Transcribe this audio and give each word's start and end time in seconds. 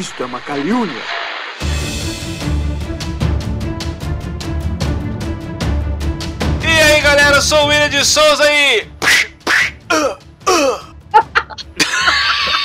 Isto 0.00 0.22
é 0.22 0.26
uma 0.26 0.40
calúnia. 0.40 1.02
E 6.62 6.66
aí 6.66 7.02
galera, 7.02 7.36
eu 7.36 7.42
sou 7.42 7.64
o 7.64 7.66
William 7.66 7.90
de 7.90 8.02
Souza 8.02 8.50
e. 8.50 8.88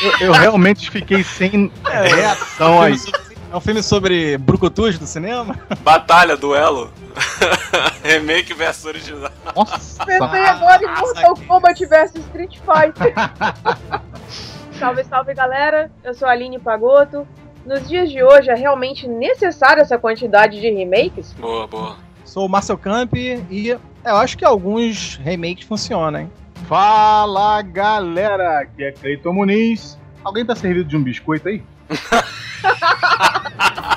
Eu, 0.02 0.28
eu 0.28 0.32
realmente 0.32 0.90
fiquei 0.90 1.26
sem 1.26 1.70
reação 1.84 2.82
aí. 2.82 2.96
É 3.52 3.58
um 3.58 3.60
filme 3.60 3.84
sobre 3.84 4.38
brucutus 4.38 4.98
do 4.98 5.06
cinema? 5.06 5.60
Batalha, 5.82 6.38
duelo. 6.38 6.90
Remake 8.02 8.54
versus 8.54 8.86
original. 8.86 9.30
Nossa, 9.54 10.06
Pensei 10.06 10.46
agora 10.46 10.82
em 10.82 11.02
Mortal 11.02 11.36
Kombat 11.46 11.86
vs 11.86 12.16
Street 12.16 12.60
Fighter. 12.60 13.14
salve, 14.76 15.04
salve 15.06 15.34
galera, 15.34 15.90
eu 16.04 16.14
sou 16.14 16.28
a 16.28 16.32
Aline 16.32 16.60
Pagoto. 16.60 17.26
Nos 17.66 17.88
dias 17.88 18.12
de 18.12 18.22
hoje 18.22 18.50
é 18.50 18.56
realmente 18.56 19.08
necessária 19.08 19.82
essa 19.82 19.98
quantidade 19.98 20.60
de 20.60 20.70
remakes? 20.70 21.34
Boa, 21.34 21.66
boa. 21.66 21.96
Sou 22.24 22.46
o 22.46 22.50
Marcel 22.50 22.78
Camp 22.78 23.14
e 23.16 23.70
eu 23.70 24.16
acho 24.18 24.38
que 24.38 24.46
alguns 24.46 25.16
remakes 25.16 25.66
funcionam, 25.66 26.22
hein? 26.22 26.32
Fala 26.68 27.62
galera, 27.62 28.60
aqui 28.60 28.84
é 28.84 28.92
Cleiton 28.92 29.34
Muniz. 29.34 29.98
Alguém 30.24 30.46
tá 30.46 30.56
servido 30.56 30.90
de 30.90 30.98
um 30.98 31.04
biscoito 31.04 31.48
aí? 31.48 31.64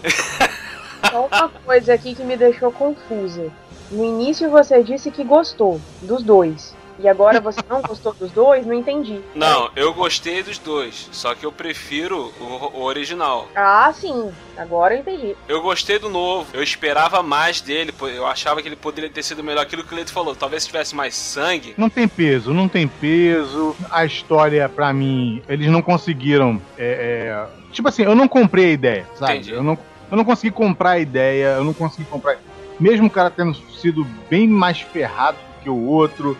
Só 1.11 1.27
uma 1.27 1.49
coisa 1.65 1.95
aqui 1.95 2.15
que 2.15 2.23
me 2.23 2.37
deixou 2.37 2.71
confusa. 2.71 3.51
No 3.93 4.05
início 4.05 4.51
você 4.51 4.83
disse 4.83 5.11
que 5.11 5.23
gostou 5.23 5.81
dos 6.01 6.23
dois. 6.23 6.75
E 6.99 7.09
agora 7.09 7.41
você 7.41 7.61
não 7.69 7.83
gostou 7.87 8.13
dos 8.15 8.31
dois? 8.33 8.65
Não 8.67 8.75
entendi. 8.75 9.21
Não, 9.35 9.71
eu 9.75 9.93
gostei 9.93 10.43
dos 10.43 10.59
dois, 10.59 11.09
só 11.13 11.35
que 11.35 11.45
eu 11.45 11.51
prefiro 11.51 12.33
o, 12.41 12.79
o 12.79 12.83
original. 12.83 13.49
Ah, 13.55 13.93
sim. 13.93 14.31
Agora 14.57 14.95
eu 14.95 15.01
entendi. 15.01 15.37
Eu 15.49 15.63
gostei 15.63 15.99
do 15.99 16.09
novo, 16.09 16.47
eu 16.53 16.63
esperava 16.63 17.23
mais 17.23 17.61
dele, 17.61 17.93
eu 18.15 18.27
achava 18.27 18.63
que 18.63 18.69
ele 18.69 18.77
poderia 18.77 19.11
ter 19.11 19.23
sido 19.23 19.43
melhor. 19.43 19.63
Aquilo 19.63 19.85
que 19.85 19.93
o 19.93 19.97
Leito 19.97 20.13
falou, 20.13 20.35
talvez 20.35 20.67
tivesse 20.67 20.95
mais 20.95 21.15
sangue. 21.15 21.75
Não 21.77 21.89
tem 21.91 22.07
peso, 22.07 22.53
não 22.53 22.69
tem 22.69 22.87
peso. 22.87 23.75
A 23.91 24.05
história, 24.05 24.69
pra 24.69 24.93
mim, 24.93 25.43
eles 25.49 25.69
não 25.69 25.83
conseguiram. 25.83 26.61
é, 26.79 27.47
é, 27.49 27.63
Tipo 27.73 27.89
assim, 27.89 28.03
eu 28.03 28.15
não 28.15 28.29
comprei 28.29 28.67
a 28.67 28.73
ideia, 28.73 29.07
sabe? 29.19 29.33
Entendi. 29.33 29.53
Eu 29.53 29.63
não, 29.63 29.79
eu 30.11 30.17
não 30.17 30.25
consegui 30.25 30.53
comprar 30.53 30.91
a 30.91 30.99
ideia, 30.99 31.55
eu 31.57 31.65
não 31.65 31.73
consegui 31.73 32.05
comprar. 32.05 32.37
Mesmo 32.83 33.07
o 33.07 33.11
cara 33.11 33.31
tendo 33.31 33.55
sido 33.81 34.05
bem 34.29 34.49
mais 34.49 34.81
ferrado 34.81 35.39
que 35.63 35.71
o 35.71 35.77
outro, 35.87 36.37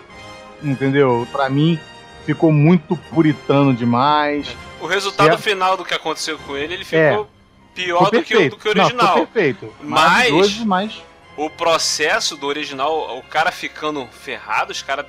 entendeu? 0.61 1.25
Pra 1.31 1.49
mim, 1.49 1.79
ficou 2.27 2.51
muito 2.51 2.97
puritano 2.97 3.73
demais. 3.73 4.57
O 4.81 4.87
resultado 4.87 5.27
Certo. 5.29 5.41
final 5.43 5.77
do 5.77 5.85
que 5.85 5.95
aconteceu 5.95 6.37
com 6.41 6.57
ele, 6.57 6.75
ele 6.75 6.85
ficou 6.85 6.99
É. 6.99 7.75
pior 7.77 8.11
do 8.11 8.23
que, 8.25 8.37
o- 8.37 8.51
do 8.51 8.57
que 8.57 8.69
o 8.69 8.75
Não, 8.75 8.83
original. 8.85 9.09
ficou 9.13 9.27
perfeito. 9.29 9.73
Mas- 9.81 10.59
mas. 10.65 11.03
o 11.37 11.49
processo 11.49 12.37
do 12.37 12.49
original, 12.49 13.17
o 13.17 13.23
cara 13.23 13.53
ficando 13.53 14.05
ferrado, 14.09 14.73
os 14.73 14.83
caras 14.83 15.07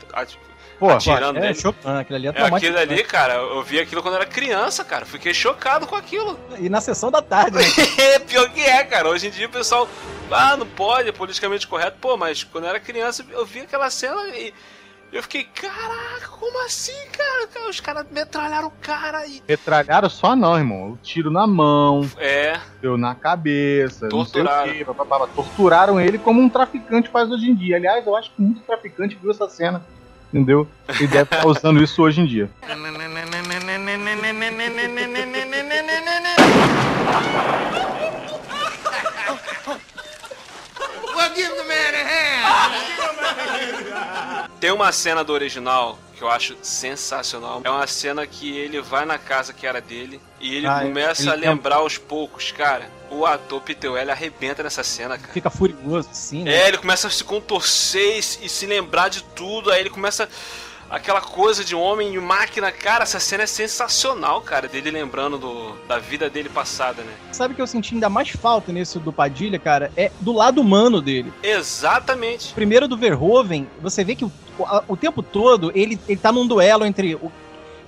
Pô, 0.79 0.89
atirando 0.89 1.37
É 1.37 1.41
nele. 1.41 1.55
chocante, 1.55 2.01
aquilo 2.01 2.15
ali 2.17 2.27
é 2.27 2.31
É, 2.35 2.43
aquilo 2.45 2.77
ali, 2.77 3.03
cara, 3.03 3.33
eu 3.35 3.61
vi 3.63 3.79
aquilo 3.79 4.01
quando 4.01 4.15
era 4.15 4.25
criança, 4.25 4.83
cara. 4.83 5.05
Fiquei 5.05 5.33
chocado 5.33 5.87
com 5.87 5.95
aquilo. 5.95 6.37
E 6.59 6.69
na 6.69 6.81
sessão 6.81 7.09
da 7.11 7.21
tarde, 7.21 7.57
né? 7.57 7.63
Pior 8.27 8.49
que 8.49 8.61
é, 8.61 8.83
cara. 8.83 9.09
Hoje 9.09 9.27
em 9.27 9.29
dia 9.29 9.47
o 9.47 9.51
pessoal, 9.51 9.87
ah, 10.31 10.57
não 10.57 10.67
pode, 10.67 11.09
é 11.09 11.11
politicamente 11.11 11.67
correto. 11.67 11.97
Pô, 12.01 12.17
mas 12.17 12.43
quando 12.43 12.65
eu 12.65 12.69
era 12.71 12.79
criança 12.79 13.25
eu 13.31 13.45
vi 13.45 13.61
aquela 13.61 13.89
cena 13.89 14.21
e 14.35 14.53
eu 15.11 15.21
fiquei, 15.21 15.43
caraca, 15.43 16.27
como 16.39 16.65
assim, 16.65 16.91
cara? 17.11 17.69
Os 17.69 17.79
caras 17.79 18.05
metralharam 18.09 18.67
o 18.67 18.71
cara 18.81 19.25
e. 19.27 19.43
Metralharam 19.47 20.09
só 20.09 20.35
não, 20.35 20.57
irmão. 20.57 20.93
O 20.93 20.97
tiro 20.97 21.29
na 21.29 21.45
mão, 21.45 22.09
É, 22.17 22.59
deu 22.81 22.97
na 22.97 23.13
cabeça, 23.13 24.09
Torturaram. 24.09 24.57
não 24.59 24.63
sei 24.73 24.81
o 24.81 24.85
quê. 24.85 24.85
papapá. 24.93 25.27
Torturaram 25.27 26.01
ele 26.01 26.17
como 26.17 26.41
um 26.41 26.49
traficante 26.49 27.09
faz 27.09 27.29
hoje 27.29 27.45
em 27.47 27.53
dia. 27.55 27.75
Aliás, 27.77 28.05
eu 28.07 28.15
acho 28.15 28.31
que 28.31 28.41
muito 28.41 28.61
traficante 28.61 29.15
viu 29.15 29.29
essa 29.29 29.47
cena. 29.47 29.85
Entendeu? 30.33 30.67
E 30.99 31.05
deve 31.05 31.23
estar 31.35 31.45
usando 31.45 31.83
isso 31.83 32.01
hoje 32.01 32.21
em 32.21 32.25
dia. 32.25 32.49
Tem 44.59 44.71
uma 44.71 44.91
cena 44.91 45.23
do 45.23 45.33
original 45.33 45.99
que 46.15 46.21
eu 46.23 46.29
acho 46.29 46.55
sensacional. 46.61 47.61
É 47.63 47.69
uma 47.69 47.85
cena 47.87 48.25
que 48.25 48.55
ele 48.57 48.81
vai 48.81 49.03
na 49.05 49.17
casa 49.17 49.51
que 49.51 49.67
era 49.67 49.81
dele 49.81 50.21
e 50.39 50.55
ele 50.55 50.67
Ah, 50.67 50.79
começa 50.81 51.21
ele 51.23 51.29
a 51.29 51.33
tem- 51.33 51.49
lembrar 51.49 51.77
aos 51.77 51.97
poucos, 51.97 52.51
cara. 52.51 52.89
O 53.13 53.25
ator 53.25 53.61
Peter 53.61 53.91
Weller 53.91 54.15
arrebenta 54.15 54.63
nessa 54.63 54.83
cena, 54.83 55.17
cara. 55.17 55.31
Fica 55.31 55.49
furioso, 55.49 56.09
assim, 56.09 56.43
né? 56.43 56.53
É, 56.53 56.67
ele 56.67 56.77
começa 56.77 57.07
a 57.07 57.11
se 57.11 57.23
contorcer 57.23 58.15
e, 58.15 58.19
e 58.19 58.49
se 58.49 58.65
lembrar 58.65 59.09
de 59.09 59.23
tudo. 59.23 59.71
Aí 59.71 59.79
ele 59.79 59.89
começa 59.89 60.27
aquela 60.89 61.21
coisa 61.21 61.63
de 61.63 61.75
homem 61.75 62.13
e 62.13 62.19
máquina. 62.19 62.71
Cara, 62.71 63.03
essa 63.03 63.19
cena 63.19 63.43
é 63.43 63.47
sensacional, 63.47 64.41
cara. 64.41 64.67
Dele 64.67 64.91
lembrando 64.91 65.37
do, 65.37 65.75
da 65.87 65.99
vida 65.99 66.29
dele 66.29 66.49
passada, 66.49 67.01
né? 67.01 67.13
Sabe 67.31 67.53
o 67.53 67.55
que 67.55 67.61
eu 67.61 67.67
senti 67.67 67.93
ainda 67.93 68.09
mais 68.09 68.29
falta 68.29 68.71
nesse 68.71 68.99
do 68.99 69.11
Padilha, 69.11 69.59
cara? 69.59 69.91
É 69.95 70.11
do 70.19 70.31
lado 70.31 70.61
humano 70.61 71.01
dele. 71.01 71.33
Exatamente. 71.41 72.53
Primeiro 72.53 72.87
do 72.87 72.97
Verhoeven, 72.97 73.67
você 73.81 74.03
vê 74.03 74.15
que 74.15 74.25
o, 74.25 74.31
o, 74.57 74.65
o 74.89 74.97
tempo 74.97 75.21
todo 75.21 75.71
ele, 75.75 75.99
ele 76.07 76.19
tá 76.19 76.31
num 76.31 76.47
duelo 76.47 76.85
entre 76.85 77.15
o, 77.15 77.31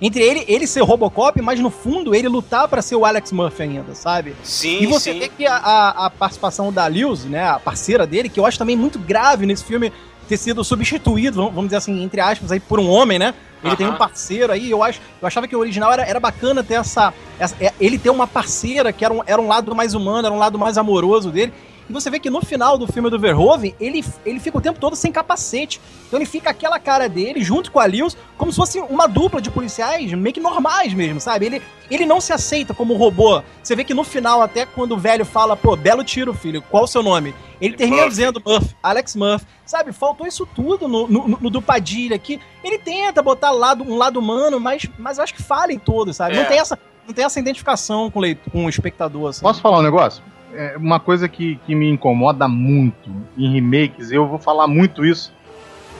entre 0.00 0.22
ele, 0.22 0.44
ele 0.46 0.66
ser 0.66 0.82
Robocop, 0.82 1.40
mas 1.40 1.58
no 1.60 1.70
fundo 1.70 2.14
ele 2.14 2.28
lutar 2.28 2.68
pra 2.68 2.82
ser 2.82 2.96
o 2.96 3.04
Alex 3.04 3.32
Murphy 3.32 3.62
ainda, 3.62 3.94
sabe? 3.94 4.34
Sim, 4.42 4.82
E 4.82 4.86
você 4.86 5.12
sim. 5.12 5.18
vê 5.18 5.28
que 5.28 5.46
a, 5.46 5.56
a, 5.56 6.06
a 6.06 6.10
participação 6.10 6.72
da 6.72 6.86
Lewis, 6.86 7.24
né, 7.24 7.48
a 7.48 7.58
parceira 7.58 8.06
dele, 8.06 8.28
que 8.28 8.38
eu 8.38 8.44
acho 8.46 8.58
também 8.58 8.76
muito 8.76 8.98
grave 8.98 9.46
nesse 9.46 9.64
filme, 9.64 9.92
ter 10.28 10.36
sido 10.36 10.62
substituído, 10.64 11.36
vamos 11.44 11.66
dizer 11.66 11.76
assim, 11.76 12.02
entre 12.02 12.20
aspas, 12.20 12.50
aí, 12.52 12.60
por 12.60 12.80
um 12.80 12.88
homem, 12.88 13.18
né? 13.18 13.34
Ele 13.64 13.76
tem 13.76 13.86
um 13.86 13.96
parceiro 13.96 14.52
aí, 14.52 14.70
eu 14.70 14.82
acho. 14.82 15.00
Eu 15.20 15.26
achava 15.26 15.48
que 15.48 15.56
o 15.56 15.58
original 15.58 15.92
era, 15.92 16.02
era 16.02 16.20
bacana 16.20 16.62
ter 16.62 16.74
essa, 16.74 17.12
essa. 17.38 17.56
É, 17.60 17.72
ele 17.80 17.98
ter 17.98 18.10
uma 18.10 18.26
parceira 18.26 18.92
que 18.92 19.04
era 19.04 19.12
um, 19.12 19.22
era 19.26 19.40
um 19.40 19.48
lado 19.48 19.74
mais 19.74 19.94
humano, 19.94 20.26
era 20.26 20.34
um 20.34 20.38
lado 20.38 20.58
mais 20.58 20.76
amoroso 20.78 21.30
dele. 21.30 21.52
E 21.88 21.92
você 21.92 22.10
vê 22.10 22.18
que 22.18 22.28
no 22.28 22.40
final 22.40 22.76
do 22.76 22.86
filme 22.86 23.08
do 23.08 23.18
Verhoeven, 23.18 23.74
ele, 23.78 24.04
ele 24.24 24.40
fica 24.40 24.58
o 24.58 24.60
tempo 24.60 24.78
todo 24.78 24.96
sem 24.96 25.12
capacete. 25.12 25.80
Então 26.06 26.18
ele 26.18 26.26
fica 26.26 26.50
aquela 26.50 26.78
cara 26.78 27.08
dele, 27.08 27.42
junto 27.42 27.70
com 27.70 27.78
a 27.78 27.84
Lewis, 27.84 28.16
como 28.36 28.50
se 28.50 28.56
fosse 28.56 28.80
uma 28.80 29.06
dupla 29.06 29.40
de 29.40 29.50
policiais 29.50 30.12
meio 30.12 30.32
que 30.32 30.40
normais 30.40 30.92
mesmo, 30.92 31.20
sabe? 31.20 31.46
Ele, 31.46 31.62
ele 31.90 32.04
não 32.04 32.20
se 32.20 32.32
aceita 32.32 32.74
como 32.74 32.94
robô. 32.94 33.42
Você 33.62 33.76
vê 33.76 33.84
que 33.84 33.94
no 33.94 34.04
final, 34.04 34.42
até 34.42 34.66
quando 34.66 34.92
o 34.92 34.98
velho 34.98 35.24
fala, 35.24 35.56
pô, 35.56 35.76
belo 35.76 36.02
tiro, 36.02 36.34
filho, 36.34 36.62
qual 36.62 36.84
o 36.84 36.88
seu 36.88 37.02
nome? 37.02 37.34
Ele 37.60 37.76
termina 37.76 38.02
Murphy. 38.02 38.10
dizendo 38.10 38.42
Murphy, 38.44 38.76
Alex 38.82 39.16
Murphy. 39.16 39.46
Sabe, 39.64 39.92
faltou 39.92 40.26
isso 40.26 40.46
tudo 40.46 40.86
no, 40.86 41.08
no, 41.08 41.28
no, 41.28 41.50
do 41.50 41.62
Padilha 41.62 42.14
aqui. 42.16 42.40
Ele 42.62 42.78
tenta 42.78 43.22
botar 43.22 43.50
lado, 43.50 43.82
um 43.82 43.96
lado 43.96 44.18
humano, 44.18 44.60
mas, 44.60 44.88
mas 44.98 45.18
eu 45.18 45.24
acho 45.24 45.34
que 45.34 45.42
falha 45.42 45.72
em 45.72 45.78
todo, 45.78 46.12
sabe? 46.12 46.36
É. 46.36 46.40
Não, 46.40 46.44
tem 46.46 46.58
essa, 46.58 46.78
não 47.06 47.14
tem 47.14 47.24
essa 47.24 47.40
identificação 47.40 48.10
com, 48.10 48.20
leitor, 48.20 48.50
com 48.52 48.66
o 48.66 48.68
espectador. 48.68 49.30
Assim. 49.30 49.42
Posso 49.42 49.60
falar 49.60 49.78
um 49.78 49.82
negócio? 49.82 50.22
É 50.56 50.76
uma 50.76 50.98
coisa 50.98 51.28
que, 51.28 51.56
que 51.66 51.74
me 51.74 51.88
incomoda 51.88 52.48
muito 52.48 53.10
em 53.36 53.52
remakes, 53.52 54.10
eu 54.10 54.26
vou 54.26 54.38
falar 54.38 54.66
muito 54.66 55.04
isso 55.04 55.32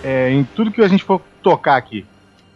é, 0.02 0.30
em 0.30 0.44
tudo 0.44 0.70
que 0.70 0.80
a 0.80 0.88
gente 0.88 1.04
for 1.04 1.20
tocar 1.42 1.76
aqui. 1.76 2.06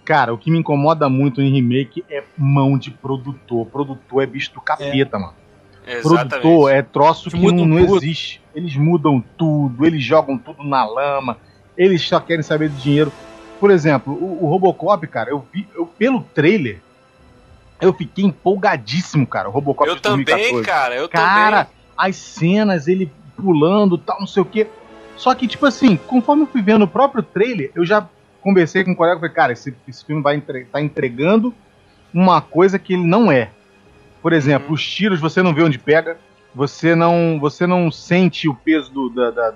Cara, 0.04 0.32
o 0.32 0.38
que 0.38 0.50
me 0.50 0.58
incomoda 0.58 1.08
muito 1.08 1.40
em 1.40 1.52
remake 1.52 2.04
é 2.10 2.22
mão 2.36 2.76
de 2.76 2.90
produtor. 2.90 3.66
Produtor 3.66 4.22
é 4.22 4.26
bicho 4.26 4.52
do 4.54 4.60
capeta, 4.60 5.16
é. 5.16 5.20
mano. 5.20 5.34
Exatamente. 5.86 6.28
Produtor 6.28 6.72
é 6.72 6.82
troço 6.82 7.30
que 7.30 7.52
não, 7.52 7.66
não 7.66 7.78
existe. 7.78 8.40
Eles 8.54 8.76
mudam 8.76 9.22
tudo, 9.36 9.86
eles 9.86 10.02
jogam 10.02 10.36
tudo 10.36 10.62
na 10.64 10.84
lama, 10.84 11.38
eles 11.76 12.02
só 12.02 12.18
querem 12.20 12.42
saber 12.42 12.68
do 12.68 12.76
dinheiro. 12.76 13.12
Por 13.58 13.70
exemplo, 13.70 14.12
o, 14.12 14.44
o 14.44 14.48
Robocop, 14.48 15.06
cara, 15.06 15.30
eu 15.30 15.44
vi 15.52 15.68
eu, 15.74 15.86
pelo 15.86 16.22
trailer, 16.22 16.80
eu 17.80 17.92
fiquei 17.92 18.24
empolgadíssimo, 18.24 19.26
cara. 19.26 19.48
O 19.48 19.52
Robocop 19.52 19.88
eu 19.88 20.00
também, 20.00 20.62
cara. 20.62 20.94
Eu 20.94 21.08
cara, 21.08 21.64
também 21.64 21.79
as 22.00 22.16
cenas, 22.16 22.88
ele 22.88 23.12
pulando 23.36 23.98
tal, 23.98 24.18
não 24.18 24.26
sei 24.26 24.42
o 24.42 24.46
quê. 24.46 24.66
Só 25.16 25.34
que, 25.34 25.46
tipo 25.46 25.66
assim, 25.66 25.96
conforme 25.96 26.44
eu 26.44 26.46
fui 26.46 26.62
vendo 26.62 26.84
o 26.84 26.88
próprio 26.88 27.22
trailer, 27.22 27.70
eu 27.74 27.84
já 27.84 28.08
conversei 28.40 28.82
com 28.82 28.92
um 28.92 28.94
colega 28.94 29.18
e 29.18 29.20
falei, 29.20 29.34
cara, 29.34 29.52
esse, 29.52 29.74
esse 29.86 30.04
filme 30.04 30.22
vai 30.22 30.36
entre, 30.36 30.64
tá 30.64 30.80
entregando 30.80 31.54
uma 32.12 32.40
coisa 32.40 32.78
que 32.78 32.94
ele 32.94 33.04
não 33.04 33.30
é. 33.30 33.50
Por 34.22 34.32
exemplo, 34.32 34.68
uhum. 34.68 34.74
os 34.74 34.86
tiros 34.86 35.20
você 35.20 35.42
não 35.42 35.52
vê 35.52 35.62
onde 35.62 35.78
pega, 35.78 36.16
você 36.54 36.94
não, 36.94 37.38
você 37.38 37.66
não 37.66 37.90
sente 37.90 38.48
o 38.48 38.54
peso 38.54 38.90
do, 38.90 39.10
da, 39.10 39.30
da, 39.30 39.50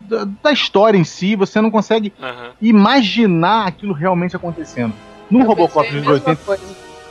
da, 0.00 0.24
da, 0.42 0.52
história 0.52 0.98
em 0.98 1.04
si, 1.04 1.36
você 1.36 1.60
não 1.60 1.70
consegue 1.70 2.12
uhum. 2.20 2.50
imaginar 2.60 3.68
aquilo 3.68 3.94
realmente 3.94 4.34
acontecendo. 4.34 4.92
No 5.30 5.40
eu 5.40 5.46
Robocop 5.46 5.88
de 5.88 6.08
80, 6.08 6.60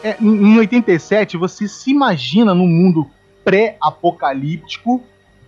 é, 0.03 0.17
em 0.21 0.57
87, 0.59 1.37
você 1.37 1.67
se 1.67 1.91
imagina 1.91 2.53
no 2.53 2.67
mundo 2.67 3.09
pré-apocalíptico, 3.45 5.01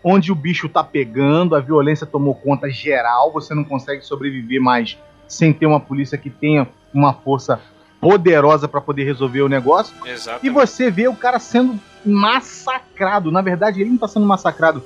onde 0.04 0.32
o 0.32 0.36
bicho 0.36 0.70
tá 0.70 0.84
pegando, 0.84 1.56
a 1.56 1.60
violência 1.60 2.06
tomou 2.06 2.36
conta 2.36 2.70
geral, 2.70 3.34
você 3.34 3.54
não 3.54 3.64
consegue 3.64 4.04
sobreviver 4.04 4.62
mais 4.62 4.98
sem 5.28 5.52
ter 5.52 5.66
uma 5.66 5.80
polícia 5.80 6.18
que 6.18 6.30
tenha 6.30 6.68
uma 6.94 7.14
força 7.14 7.60
poderosa 8.00 8.68
para 8.68 8.80
poder 8.80 9.04
resolver 9.04 9.42
o 9.42 9.50
negócio. 9.50 9.94
Exatamente. 10.06 10.46
E 10.46 10.50
você 10.50 10.90
vê 10.92 11.08
o 11.08 11.16
cara 11.16 11.40
sendo 11.40 11.78
massacrado. 12.06 13.32
Na 13.32 13.42
verdade, 13.42 13.82
ele 13.82 13.90
não 13.90 13.98
tá 13.98 14.08
sendo 14.08 14.26
massacrado 14.26 14.84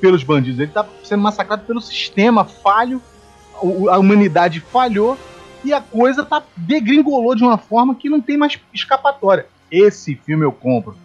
pelos 0.00 0.22
bandidos, 0.22 0.60
ele 0.60 0.70
tá 0.70 0.86
sendo 1.02 1.22
massacrado 1.22 1.62
pelo 1.64 1.80
sistema 1.80 2.44
falho. 2.44 3.00
A 3.90 3.98
humanidade 3.98 4.60
falhou 4.60 5.16
e 5.64 5.72
a 5.72 5.80
coisa 5.80 6.24
tá 6.24 6.42
degringolou 6.56 7.34
de 7.34 7.42
uma 7.42 7.58
forma 7.58 7.94
que 7.94 8.08
não 8.08 8.20
tem 8.20 8.36
mais 8.36 8.58
escapatória. 8.74 9.46
Esse 9.70 10.14
filme 10.14 10.44
eu 10.44 10.52
compro, 10.52 10.96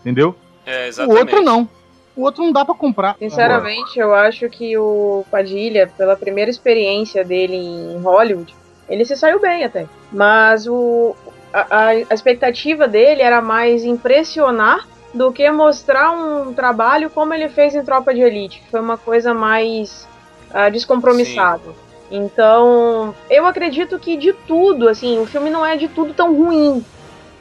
entendeu? 0.00 0.36
É, 0.66 0.90
o 1.06 1.10
outro 1.10 1.40
não. 1.40 1.68
O 2.16 2.22
outro 2.22 2.42
não 2.42 2.50
dá 2.50 2.64
para 2.64 2.74
comprar. 2.74 3.16
Sinceramente, 3.18 3.98
eu 3.98 4.12
acho 4.12 4.48
que 4.48 4.76
o 4.76 5.24
Padilha, 5.30 5.90
pela 5.96 6.16
primeira 6.16 6.50
experiência 6.50 7.22
dele 7.22 7.54
em 7.54 8.00
Hollywood, 8.02 8.54
ele 8.88 9.04
se 9.04 9.16
saiu 9.16 9.38
bem 9.38 9.64
até. 9.64 9.86
Mas 10.10 10.66
o, 10.66 11.14
a, 11.52 11.88
a 11.88 11.94
expectativa 12.14 12.88
dele 12.88 13.22
era 13.22 13.40
mais 13.40 13.84
impressionar 13.84 14.86
do 15.12 15.32
que 15.32 15.50
mostrar 15.50 16.10
um 16.12 16.52
trabalho 16.52 17.10
como 17.10 17.32
ele 17.32 17.48
fez 17.48 17.74
em 17.74 17.84
Tropa 17.84 18.14
de 18.14 18.20
Elite, 18.20 18.60
que 18.60 18.70
foi 18.70 18.80
uma 18.80 18.98
coisa 18.98 19.32
mais 19.32 20.06
uh, 20.50 20.70
descompromissada. 20.70 21.62
Sim. 21.64 21.74
Então, 22.10 23.14
eu 23.28 23.46
acredito 23.46 23.98
que 23.98 24.16
de 24.16 24.32
tudo, 24.32 24.88
assim, 24.88 25.18
o 25.18 25.26
filme 25.26 25.50
não 25.50 25.64
é 25.66 25.76
de 25.76 25.88
tudo 25.88 26.14
tão 26.14 26.34
ruim, 26.36 26.84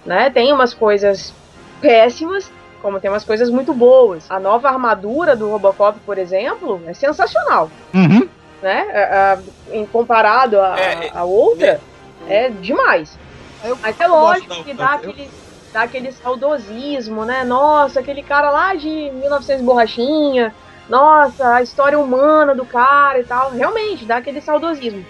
né? 0.06 0.30
Tem 0.30 0.52
umas 0.52 0.74
coisas 0.74 1.34
péssimas, 1.80 2.52
como 2.86 3.00
tem 3.00 3.10
umas 3.10 3.24
coisas 3.24 3.50
muito 3.50 3.74
boas. 3.74 4.30
A 4.30 4.40
nova 4.40 4.68
armadura 4.68 5.36
do 5.36 5.50
Robocop, 5.50 6.00
por 6.06 6.20
exemplo, 6.20 6.80
é 6.86 6.94
sensacional. 6.94 7.72
Uhum. 7.92 8.30
Né? 8.62 8.82
A, 8.94 9.34
a, 9.34 9.76
em 9.76 9.88
comparado 9.88 10.62
a, 10.62 10.80
é, 10.80 11.10
a 11.12 11.24
outra, 11.24 11.82
é, 12.28 12.46
é 12.46 12.50
demais. 12.52 13.18
Eu, 13.64 13.76
Mas 13.82 14.00
é 14.00 14.06
lógico 14.06 14.64
que 14.64 14.72
dá 14.76 14.94
aquele, 14.94 15.32
dá 15.74 15.82
aquele 15.82 16.12
saudosismo, 16.12 17.26
né? 17.26 17.44
Nossa, 17.44 18.02
aquele 18.02 18.22
cara 18.22 18.52
lá 18.52 18.76
de 18.76 19.10
1900 19.16 19.66
borrachinha. 19.66 20.54
Nossa, 20.88 21.56
a 21.56 21.64
história 21.64 21.98
humana 21.98 22.54
do 22.54 22.68
cara 22.68 23.20
e 23.20 23.24
tal. 23.24 23.50
Realmente, 23.50 24.06
dá 24.06 24.18
aquele 24.18 24.42
saudosismo. 24.42 25.04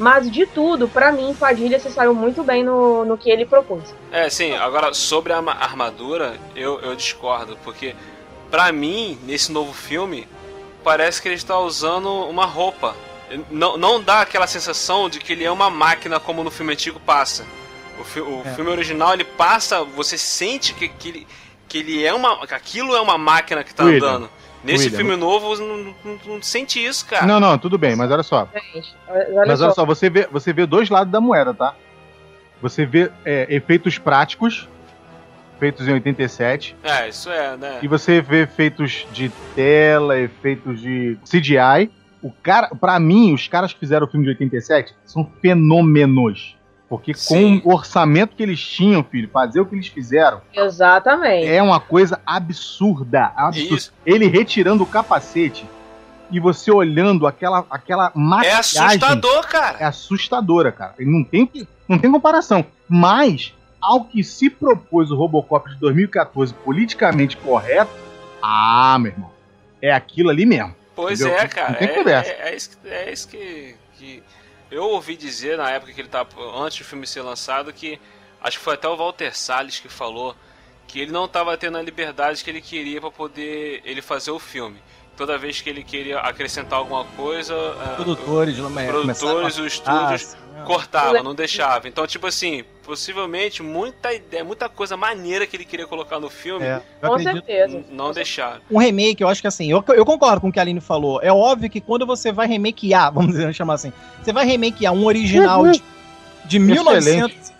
Mas 0.00 0.30
de 0.30 0.46
tudo, 0.46 0.88
para 0.88 1.12
mim, 1.12 1.36
Padilha 1.38 1.78
se 1.78 1.90
saiu 1.90 2.14
muito 2.14 2.42
bem 2.42 2.64
no, 2.64 3.04
no 3.04 3.18
que 3.18 3.30
ele 3.30 3.44
propôs. 3.44 3.94
É, 4.10 4.30
sim. 4.30 4.54
Agora, 4.54 4.94
sobre 4.94 5.30
a 5.30 5.38
armadura, 5.38 6.38
eu, 6.56 6.80
eu 6.80 6.96
discordo. 6.96 7.58
Porque, 7.62 7.94
para 8.50 8.72
mim, 8.72 9.18
nesse 9.24 9.52
novo 9.52 9.74
filme, 9.74 10.26
parece 10.82 11.20
que 11.20 11.28
ele 11.28 11.34
está 11.34 11.58
usando 11.58 12.08
uma 12.08 12.46
roupa. 12.46 12.96
Não, 13.50 13.76
não 13.76 14.02
dá 14.02 14.22
aquela 14.22 14.46
sensação 14.46 15.10
de 15.10 15.20
que 15.20 15.34
ele 15.34 15.44
é 15.44 15.50
uma 15.50 15.68
máquina 15.68 16.18
como 16.18 16.42
no 16.42 16.50
filme 16.50 16.72
antigo 16.72 16.98
passa. 16.98 17.44
O, 18.00 18.04
fi 18.04 18.20
o 18.20 18.40
é. 18.42 18.54
filme 18.54 18.70
original, 18.70 19.12
ele 19.12 19.24
passa, 19.24 19.84
você 19.84 20.16
sente 20.16 20.72
que, 20.72 20.88
que, 20.88 21.08
ele, 21.10 21.26
que 21.68 21.76
ele 21.76 22.02
é 22.02 22.14
uma. 22.14 22.46
que 22.46 22.54
aquilo 22.54 22.96
é 22.96 23.00
uma 23.02 23.18
máquina 23.18 23.62
que 23.62 23.74
tá 23.74 23.84
William. 23.84 24.08
andando. 24.08 24.30
Nesse 24.62 24.84
William. 24.84 24.98
filme 24.98 25.16
novo, 25.16 25.56
não, 25.56 25.76
não, 25.78 26.18
não, 26.26 26.42
sente 26.42 26.84
isso, 26.84 27.06
cara. 27.06 27.26
Não, 27.26 27.40
não, 27.40 27.56
tudo 27.56 27.78
bem, 27.78 27.96
mas 27.96 28.10
olha 28.10 28.22
só. 28.22 28.48
Gente, 28.74 28.94
olha 29.08 29.46
mas 29.46 29.60
olha 29.60 29.72
só, 29.72 29.86
você, 29.86 30.10
vê, 30.10 30.28
você 30.30 30.52
vê 30.52 30.66
dois 30.66 30.90
lados 30.90 31.10
da 31.10 31.20
moeda, 31.20 31.54
tá? 31.54 31.74
Você 32.60 32.84
vê 32.84 33.10
é, 33.24 33.46
efeitos 33.48 33.96
práticos, 33.96 34.68
feitos 35.58 35.88
em 35.88 35.92
87. 35.92 36.76
É, 36.82 37.08
isso 37.08 37.30
é, 37.30 37.56
né? 37.56 37.78
E 37.82 37.88
você 37.88 38.20
vê 38.20 38.42
efeitos 38.42 39.06
de 39.12 39.30
tela, 39.54 40.18
efeitos 40.18 40.80
de 40.80 41.16
CGI. 41.24 41.90
O 42.22 42.30
cara, 42.30 42.68
para 42.68 43.00
mim, 43.00 43.32
os 43.32 43.48
caras 43.48 43.72
que 43.72 43.80
fizeram 43.80 44.06
o 44.06 44.10
filme 44.10 44.26
de 44.26 44.30
87 44.32 44.94
são 45.06 45.30
fenômenos. 45.40 46.54
Porque 46.90 47.14
Sim. 47.14 47.60
com 47.60 47.68
o 47.68 47.72
orçamento 47.72 48.34
que 48.34 48.42
eles 48.42 48.60
tinham, 48.60 49.04
filho, 49.04 49.30
fazer 49.32 49.60
o 49.60 49.64
que 49.64 49.76
eles 49.76 49.86
fizeram. 49.86 50.40
Exatamente. 50.52 51.46
É 51.46 51.62
uma 51.62 51.78
coisa 51.78 52.20
absurda. 52.26 53.32
absurda. 53.36 53.76
Isso. 53.76 53.92
Ele 54.04 54.26
retirando 54.26 54.82
o 54.82 54.86
capacete 54.86 55.64
e 56.32 56.40
você 56.40 56.68
olhando 56.72 57.28
aquela, 57.28 57.64
aquela 57.70 58.10
maquiagem. 58.12 58.80
É 58.80 58.84
assustador, 58.86 59.46
cara. 59.46 59.78
É 59.78 59.84
assustadora, 59.84 60.72
cara. 60.72 60.94
Não 60.98 61.22
tem, 61.22 61.48
não 61.88 61.96
tem 61.96 62.10
comparação. 62.10 62.66
Mas, 62.88 63.54
ao 63.80 64.02
que 64.02 64.24
se 64.24 64.50
propôs 64.50 65.12
o 65.12 65.16
Robocop 65.16 65.70
de 65.70 65.76
2014 65.76 66.52
politicamente 66.54 67.36
correto, 67.36 67.92
ah, 68.42 68.98
meu 68.98 69.12
irmão, 69.12 69.30
é 69.80 69.92
aquilo 69.92 70.28
ali 70.28 70.44
mesmo. 70.44 70.74
Pois 70.96 71.20
entendeu? 71.20 71.38
é, 71.38 71.46
cara. 71.46 71.70
Não 71.70 71.78
tem 71.78 71.88
é, 71.88 71.94
conversa. 71.94 72.30
É, 72.32 72.50
é, 72.50 72.56
isso, 72.56 72.70
é 72.84 73.12
isso 73.12 73.28
que, 73.28 73.76
que 73.96 74.22
eu 74.70 74.84
ouvi 74.84 75.16
dizer 75.16 75.58
na 75.58 75.70
época 75.70 75.92
que 75.92 76.00
ele 76.00 76.08
tava. 76.08 76.30
Antes 76.56 76.78
do 76.78 76.84
filme 76.84 77.06
ser 77.06 77.22
lançado, 77.22 77.72
que. 77.72 78.00
Acho 78.40 78.58
que 78.58 78.64
foi 78.64 78.74
até 78.74 78.88
o 78.88 78.96
Walter 78.96 79.36
Salles 79.36 79.80
que 79.80 79.88
falou 79.88 80.34
que 80.88 80.98
ele 80.98 81.12
não 81.12 81.26
estava 81.26 81.56
tendo 81.56 81.76
a 81.76 81.82
liberdade 81.82 82.42
que 82.42 82.50
ele 82.50 82.60
queria 82.60 83.00
para 83.00 83.10
poder 83.10 83.82
ele 83.84 84.00
fazer 84.00 84.30
o 84.30 84.38
filme. 84.38 84.82
Toda 85.20 85.36
vez 85.36 85.60
que 85.60 85.68
ele 85.68 85.84
queria 85.84 86.18
acrescentar 86.20 86.78
alguma 86.78 87.04
coisa, 87.04 87.54
produtores, 87.94 88.58
uh, 88.58 88.70
produtores, 88.88 89.58
os 89.58 89.66
estúdios 89.66 90.34
ah, 90.56 90.62
cortavam, 90.62 91.22
não 91.22 91.34
deixavam. 91.34 91.90
Então, 91.90 92.06
tipo 92.06 92.26
assim, 92.26 92.64
possivelmente 92.82 93.62
muita 93.62 94.14
ideia, 94.14 94.42
muita 94.42 94.66
coisa 94.66 94.96
maneira 94.96 95.46
que 95.46 95.58
ele 95.58 95.66
queria 95.66 95.86
colocar 95.86 96.18
no 96.18 96.30
filme. 96.30 96.64
É, 96.64 96.80
com 97.02 97.18
certeza. 97.18 97.84
Não 97.90 98.12
deixaram. 98.12 98.62
Um 98.70 98.78
remake, 98.78 99.22
eu 99.22 99.28
acho 99.28 99.42
que 99.42 99.46
assim, 99.46 99.70
eu, 99.70 99.84
eu 99.88 100.06
concordo 100.06 100.40
com 100.40 100.48
o 100.48 100.52
que 100.52 100.58
a 100.58 100.62
Aline 100.62 100.80
falou. 100.80 101.20
É 101.22 101.30
óbvio 101.30 101.68
que 101.68 101.82
quando 101.82 102.06
você 102.06 102.32
vai 102.32 102.46
remakear, 102.46 103.12
vamos 103.12 103.32
dizer, 103.32 103.54
chamar 103.54 103.74
assim, 103.74 103.92
você 104.22 104.32
vai 104.32 104.46
remakear 104.46 104.94
um 104.94 105.04
original 105.04 105.64
uhum. 105.64 105.72
de, 105.72 105.82
de 106.46 106.58
1900 106.58 107.52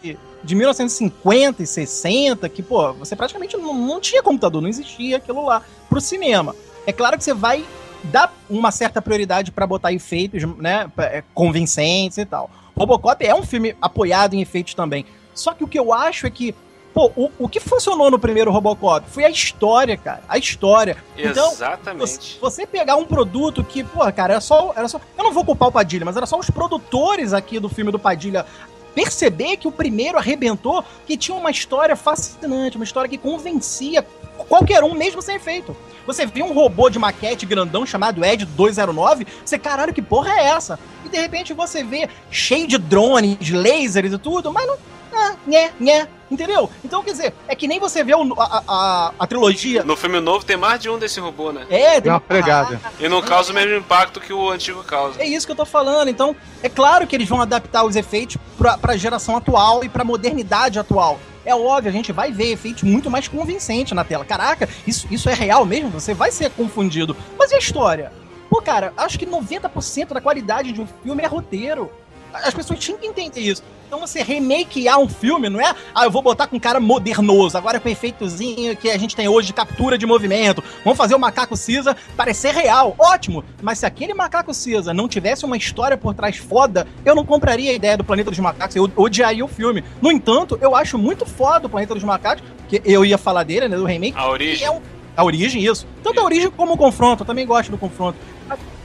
de 0.42 0.54
1950 0.54 1.62
e 1.62 1.66
60, 1.66 2.48
que, 2.48 2.62
pô, 2.62 2.94
você 2.94 3.14
praticamente 3.14 3.54
não, 3.58 3.74
não 3.74 4.00
tinha 4.00 4.22
computador, 4.22 4.62
não 4.62 4.68
existia 4.70 5.18
aquilo 5.18 5.44
lá 5.44 5.62
pro 5.90 6.00
cinema. 6.00 6.56
É 6.86 6.92
claro 6.92 7.16
que 7.16 7.24
você 7.24 7.34
vai 7.34 7.64
dá 8.04 8.30
uma 8.48 8.70
certa 8.70 9.02
prioridade 9.02 9.52
para 9.52 9.66
botar 9.66 9.92
efeitos, 9.92 10.42
né, 10.56 10.90
é, 10.96 11.22
convincentes 11.34 12.16
e 12.16 12.24
tal. 12.24 12.50
Robocop 12.76 13.24
é 13.24 13.34
um 13.34 13.42
filme 13.42 13.76
apoiado 13.80 14.34
em 14.34 14.40
efeitos 14.40 14.72
também. 14.72 15.04
Só 15.34 15.52
que 15.52 15.62
o 15.62 15.68
que 15.68 15.78
eu 15.78 15.92
acho 15.92 16.26
é 16.26 16.30
que 16.30 16.54
Pô, 16.92 17.10
o, 17.14 17.30
o 17.38 17.48
que 17.48 17.60
funcionou 17.60 18.10
no 18.10 18.18
primeiro 18.18 18.50
Robocop 18.50 19.08
foi 19.08 19.24
a 19.24 19.30
história, 19.30 19.96
cara. 19.96 20.22
A 20.28 20.38
história. 20.38 20.96
Então, 21.16 21.52
Exatamente. 21.52 22.00
Você, 22.00 22.38
você 22.40 22.66
pegar 22.66 22.96
um 22.96 23.04
produto 23.04 23.62
que, 23.62 23.84
pô, 23.84 24.00
cara, 24.12 24.32
era 24.34 24.40
só, 24.40 24.72
era 24.74 24.88
só. 24.88 25.00
Eu 25.16 25.22
não 25.22 25.32
vou 25.32 25.44
culpar 25.44 25.68
o 25.68 25.72
Padilha, 25.72 26.04
mas 26.04 26.16
era 26.16 26.26
só 26.26 26.36
os 26.36 26.50
produtores 26.50 27.32
aqui 27.32 27.60
do 27.60 27.68
filme 27.68 27.92
do 27.92 27.98
Padilha 27.98 28.44
perceber 28.92 29.56
que 29.56 29.68
o 29.68 29.72
primeiro 29.72 30.18
arrebentou, 30.18 30.84
que 31.06 31.16
tinha 31.16 31.36
uma 31.36 31.50
história 31.50 31.94
fascinante, 31.94 32.76
uma 32.76 32.84
história 32.84 33.08
que 33.08 33.16
convencia 33.16 34.04
qualquer 34.44 34.82
um, 34.82 34.94
mesmo 34.94 35.22
sem 35.22 35.36
efeito. 35.36 35.76
Você 36.06 36.26
viu 36.26 36.46
um 36.46 36.52
robô 36.52 36.90
de 36.90 36.98
maquete 36.98 37.46
grandão 37.46 37.86
chamado 37.86 38.24
Ed 38.24 38.44
209, 38.44 39.26
você, 39.44 39.58
caralho, 39.58 39.92
que 39.92 40.02
porra 40.02 40.32
é 40.32 40.44
essa? 40.46 40.78
E 41.04 41.08
de 41.08 41.18
repente 41.18 41.52
você 41.52 41.84
vê 41.84 42.08
cheio 42.30 42.66
de 42.66 42.78
drones, 42.78 43.50
lasers 43.50 44.12
e 44.12 44.18
tudo, 44.18 44.52
mas 44.52 44.66
não. 44.66 44.76
Ah, 45.22 45.36
nhé, 45.46 45.70
nhé, 45.78 46.08
entendeu? 46.30 46.70
Então, 46.82 47.02
quer 47.02 47.10
dizer, 47.10 47.34
é 47.46 47.54
que 47.54 47.68
nem 47.68 47.78
você 47.78 48.02
vê 48.02 48.14
o, 48.14 48.34
a, 48.40 48.62
a, 48.66 49.12
a, 49.18 49.26
trilogia. 49.26 49.82
No 49.82 49.96
filme 49.96 50.18
novo 50.18 50.44
tem 50.44 50.56
mais 50.56 50.80
de 50.80 50.88
um 50.88 50.98
desse 50.98 51.20
robô, 51.20 51.52
né? 51.52 51.66
É, 51.68 52.00
tem 52.00 52.10
uma 52.10 52.20
pregada. 52.20 52.80
E 52.98 53.06
não 53.06 53.20
causa 53.20 53.52
o 53.52 53.54
mesmo 53.54 53.76
impacto 53.76 54.18
que 54.18 54.32
o 54.32 54.48
antigo 54.48 54.82
causa. 54.82 55.20
É 55.20 55.26
isso 55.26 55.44
que 55.44 55.52
eu 55.52 55.56
tô 55.56 55.66
falando. 55.66 56.08
Então, 56.08 56.34
é 56.62 56.68
claro 56.70 57.06
que 57.06 57.14
eles 57.14 57.28
vão 57.28 57.40
adaptar 57.40 57.84
os 57.84 57.96
efeitos 57.96 58.38
pra, 58.56 58.78
pra 58.78 58.96
geração 58.96 59.36
atual 59.36 59.84
e 59.84 59.88
pra 59.88 60.04
modernidade 60.04 60.78
atual 60.78 61.18
é 61.44 61.54
óbvio, 61.54 61.88
a 61.88 61.92
gente 61.92 62.12
vai 62.12 62.30
ver 62.30 62.52
efeitos 62.52 62.82
muito 62.82 63.10
mais 63.10 63.26
convincentes 63.26 63.92
na 63.92 64.04
tela. 64.04 64.24
Caraca, 64.24 64.68
isso, 64.86 65.06
isso 65.10 65.28
é 65.28 65.34
real 65.34 65.64
mesmo? 65.64 65.90
Você 65.90 66.14
vai 66.14 66.30
ser 66.30 66.50
confundido. 66.50 67.16
Mas 67.38 67.50
e 67.50 67.54
a 67.54 67.58
história? 67.58 68.12
Pô, 68.48 68.60
cara, 68.60 68.92
acho 68.96 69.18
que 69.18 69.26
90% 69.26 70.08
da 70.08 70.20
qualidade 70.20 70.72
de 70.72 70.80
um 70.80 70.86
filme 71.02 71.22
é 71.22 71.26
roteiro. 71.26 71.90
As 72.32 72.54
pessoas 72.54 72.78
tinham 72.78 72.98
que 72.98 73.06
entender 73.06 73.40
isso. 73.40 73.62
Então 73.86 73.98
você 73.98 74.22
remakear 74.22 75.00
um 75.00 75.08
filme, 75.08 75.48
não 75.48 75.60
é? 75.60 75.74
Ah, 75.92 76.04
eu 76.04 76.12
vou 76.12 76.22
botar 76.22 76.46
com 76.46 76.54
um 76.54 76.60
cara 76.60 76.78
modernoso, 76.78 77.58
agora 77.58 77.80
com 77.80 77.88
efeitozinho 77.88 78.76
que 78.76 78.88
a 78.88 78.96
gente 78.96 79.16
tem 79.16 79.26
hoje 79.26 79.48
de 79.48 79.52
captura 79.52 79.98
de 79.98 80.06
movimento. 80.06 80.62
Vamos 80.84 80.96
fazer 80.96 81.16
o 81.16 81.18
macaco 81.18 81.56
cinza 81.56 81.96
parecer 82.16 82.54
real. 82.54 82.94
Ótimo! 82.96 83.44
Mas 83.60 83.80
se 83.80 83.86
aquele 83.86 84.14
macaco 84.14 84.54
cinza 84.54 84.94
não 84.94 85.08
tivesse 85.08 85.44
uma 85.44 85.56
história 85.56 85.96
por 85.96 86.14
trás 86.14 86.36
foda, 86.36 86.86
eu 87.04 87.16
não 87.16 87.26
compraria 87.26 87.72
a 87.72 87.74
ideia 87.74 87.96
do 87.96 88.04
Planeta 88.04 88.30
dos 88.30 88.38
Macacos. 88.38 88.76
Eu 88.76 88.88
odiaria 88.94 89.44
o 89.44 89.48
filme. 89.48 89.82
No 90.00 90.12
entanto, 90.12 90.56
eu 90.60 90.76
acho 90.76 90.96
muito 90.96 91.26
foda 91.26 91.66
o 91.66 91.70
Planeta 91.70 91.92
dos 91.92 92.04
Macacos, 92.04 92.44
que 92.68 92.80
eu 92.84 93.04
ia 93.04 93.18
falar 93.18 93.42
dele, 93.42 93.66
né? 93.68 93.76
Do 93.76 93.84
remake. 93.84 94.16
A 94.16 94.28
origem. 94.28 94.68
É 94.68 94.70
um, 94.70 94.80
a 95.16 95.24
origem, 95.24 95.64
isso. 95.64 95.84
Tanto 96.00 96.20
a 96.20 96.24
origem 96.24 96.48
como 96.48 96.74
o 96.74 96.76
confronto. 96.76 97.24
Eu 97.24 97.26
também 97.26 97.44
gosto 97.44 97.72
do 97.72 97.76
confronto. 97.78 98.16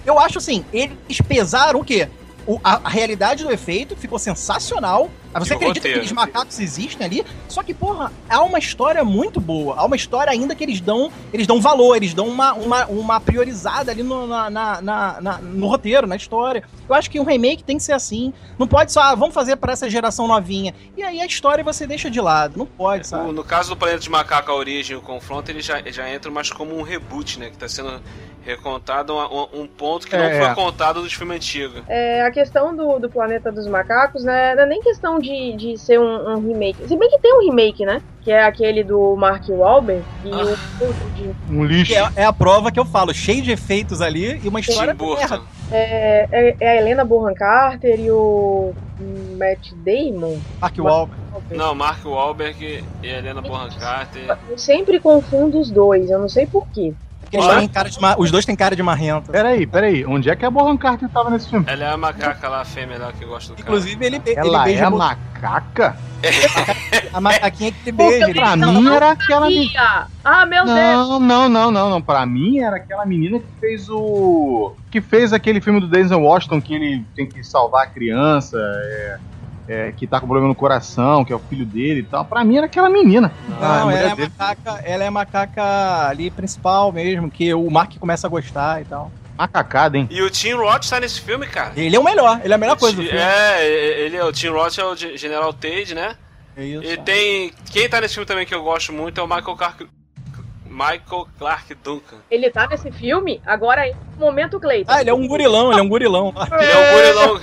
Eu 0.03 0.19
acho 0.19 0.39
assim, 0.39 0.65
eles 0.73 1.21
pesaram 1.27 1.79
o 1.79 1.85
quê? 1.85 2.09
O, 2.47 2.59
a, 2.63 2.81
a, 2.83 2.89
realidade 2.89 3.43
do 3.43 3.51
efeito 3.51 3.95
ficou 3.95 4.19
sensacional. 4.19 5.09
Você 5.33 5.53
acredita 5.53 5.79
roteiro. 5.79 5.81
que 5.81 5.87
aqueles 5.89 6.11
macacos 6.11 6.59
existem 6.59 7.05
ali? 7.05 7.25
Só 7.49 7.61
que, 7.61 7.73
porra, 7.73 8.11
há 8.29 8.41
uma 8.43 8.57
história 8.57 9.03
muito 9.03 9.41
boa. 9.41 9.75
Há 9.75 9.85
uma 9.85 9.95
história 9.95 10.31
ainda 10.31 10.55
que 10.55 10.63
eles 10.63 10.79
dão, 10.79 11.11
eles 11.33 11.45
dão 11.45 11.59
valor, 11.59 11.95
eles 11.95 12.13
dão 12.13 12.27
uma, 12.27 12.53
uma, 12.53 12.85
uma 12.85 13.19
priorizada 13.19 13.91
ali 13.91 14.01
no, 14.01 14.27
na, 14.27 14.49
na, 14.49 14.81
na, 14.81 15.37
no 15.39 15.67
roteiro, 15.67 16.07
na 16.07 16.15
história. 16.15 16.63
Eu 16.87 16.95
acho 16.95 17.09
que 17.09 17.19
um 17.19 17.23
remake 17.23 17.63
tem 17.63 17.77
que 17.77 17.83
ser 17.83 17.93
assim. 17.93 18.31
Não 18.57 18.67
pode 18.67 18.93
só, 18.93 19.01
ah, 19.01 19.15
vamos 19.15 19.33
fazer 19.33 19.57
para 19.57 19.73
essa 19.73 19.89
geração 19.89 20.27
novinha. 20.27 20.73
E 20.95 21.03
aí 21.03 21.19
a 21.19 21.25
história 21.25 21.63
você 21.63 21.85
deixa 21.85 22.09
de 22.09 22.21
lado. 22.21 22.57
Não 22.57 22.65
pode, 22.65 23.07
sabe? 23.07 23.25
No, 23.25 23.33
no 23.33 23.43
caso 23.43 23.69
do 23.69 23.75
Planeta 23.75 23.99
de 23.99 24.09
Macaco, 24.09 24.51
a 24.51 24.55
origem 24.55 24.95
e 24.95 24.97
o 24.97 25.01
confronto, 25.01 25.51
ele 25.51 25.61
já, 25.61 25.81
já 25.91 26.09
entra 26.09 26.31
mais 26.31 26.49
como 26.49 26.77
um 26.77 26.81
reboot, 26.81 27.39
né? 27.39 27.49
Que 27.49 27.57
tá 27.57 27.67
sendo 27.67 28.01
recontado 28.45 29.13
um, 29.13 29.61
um 29.61 29.67
ponto 29.67 30.07
que 30.07 30.15
é, 30.15 30.19
não 30.19 30.29
foi 30.29 30.51
é. 30.51 30.55
contado 30.55 31.01
dos 31.01 31.11
filmes 31.13 31.37
antigos. 31.37 31.81
É, 31.87 32.21
a 32.21 32.31
questão 32.31 32.75
do, 32.75 32.99
do 32.99 33.09
Planeta 33.09 33.51
dos 33.51 33.67
Macacos, 33.67 34.23
né, 34.23 34.53
não 34.55 34.63
é 34.63 34.65
nem 34.67 34.81
questão 34.81 35.19
de, 35.19 35.53
de 35.53 35.77
ser 35.77 35.99
um, 35.99 36.29
um, 36.29 36.47
remake. 36.47 36.87
Se 36.87 36.95
bem 36.95 37.09
que 37.09 37.19
tem 37.19 37.33
um 37.33 37.41
remake, 37.49 37.85
né? 37.85 38.01
Que 38.21 38.31
é 38.31 38.43
aquele 38.43 38.83
do 38.83 39.15
Mark 39.15 39.47
Wahlberg 39.49 40.03
e 40.23 40.31
ah. 40.31 40.55
o. 40.81 41.53
Um 41.53 41.63
lixo. 41.63 41.93
É, 41.93 42.11
é, 42.15 42.25
a 42.25 42.33
prova 42.33 42.71
que 42.71 42.79
eu 42.79 42.85
falo, 42.85 43.13
cheio 43.13 43.41
de 43.41 43.51
efeitos 43.51 44.01
ali 44.01 44.39
e 44.43 44.47
uma 44.47 44.59
história 44.59 44.95
é, 45.71 46.27
é, 46.31 46.55
é, 46.59 46.69
a 46.69 46.75
Helena 46.77 47.03
Bonham 47.03 47.33
Carter 47.33 47.99
e 47.99 48.11
o 48.11 48.73
Matt 49.37 49.71
Damon. 49.73 50.39
Mark 50.61 50.77
Wahlberg. 50.77 51.25
Não, 51.51 51.75
Mark 51.75 52.05
Wahlberg 52.05 52.83
e 53.03 53.07
Helena 53.07 53.41
Bonham 53.41 53.69
Carter. 53.79 54.37
Eu 54.49 54.57
sempre 54.57 54.99
confundo 54.99 55.59
os 55.59 55.69
dois, 55.69 56.09
eu 56.09 56.19
não 56.19 56.29
sei 56.29 56.45
porquê. 56.45 56.93
Eles 57.31 57.71
cara 57.71 57.89
de 57.89 58.01
ma... 58.01 58.15
Os 58.17 58.31
dois 58.31 58.45
têm 58.45 58.55
cara 58.55 58.75
de 58.75 58.83
marrento. 58.83 59.31
Peraí, 59.31 59.65
peraí. 59.65 60.05
Onde 60.05 60.29
é 60.29 60.35
que 60.35 60.45
a 60.45 60.51
Bohan 60.51 60.77
Carter 60.77 61.09
tava 61.09 61.29
nesse 61.29 61.49
filme? 61.49 61.65
Ela 61.67 61.83
é 61.85 61.89
a 61.89 61.97
macaca 61.97 62.47
lá, 62.49 62.61
a 62.61 62.65
fêmea 62.65 62.97
lá 62.97 63.11
que 63.13 63.25
gosta 63.25 63.53
do 63.53 63.57
cara. 63.57 63.69
Inclusive, 63.69 64.05
ele, 64.05 64.21
Ela 64.35 64.63
ele 64.63 64.63
beija. 64.65 64.83
é 64.83 64.85
a 64.85 64.89
macaca? 64.89 65.97
a 67.13 67.21
macaquinha 67.21 67.71
que 67.71 67.83
te 67.83 67.91
beija. 67.91 68.33
Pra 68.33 68.55
mim 68.55 68.87
era 68.89 69.11
aquela. 69.11 69.47
Ah, 70.23 70.45
meu 70.45 70.65
Deus. 70.65 70.75
Não, 70.75 71.19
não, 71.19 71.49
não, 71.49 71.71
não, 71.71 71.89
não. 71.89 72.01
Pra 72.01 72.25
mim 72.25 72.59
era 72.59 72.77
aquela 72.77 73.05
menina 73.05 73.39
que 73.39 73.45
fez 73.59 73.89
o. 73.89 74.73
Que 74.89 75.01
fez 75.01 75.33
aquele 75.33 75.61
filme 75.61 75.79
do 75.79 75.87
Denzel 75.87 76.21
Washington 76.21 76.61
que 76.61 76.73
ele 76.73 77.05
tem 77.15 77.27
que 77.27 77.43
salvar 77.43 77.83
a 77.83 77.87
criança. 77.87 78.57
É 78.57 79.17
é, 79.67 79.91
que 79.91 80.05
tá 80.05 80.19
com 80.19 80.27
problema 80.27 80.47
no 80.47 80.55
coração, 80.55 81.25
que 81.25 81.33
é 81.33 81.35
o 81.35 81.39
filho 81.39 81.65
dele 81.65 82.01
e 82.01 82.03
tal. 82.03 82.25
Pra 82.25 82.43
mim 82.43 82.57
era 82.57 82.65
aquela 82.65 82.89
menina. 82.89 83.31
Não, 83.47 83.91
ela, 83.91 84.11
é 84.11 84.15
macaca, 84.15 84.81
ela 84.83 85.03
é 85.03 85.07
a 85.07 85.11
macaca 85.11 86.07
ali 86.07 86.29
principal 86.29 86.91
mesmo, 86.91 87.29
que 87.29 87.53
o 87.53 87.69
Mark 87.69 87.97
começa 87.99 88.27
a 88.27 88.29
gostar 88.29 88.81
e 88.81 88.85
tal. 88.85 89.11
Macacada, 89.37 89.97
hein? 89.97 90.07
E 90.09 90.21
o 90.21 90.29
Tim 90.29 90.53
Roth 90.53 90.87
tá 90.89 90.99
nesse 90.99 91.19
filme, 91.19 91.45
cara. 91.45 91.73
Ele 91.75 91.95
é 91.95 91.99
o 91.99 92.03
melhor, 92.03 92.39
ele 92.43 92.53
é 92.53 92.55
a 92.55 92.59
melhor 92.59 92.77
coisa 92.77 92.95
do 92.95 93.03
filme. 93.03 93.19
É, 93.19 94.05
ele 94.05 94.15
é 94.15 94.23
o 94.23 94.31
Tim 94.31 94.47
Roth 94.47 94.77
é 94.77 94.85
o 94.85 94.95
General 94.95 95.51
Tate, 95.51 95.93
né? 95.93 96.15
É 96.55 96.63
isso. 96.63 96.83
E 96.83 96.97
tem. 96.97 97.51
Quem 97.69 97.89
tá 97.89 97.99
nesse 97.99 98.13
filme 98.13 98.25
também 98.25 98.45
que 98.45 98.55
eu 98.55 98.63
gosto 98.63 98.93
muito 98.93 99.19
é 99.19 99.23
o 99.23 99.27
Michael 99.27 99.57
Clark, 99.57 99.85
Michael 100.75 101.27
Clark 101.39 101.73
Duncan. 101.75 102.17
Ele 102.29 102.49
tá 102.49 102.67
nesse 102.67 102.91
filme? 102.91 103.41
Agora 103.45 103.87
é 103.87 103.95
momento 104.17 104.59
Cleiton. 104.59 104.91
Ah, 104.91 104.99
ele 104.99 105.09
é 105.09 105.13
um 105.13 105.25
gurilão, 105.25 105.71
ele 105.71 105.79
é 105.79 105.83
um 105.83 105.87
gurilão. 105.87 106.33
ele 106.59 106.71
é 106.71 106.77
um 106.77 106.93
gurilão. 106.93 107.41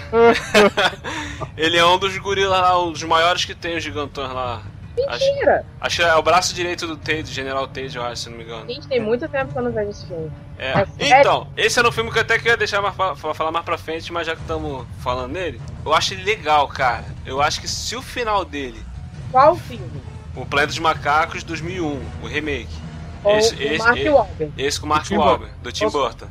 ele 1.56 1.76
é 1.78 1.86
um 1.86 1.98
dos 1.98 2.16
gorilas 2.18 2.60
lá, 2.60 2.78
um 2.78 2.92
dos 2.92 3.02
maiores 3.04 3.46
que 3.46 3.54
tem, 3.54 3.78
os 3.78 3.82
gigantões 3.82 4.30
lá. 4.30 4.62
Mentira! 4.94 5.64
Acho, 5.80 5.96
que 5.96 6.02
é 6.02 6.14
o 6.14 6.22
braço 6.22 6.54
direito 6.54 6.86
do 6.86 6.98
Tate, 6.98 7.24
General 7.24 7.66
Tate, 7.66 7.96
eu 7.96 8.04
acho, 8.04 8.24
se 8.24 8.28
não 8.28 8.36
me 8.36 8.44
engano. 8.44 8.66
Gente, 8.68 8.86
tem 8.86 9.00
muito 9.00 9.26
tempo 9.26 9.50
que 9.50 9.58
eu 9.58 9.62
não 9.62 9.72
vejo 9.72 9.88
esse 9.88 10.06
filme. 10.06 10.30
É. 10.58 10.84
Então, 11.00 11.48
esse 11.56 11.78
era 11.78 11.88
um 11.88 11.92
filme 11.92 12.10
que 12.10 12.18
eu 12.18 12.22
até 12.22 12.36
queria 12.36 12.58
deixar 12.58 12.82
mais 12.82 12.94
pra, 12.94 13.14
pra 13.16 13.32
falar 13.32 13.50
mais 13.50 13.64
pra 13.64 13.78
frente, 13.78 14.12
mas 14.12 14.26
já 14.26 14.34
que 14.34 14.42
estamos 14.42 14.86
falando 15.00 15.32
nele, 15.32 15.58
eu 15.86 15.94
acho 15.94 16.12
ele 16.12 16.22
legal, 16.22 16.68
cara. 16.68 17.06
Eu 17.24 17.40
acho 17.40 17.62
que 17.62 17.68
se 17.68 17.96
o 17.96 18.02
final 18.02 18.44
dele. 18.44 18.82
Qual 19.30 19.56
filme? 19.56 20.02
O 20.36 20.44
Planeta 20.44 20.68
dos 20.68 20.78
Macacos 20.78 21.42
2001, 21.42 22.00
o 22.22 22.26
remake. 22.26 22.91
Esse, 23.24 23.62
esse, 23.62 23.78
Mark 23.78 23.98
Wahlberg. 23.98 24.52
Esse 24.56 24.80
com 24.80 24.86
o 24.86 24.88
Mark 24.88 25.10
Wahlberg, 25.10 25.54
do 25.62 25.72
Tim 25.72 25.88
Burton. 25.88 26.26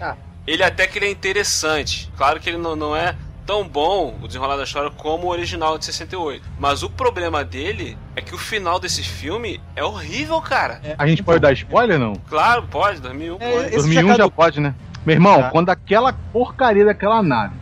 Ah. 0.00 0.14
Ele 0.46 0.62
até 0.62 0.86
que 0.86 0.98
ele 0.98 1.06
é 1.06 1.10
interessante. 1.10 2.10
Claro 2.16 2.40
que 2.40 2.48
ele 2.48 2.58
não, 2.58 2.74
não 2.74 2.96
é 2.96 3.14
tão 3.46 3.66
bom 3.66 4.16
o 4.22 4.26
desenrolar 4.26 4.56
da 4.56 4.62
história 4.62 4.90
como 4.90 5.26
o 5.26 5.30
original 5.30 5.76
de 5.76 5.84
68. 5.84 6.42
Mas 6.58 6.82
o 6.82 6.90
problema 6.90 7.44
dele 7.44 7.98
é 8.14 8.20
que 8.20 8.34
o 8.34 8.38
final 8.38 8.78
desse 8.78 9.02
filme 9.02 9.60
é 9.74 9.84
horrível, 9.84 10.40
cara. 10.40 10.80
É. 10.84 10.94
A 10.96 11.06
gente 11.06 11.22
pode 11.22 11.40
dar 11.40 11.52
spoiler, 11.52 11.98
não? 11.98 12.14
Claro, 12.28 12.62
pode, 12.70 13.00
2001 13.00 13.36
é, 13.40 13.52
pode. 13.52 13.70
2001 13.70 14.08
já, 14.08 14.16
já 14.16 14.30
pode, 14.30 14.60
né? 14.60 14.74
Meu 15.04 15.14
irmão, 15.14 15.42
tá. 15.42 15.50
quando 15.50 15.70
aquela 15.70 16.12
porcaria 16.32 16.84
daquela 16.84 17.22
nave 17.22 17.54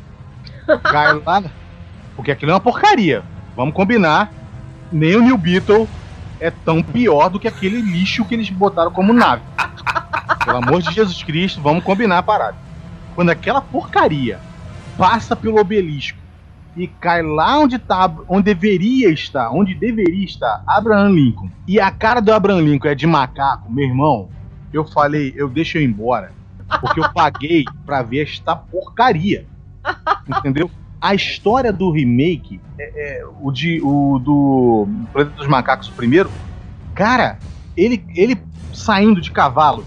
cai 0.83 1.15
lá... 1.15 1.43
Porque 2.15 2.33
aquilo 2.33 2.51
é 2.51 2.55
uma 2.55 2.61
porcaria. 2.61 3.23
Vamos 3.57 3.75
combinar. 3.75 4.33
Nem 4.91 5.17
o 5.17 5.23
New 5.23 5.39
Beetle 5.39 5.89
é 6.41 6.51
tão 6.51 6.83
pior 6.83 7.29
do 7.29 7.39
que 7.39 7.49
aquele 7.49 7.81
lixo 7.81 8.25
que 8.25 8.35
eles 8.35 8.49
botaram 8.51 8.91
como 8.91 9.13
nave. 9.13 9.43
Pelo 10.45 10.59
amor 10.59 10.83
de 10.83 10.93
Jesus 10.93 11.23
Cristo, 11.23 11.61
vamos 11.61 11.85
combinar 11.85 12.19
a 12.19 12.23
parada. 12.23 12.57
Quando 13.15 13.31
aquela 13.31 13.61
porcaria 13.61 14.39
passa 14.97 15.35
pelo 15.35 15.59
obelisco 15.59 16.19
e 16.77 16.87
cai 16.87 17.23
lá 17.23 17.59
onde 17.59 17.79
tá, 17.79 18.11
onde 18.29 18.55
deveria 18.55 19.11
estar, 19.11 19.51
onde 19.51 19.75
deveria 19.75 20.25
estar 20.25 20.63
Abraham 20.67 21.11
Lincoln, 21.11 21.51
e 21.67 21.81
a 21.81 21.91
cara 21.91 22.21
do 22.21 22.33
Abraham 22.33 22.61
Lincoln 22.61 22.89
é 22.89 22.95
de 22.95 23.07
macaco, 23.07 23.71
meu 23.71 23.87
irmão, 23.87 24.29
eu 24.73 24.85
falei, 24.85 25.33
eu 25.37 25.49
deixo 25.49 25.79
eu 25.79 25.83
ir 25.83 25.87
embora, 25.87 26.33
porque 26.81 27.01
eu 27.01 27.13
paguei 27.13 27.65
pra 27.85 28.03
ver 28.03 28.23
esta 28.23 28.55
porcaria. 28.55 29.47
Entendeu? 30.29 30.71
A 31.01 31.15
história 31.15 31.73
do 31.73 31.91
remake, 31.91 32.61
é, 32.79 33.21
é, 33.21 33.27
o, 33.41 33.53
de, 33.53 33.81
o 33.83 34.19
do 34.19 34.89
Planeta 35.13 35.37
dos 35.37 35.47
Macacos, 35.47 35.89
primeiro, 35.89 36.31
cara, 36.95 37.39
ele, 37.77 38.05
ele 38.15 38.37
saindo 38.73 39.21
de 39.21 39.31
cavalo. 39.31 39.85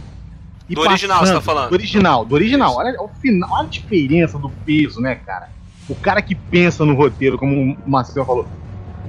do 0.70 0.76
passando, 0.76 0.92
original, 0.92 1.20
você 1.20 1.34
tá 1.34 1.42
falando? 1.42 1.70
Do 1.70 1.74
original, 1.74 2.26
do 2.26 2.36
original. 2.36 2.76
Olha, 2.76 3.02
o 3.02 3.10
final, 3.10 3.50
olha 3.52 3.68
a 3.68 3.70
diferença 3.70 4.38
do 4.38 4.50
peso, 4.50 5.02
né, 5.02 5.16
cara? 5.16 5.50
O 5.90 5.96
cara 5.96 6.22
que 6.22 6.36
pensa 6.36 6.86
no 6.86 6.96
roteiro, 6.96 7.38
como 7.38 7.74
o 7.74 7.90
Marcelo 7.90 8.26
falou. 8.26 8.48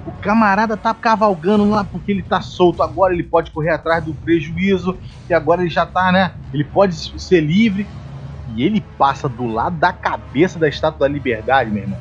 O 0.05 0.11
camarada 0.11 0.77
tá 0.77 0.93
cavalgando 0.93 1.69
lá 1.71 1.85
porque 1.85 2.11
ele 2.11 2.23
tá 2.23 2.41
solto. 2.41 2.83
Agora 2.83 3.15
ele 3.15 3.23
pode 3.23 3.53
correr 3.53 3.71
atrás 3.71 4.05
do 4.05 4.13
prejuízo. 4.13 4.99
E 5.31 5.35
agora 5.35 5.61
ele 5.61 5.71
já 5.71 5.87
tá, 5.87 6.11
né? 6.11 6.33
Ele 6.53 6.65
pode 6.65 6.95
ser 7.21 7.41
livre. 7.41 7.87
E 8.55 8.63
ele 8.65 8.83
passa 8.99 9.29
do 9.29 9.47
lado 9.47 9.77
da 9.77 9.93
cabeça 9.93 10.59
da 10.59 10.69
Estátua 10.69 11.09
da 11.09 11.13
Liberdade, 11.13 11.71
meu 11.71 11.83
irmão. 11.83 11.99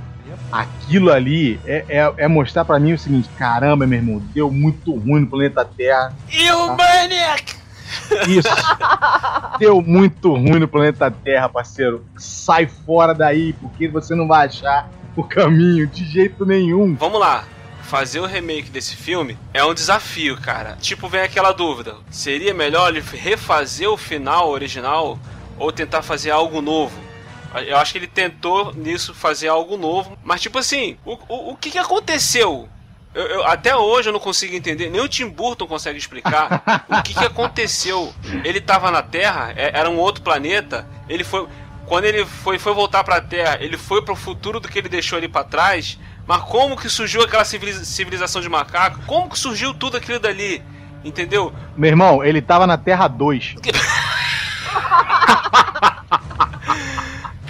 Aquilo 0.52 1.12
ali 1.12 1.60
é, 1.66 1.86
é, 1.88 2.14
é 2.18 2.28
mostrar 2.28 2.66
para 2.66 2.80
mim 2.80 2.94
o 2.94 3.00
seguinte: 3.00 3.30
caramba, 3.38 3.86
meu 3.86 4.00
irmão, 4.00 4.22
deu 4.34 4.50
muito 4.52 4.94
ruim 4.96 5.22
no 5.22 5.28
planeta 5.28 5.66
Terra. 5.66 6.14
You 6.32 6.76
maniac! 6.76 7.56
Isso. 8.28 8.50
Deu 9.60 9.82
muito 9.82 10.34
ruim 10.34 10.60
no 10.60 10.68
planeta 10.68 11.12
Terra, 11.12 11.50
parceiro. 11.50 12.06
Sai 12.18 12.68
fora 12.68 13.14
daí, 13.14 13.54
porque 13.54 13.88
você 13.88 14.16
não 14.16 14.28
vai 14.28 14.48
achar 14.48 14.90
o 15.16 15.24
caminho 15.24 15.88
de 15.88 16.06
jeito 16.06 16.46
nenhum. 16.46 16.96
Vamos 16.96 17.20
lá. 17.20 17.44
Fazer 17.84 18.22
o 18.22 18.26
remake 18.26 18.70
desse 18.70 18.96
filme 18.96 19.38
é 19.54 19.64
um 19.66 19.74
desafio, 19.74 20.38
cara. 20.38 20.78
Tipo, 20.80 21.10
vem 21.10 21.22
aquela 21.22 21.52
dúvida: 21.52 21.96
seria 22.10 22.54
melhor 22.54 22.90
ele 22.90 23.04
refazer 23.14 23.90
o 23.90 23.98
final 23.98 24.50
original 24.50 25.20
ou 25.62 25.72
tentar 25.72 26.02
fazer 26.02 26.32
algo 26.32 26.62
novo? 26.62 27.00
Eu 27.68 27.78
acho 27.78 27.92
que 27.92 27.98
ele 27.98 28.08
tentou 28.08 28.74
nisso 28.74 29.14
fazer 29.14 29.50
algo 29.50 29.78
novo, 29.78 30.18
mas 30.24 30.42
tipo 30.42 30.58
assim, 30.58 30.98
o, 31.06 31.18
o, 31.28 31.52
o 31.52 31.58
que, 31.58 31.70
que 31.70 31.78
aconteceu? 31.78 32.68
Eu, 33.14 33.26
eu, 33.26 33.46
até 33.46 33.76
hoje 33.76 34.08
eu 34.08 34.14
não 34.14 34.22
consigo 34.22 34.56
entender, 34.56 34.90
nem 34.90 35.02
o 35.02 35.08
Tim 35.08 35.28
Burton 35.28 35.68
consegue 35.68 35.98
explicar 35.98 36.64
o 36.88 37.04
que, 37.04 37.14
que 37.14 37.26
aconteceu. 37.26 38.14
Ele 38.46 38.60
estava 38.60 38.90
na 38.90 39.04
Terra, 39.04 39.54
é, 39.56 39.78
era 39.78 39.90
um 39.90 39.98
outro 39.98 40.24
planeta, 40.24 40.88
ele 41.10 41.24
foi. 41.24 41.48
Quando 41.86 42.06
ele 42.06 42.26
foi, 42.26 42.58
foi 42.58 42.74
voltar 42.74 43.04
para 43.04 43.18
a 43.18 43.22
Terra, 43.22 43.58
ele 43.60 43.78
foi 43.78 44.02
para 44.02 44.14
o 44.14 44.16
futuro 44.16 44.62
do 44.62 44.70
que 44.70 44.80
ele 44.80 44.88
deixou 44.88 45.18
ali 45.18 45.28
para 45.28 45.44
trás. 45.44 46.00
Mas 46.26 46.42
como 46.44 46.78
que 46.78 46.88
surgiu 46.88 47.22
aquela 47.22 47.44
civilização 47.44 48.42
de 48.42 48.48
macaco? 48.48 49.02
Como 49.06 49.30
que 49.30 49.38
surgiu 49.38 49.74
tudo 49.74 49.98
aquilo 49.98 50.18
dali? 50.18 50.64
Entendeu? 51.04 51.52
Meu 51.76 51.90
irmão, 51.90 52.24
ele 52.24 52.42
tava 52.42 52.66
na 52.66 52.78
Terra 52.78 53.10
2. 53.10 53.56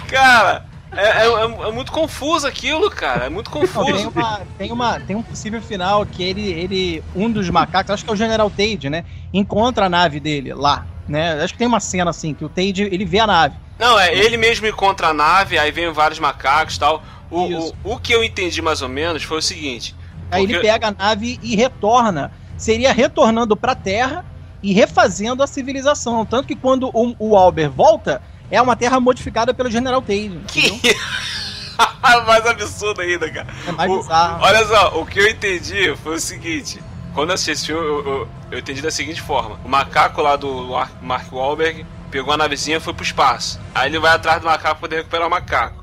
cara, 0.08 0.64
é, 0.94 1.26
é, 1.26 1.68
é, 1.68 1.72
muito 1.72 1.90
confuso 1.90 2.46
aquilo, 2.46 2.90
cara. 2.90 3.26
É 3.26 3.28
muito 3.30 3.50
confuso. 3.50 3.92
Tem 3.92 4.06
uma, 4.06 4.40
tem, 4.58 4.72
uma, 4.72 5.00
tem 5.00 5.16
um 5.16 5.22
possível 5.22 5.60
final 5.62 6.04
que 6.04 6.22
ele, 6.22 6.50
ele. 6.52 7.02
Um 7.16 7.30
dos 7.30 7.48
macacos, 7.48 7.90
acho 7.90 8.04
que 8.04 8.10
é 8.10 8.12
o 8.12 8.16
General 8.16 8.50
Tade, 8.50 8.90
né? 8.90 9.04
Encontra 9.32 9.86
a 9.86 9.88
nave 9.88 10.20
dele 10.20 10.52
lá. 10.52 10.86
Né? 11.08 11.42
Acho 11.42 11.54
que 11.54 11.58
tem 11.58 11.66
uma 11.66 11.80
cena 11.80 12.10
assim, 12.10 12.34
que 12.34 12.44
o 12.44 12.48
Tade 12.48 12.82
ele 12.82 13.04
vê 13.04 13.20
a 13.20 13.26
nave. 13.26 13.56
Não, 13.78 13.98
é, 13.98 14.14
ele 14.14 14.36
mesmo 14.36 14.66
encontra 14.66 15.08
a 15.08 15.14
nave, 15.14 15.58
aí 15.58 15.72
vem 15.72 15.90
vários 15.92 16.20
macacos 16.20 16.76
e 16.76 16.80
tal. 16.80 17.02
O, 17.30 17.40
o, 17.40 17.74
o, 17.84 17.98
que 17.98 18.12
eu 18.12 18.22
entendi 18.22 18.60
mais 18.60 18.82
ou 18.82 18.88
menos 18.88 19.22
foi 19.22 19.38
o 19.38 19.42
seguinte. 19.42 19.96
Aí 20.30 20.42
porque... 20.42 20.56
ele 20.56 20.62
pega 20.62 20.88
a 20.88 20.90
nave 20.90 21.40
e 21.42 21.56
retorna. 21.56 22.30
Seria 22.58 22.92
retornando 22.92 23.56
pra 23.56 23.74
Terra 23.74 24.24
e 24.62 24.72
refazendo 24.72 25.42
a 25.42 25.46
civilização. 25.46 26.24
Tanto 26.24 26.48
que 26.48 26.56
quando 26.56 26.90
o, 26.94 27.14
o 27.18 27.36
Albert 27.36 27.70
volta, 27.70 28.22
é 28.50 28.60
uma 28.60 28.76
terra 28.76 29.00
modificada 29.00 29.52
pelo 29.52 29.70
General 29.70 30.00
Taylor. 30.00 30.42
Que... 30.46 30.80
mais 32.26 32.46
absurdo 32.46 33.00
ainda, 33.00 33.30
cara. 33.30 33.48
É 33.66 33.72
mais 33.72 33.90
o, 33.90 33.98
bizarro. 33.98 34.44
Olha 34.44 34.66
só, 34.66 35.00
o 35.00 35.06
que 35.06 35.18
eu 35.18 35.28
entendi 35.28 35.94
foi 35.96 36.16
o 36.16 36.20
seguinte. 36.20 36.82
Quando 37.14 37.30
eu 37.30 37.34
assisti, 37.34 37.72
eu, 37.72 38.06
eu, 38.06 38.28
eu 38.50 38.58
entendi 38.58 38.80
da 38.80 38.90
seguinte 38.90 39.20
forma. 39.20 39.58
O 39.64 39.68
macaco 39.68 40.22
lá 40.22 40.36
do 40.36 40.68
Mark 41.00 41.30
Wahlberg 41.32 41.84
pegou 42.10 42.32
a 42.32 42.36
navezinha 42.36 42.78
e 42.78 42.80
foi 42.80 42.94
pro 42.94 43.04
espaço. 43.04 43.60
Aí 43.74 43.90
ele 43.90 43.98
vai 43.98 44.14
atrás 44.14 44.40
do 44.40 44.46
macaco 44.46 44.80
pra 44.80 44.88
poder 44.88 44.96
recuperar 44.96 45.26
o 45.26 45.30
macaco. 45.30 45.82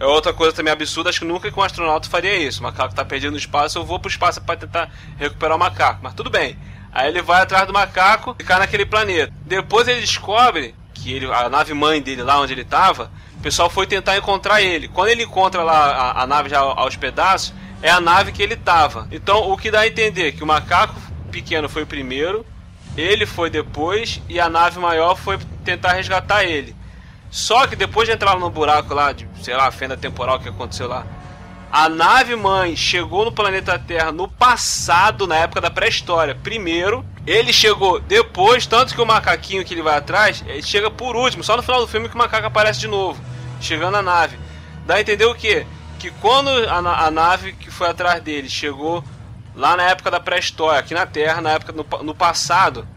É 0.00 0.06
outra 0.06 0.32
coisa 0.32 0.54
também 0.54 0.72
absurda, 0.72 1.10
acho 1.10 1.20
que 1.20 1.26
nunca 1.26 1.50
que 1.50 1.58
um 1.58 1.62
astronauta 1.62 2.08
faria 2.08 2.36
isso. 2.36 2.60
O 2.60 2.62
macaco 2.62 2.94
tá 2.94 3.04
perdido 3.04 3.32
no 3.32 3.36
espaço, 3.36 3.78
eu 3.78 3.84
vou 3.84 3.98
pro 3.98 4.08
espaço 4.08 4.40
para 4.40 4.56
tentar 4.56 4.90
recuperar 5.16 5.56
o 5.56 5.58
macaco. 5.58 6.00
Mas 6.02 6.14
tudo 6.14 6.30
bem. 6.30 6.56
Aí 6.92 7.08
ele 7.08 7.22
vai 7.22 7.42
atrás 7.42 7.66
do 7.66 7.72
macaco 7.72 8.34
e 8.38 8.44
cai 8.44 8.58
naquele 8.58 8.86
planeta. 8.86 9.32
Depois 9.42 9.86
ele 9.88 10.00
descobre 10.00 10.74
que 10.94 11.12
ele, 11.12 11.26
a 11.32 11.48
nave 11.48 11.74
mãe 11.74 12.00
dele 12.02 12.22
lá 12.22 12.40
onde 12.40 12.52
ele 12.52 12.62
estava, 12.62 13.10
o 13.36 13.40
pessoal 13.40 13.70
foi 13.70 13.86
tentar 13.86 14.16
encontrar 14.16 14.60
ele. 14.60 14.88
Quando 14.88 15.08
ele 15.08 15.22
encontra 15.22 15.62
lá 15.62 15.92
a, 15.92 16.22
a 16.22 16.26
nave 16.26 16.48
já 16.48 16.58
aos 16.58 16.96
pedaços, 16.96 17.54
é 17.82 17.90
a 17.90 18.00
nave 18.00 18.32
que 18.32 18.42
ele 18.42 18.54
estava. 18.54 19.06
Então 19.12 19.50
o 19.50 19.56
que 19.56 19.70
dá 19.70 19.80
a 19.80 19.86
entender 19.86 20.32
que 20.32 20.42
o 20.42 20.46
macaco 20.46 20.94
pequeno 21.30 21.68
foi 21.68 21.82
o 21.82 21.86
primeiro, 21.86 22.44
ele 22.96 23.26
foi 23.26 23.48
depois 23.48 24.20
e 24.28 24.40
a 24.40 24.48
nave 24.48 24.78
maior 24.80 25.14
foi 25.14 25.38
tentar 25.64 25.92
resgatar 25.92 26.44
ele. 26.44 26.74
Só 27.30 27.66
que 27.66 27.76
depois 27.76 28.08
de 28.08 28.14
entrar 28.14 28.36
no 28.38 28.50
buraco 28.50 28.94
lá, 28.94 29.12
de, 29.12 29.28
sei 29.42 29.54
lá, 29.54 29.68
a 29.68 29.70
fenda 29.70 29.96
temporal 29.96 30.40
que 30.40 30.48
aconteceu 30.48 30.88
lá, 30.88 31.06
a 31.70 31.88
nave 31.88 32.34
mãe 32.34 32.74
chegou 32.74 33.24
no 33.24 33.32
planeta 33.32 33.78
Terra 33.78 34.10
no 34.10 34.26
passado, 34.26 35.26
na 35.26 35.36
época 35.36 35.60
da 35.60 35.70
pré-história, 35.70 36.34
primeiro. 36.34 37.04
Ele 37.26 37.52
chegou 37.52 38.00
depois, 38.00 38.66
tanto 38.66 38.94
que 38.94 39.00
o 39.00 39.06
macaquinho 39.06 39.64
que 39.64 39.74
ele 39.74 39.82
vai 39.82 39.98
atrás, 39.98 40.42
ele 40.46 40.62
chega 40.62 40.90
por 40.90 41.14
último, 41.14 41.44
só 41.44 41.56
no 41.56 41.62
final 41.62 41.80
do 41.80 41.86
filme 41.86 42.08
que 42.08 42.14
o 42.14 42.18
macaco 42.18 42.46
aparece 42.46 42.80
de 42.80 42.88
novo, 42.88 43.22
chegando 43.60 43.92
na 43.92 44.02
nave. 44.02 44.38
Dá 44.86 44.94
a 44.94 45.00
entender 45.00 45.26
o 45.26 45.34
quê? 45.34 45.66
Que 45.98 46.10
quando 46.10 46.48
a, 46.48 47.06
a 47.06 47.10
nave 47.10 47.52
que 47.52 47.70
foi 47.70 47.88
atrás 47.88 48.22
dele 48.22 48.48
chegou 48.48 49.04
lá 49.54 49.76
na 49.76 49.82
época 49.82 50.10
da 50.10 50.18
pré-história, 50.18 50.80
aqui 50.80 50.94
na 50.94 51.04
Terra, 51.04 51.42
na 51.42 51.50
época 51.50 51.72
no, 51.72 51.84
no 52.02 52.14
passado, 52.14 52.88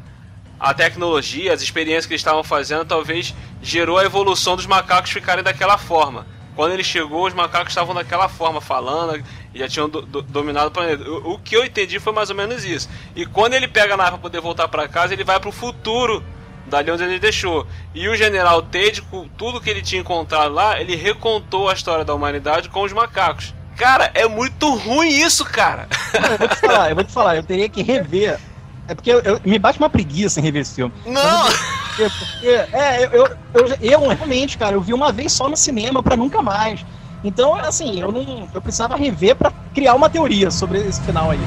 a 0.58 0.74
tecnologia, 0.74 1.54
as 1.54 1.62
experiências 1.62 2.06
que 2.06 2.14
eles 2.14 2.22
estavam 2.22 2.44
fazendo, 2.44 2.86
talvez 2.86 3.34
gerou 3.62 3.98
a 3.98 4.06
evolução 4.06 4.56
dos 4.56 4.66
macacos 4.66 5.12
ficarem 5.12 5.44
daquela 5.44 5.78
forma. 5.78 6.26
Quando 6.62 6.74
ele 6.74 6.84
chegou, 6.84 7.26
os 7.26 7.34
macacos 7.34 7.70
estavam 7.70 7.96
daquela 7.96 8.30
forma, 8.30 8.62
falando, 8.62 9.24
já 9.52 9.68
tinham 9.68 9.90
do, 9.90 10.04
do, 10.04 10.22
dominado 10.22 10.68
o 10.68 10.72
planeta. 10.72 11.10
O, 11.10 11.32
o, 11.32 11.40
que 11.40 11.58
eu 11.58 11.66
entendi 11.66 12.00
foi 12.00 12.14
mais 12.14 12.30
ou 12.30 12.36
menos 12.36 12.64
isso. 12.64 12.88
E 13.16 13.26
quando 13.26 13.56
ele 13.56 13.68
pega 13.68 13.96
a 13.96 13.98
nave 13.98 14.12
para 14.12 14.20
poder 14.20 14.42
voltar 14.42 14.68
para 14.68 14.88
casa, 14.88 15.12
ele 15.12 15.24
vai 15.24 15.40
para 15.40 15.50
o 15.50 15.52
futuro, 15.52 16.24
dali 16.68 16.92
onde 16.92 17.04
ele 17.04 17.18
deixou. 17.18 17.66
E 17.96 18.08
o 18.08 18.16
General 18.16 18.62
Tate, 18.62 19.02
com 19.02 19.28
tudo 19.30 19.60
que 19.60 19.72
ele 19.72 19.82
tinha 19.82 20.02
encontrado 20.02 20.54
lá, 20.54 20.80
ele 20.80 20.96
recontou 20.96 21.68
a 21.68 21.74
história 21.74 22.06
da 22.06 22.14
humanidade 22.14 22.70
com 22.70 22.84
os 22.84 22.94
macacos. 22.94 23.56
Cara, 23.76 24.12
é 24.14 24.28
muito 24.28 24.72
ruim 24.76 25.10
isso, 25.10 25.44
cara. 25.44 25.88
eu 26.14 26.38
vou 26.38 26.48
te 26.48 26.58
falar, 26.58 26.90
eu 26.92 26.96
vou 26.96 27.04
te 27.04 27.12
falar, 27.12 27.36
eu 27.38 27.44
teria 27.44 27.70
que 27.70 27.82
rever 27.82 28.40
é 28.92 28.96
porque 28.96 29.10
eu, 29.10 29.20
eu, 29.22 29.40
me 29.46 29.58
bate 29.58 29.80
uma 29.80 29.90
preguiça 29.90 30.42
em 30.42 30.44
rever 30.44 30.64
esse 30.64 30.76
filme. 30.76 30.94
Não! 31.06 31.46
Porque, 31.96 32.50
é, 32.50 33.06
eu, 33.06 33.12
eu, 33.12 33.28
eu, 33.54 33.78
eu, 33.80 34.08
realmente, 34.10 34.58
cara, 34.58 34.76
eu 34.76 34.82
vi 34.82 34.94
uma 34.94 35.14
vez 35.14 35.32
só 35.32 35.48
no 35.48 35.56
cinema 35.56 36.04
para 36.04 36.18
nunca 36.18 36.42
mais. 36.42 36.86
Então, 37.24 37.56
assim, 37.56 38.02
eu 38.02 38.12
não. 38.12 38.50
Eu 38.54 38.62
precisava 38.62 38.98
rever 38.98 39.38
para 39.38 39.54
criar 39.74 39.96
uma 39.96 40.10
teoria 40.10 40.52
sobre 40.52 40.80
esse 40.80 41.02
final 41.04 41.32
aí. 41.32 41.40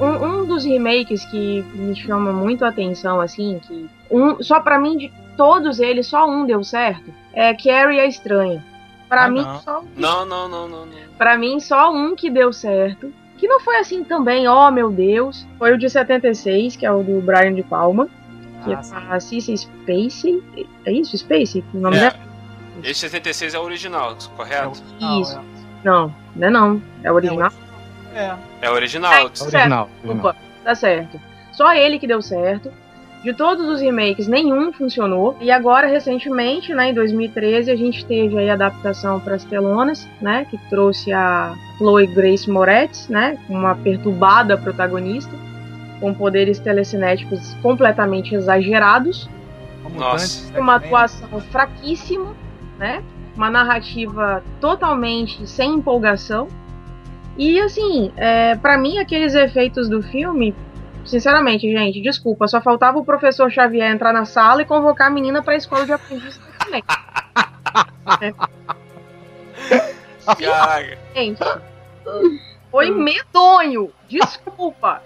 Um, 0.00 0.26
um 0.26 0.46
dos 0.46 0.64
remakes 0.64 1.24
que 1.26 1.64
me 1.74 1.94
chama 1.94 2.32
muito 2.32 2.64
a 2.64 2.68
atenção, 2.70 3.20
assim, 3.20 3.60
que 3.60 3.88
um, 4.10 4.42
só 4.42 4.60
para 4.60 4.78
mim 4.78 4.96
de 4.96 5.12
todos 5.36 5.80
eles, 5.80 6.06
só 6.06 6.28
um 6.28 6.46
deu 6.46 6.64
certo. 6.64 7.12
É 7.32 7.54
Carrie 7.54 8.00
a 8.00 8.06
Estranha. 8.06 8.64
Para 9.08 9.24
ah, 9.24 9.30
mim, 9.30 9.42
não. 9.42 9.60
só 9.60 9.84
não, 9.96 10.26
não, 10.26 10.48
não, 10.48 10.68
não, 10.68 10.86
não. 10.86 10.96
Para 11.16 11.38
mim, 11.38 11.60
só 11.60 11.92
um 11.92 12.16
que 12.16 12.28
deu 12.28 12.52
certo. 12.52 13.12
Que 13.38 13.46
não 13.46 13.60
foi 13.60 13.76
assim 13.76 14.02
também, 14.02 14.48
ó 14.48 14.66
oh, 14.66 14.70
meu 14.70 14.90
Deus. 14.90 15.46
Foi 15.58 15.72
o 15.72 15.78
de 15.78 15.88
76, 15.88 16.76
que 16.76 16.86
é 16.86 16.90
o 16.90 17.02
do 17.02 17.20
Brian 17.20 17.54
de 17.54 17.62
Palma. 17.62 18.08
Que 18.64 18.72
ah, 18.72 18.80
é 19.10 19.14
a 19.14 19.20
Cissa 19.20 19.54
Space. 19.56 20.42
É 20.84 20.92
isso, 20.92 21.16
Space? 21.16 21.62
O 21.72 21.78
nome 21.78 21.98
é. 21.98 22.00
dela? 22.00 22.16
Esse 22.82 23.00
76 23.00 23.54
é 23.54 23.58
o 23.58 23.62
original, 23.62 24.16
correto? 24.36 24.82
É 25.00 25.20
isso. 25.20 25.40
Não, 25.84 26.14
não 26.34 26.48
é 26.48 26.50
não. 26.50 26.82
É 27.02 27.12
o 27.12 27.14
original? 27.14 27.52
É. 28.14 28.34
É 28.62 28.70
o 28.70 28.72
original. 28.72 29.12
É, 29.12 29.28
tá 29.28 29.44
original. 29.44 29.90
Opa, 30.04 30.36
tá 30.64 30.74
certo. 30.74 31.20
Só 31.52 31.72
ele 31.72 31.98
que 31.98 32.06
deu 32.06 32.20
certo. 32.20 32.72
De 33.26 33.34
todos 33.34 33.68
os 33.68 33.80
remakes, 33.80 34.28
nenhum 34.28 34.72
funcionou. 34.72 35.36
E 35.40 35.50
agora, 35.50 35.88
recentemente, 35.88 36.72
né, 36.72 36.90
em 36.90 36.94
2013, 36.94 37.72
a 37.72 37.74
gente 37.74 38.06
teve 38.06 38.38
aí 38.38 38.48
a 38.48 38.52
adaptação 38.52 39.18
para 39.18 39.34
as 39.34 39.42
telonas, 39.42 40.08
né, 40.20 40.46
que 40.48 40.56
trouxe 40.70 41.12
a 41.12 41.52
Chloe 41.76 42.06
Grace 42.06 42.48
Moretz, 42.48 43.08
né, 43.08 43.36
uma 43.48 43.74
perturbada 43.74 44.56
protagonista, 44.56 45.32
com 45.98 46.14
poderes 46.14 46.60
telecinéticos 46.60 47.54
completamente 47.54 48.32
exagerados. 48.32 49.28
Nossa. 49.92 50.56
Uma 50.56 50.76
atuação 50.76 51.40
fraquíssima, 51.50 52.32
né? 52.78 53.02
Uma 53.34 53.50
narrativa 53.50 54.40
totalmente 54.60 55.48
sem 55.48 55.74
empolgação. 55.74 56.46
E 57.36 57.58
assim, 57.58 58.12
é, 58.16 58.54
para 58.54 58.78
mim 58.78 58.98
aqueles 58.98 59.34
efeitos 59.34 59.88
do 59.88 60.00
filme 60.00 60.54
Sinceramente, 61.06 61.70
gente, 61.70 62.00
desculpa, 62.00 62.48
só 62.48 62.60
faltava 62.60 62.98
o 62.98 63.04
professor 63.04 63.50
Xavier 63.50 63.92
entrar 63.92 64.12
na 64.12 64.24
sala 64.24 64.62
e 64.62 64.66
convocar 64.66 65.06
a 65.06 65.10
menina 65.10 65.42
pra 65.42 65.56
escola 65.56 65.86
de 65.86 65.92
aprendiz 65.92 66.38
também. 66.58 66.82
Gente, 71.14 71.38
foi 72.70 72.90
medonho. 72.90 73.92
Desculpa. 74.08 75.02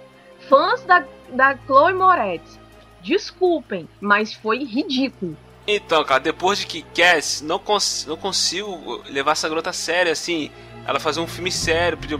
Fãs 0.48 0.82
da, 0.84 1.04
da 1.28 1.56
Chloe 1.66 1.92
Moretz, 1.92 2.58
desculpem, 3.02 3.88
mas 4.00 4.32
foi 4.32 4.64
ridículo. 4.64 5.36
Então, 5.66 6.02
cara, 6.04 6.20
depois 6.20 6.60
de 6.60 6.66
que 6.66 6.82
Cass, 6.82 7.42
não, 7.42 7.58
cons 7.58 8.06
não 8.08 8.16
consigo 8.16 9.02
levar 9.08 9.32
essa 9.32 9.48
garota 9.48 9.70
a 9.70 9.74
sério, 9.74 10.10
assim. 10.10 10.50
ela 10.86 10.98
fazer 10.98 11.20
um 11.20 11.26
filme 11.26 11.52
sério, 11.52 11.98
pediu 11.98 12.18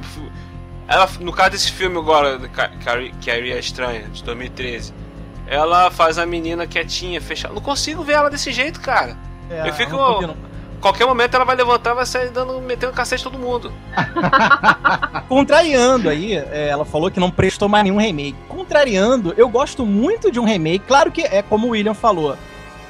ela, 0.91 1.09
no 1.21 1.33
caso 1.33 1.51
desse 1.51 1.71
filme 1.71 1.97
agora, 1.97 2.37
Carrie, 3.25 3.53
é 3.53 3.59
Estranha, 3.61 4.09
de 4.09 4.25
2013, 4.25 4.93
ela 5.47 5.89
faz 5.89 6.19
a 6.19 6.27
menina 6.27 6.67
quietinha, 6.67 7.21
fechada. 7.21 7.55
Não 7.55 7.63
consigo 7.63 8.03
ver 8.03 8.15
ela 8.15 8.29
desse 8.29 8.51
jeito, 8.51 8.81
cara. 8.81 9.17
É, 9.49 9.69
eu 9.69 9.73
fico. 9.73 9.97
Qualquer 10.81 11.07
momento 11.07 11.35
ela 11.35 11.45
vai 11.45 11.55
levantar 11.55 11.93
vai 11.93 12.07
sair 12.07 12.31
dando, 12.31 12.59
metendo 12.61 12.93
cacete 12.93 13.23
todo 13.23 13.39
mundo. 13.39 13.71
Contrariando 15.29 16.09
aí, 16.09 16.35
é, 16.35 16.69
ela 16.69 16.85
falou 16.85 17.11
que 17.11 17.21
não 17.21 17.31
prestou 17.31 17.69
mais 17.69 17.85
nenhum 17.85 17.99
remake. 17.99 18.37
Contrariando, 18.49 19.33
eu 19.37 19.49
gosto 19.49 19.85
muito 19.87 20.33
de 20.33 20.41
um 20.41 20.45
remake. 20.45 20.87
Claro 20.89 21.13
que 21.13 21.21
é 21.21 21.43
como 21.43 21.69
o 21.69 21.71
William 21.71 21.95
falou. 21.95 22.37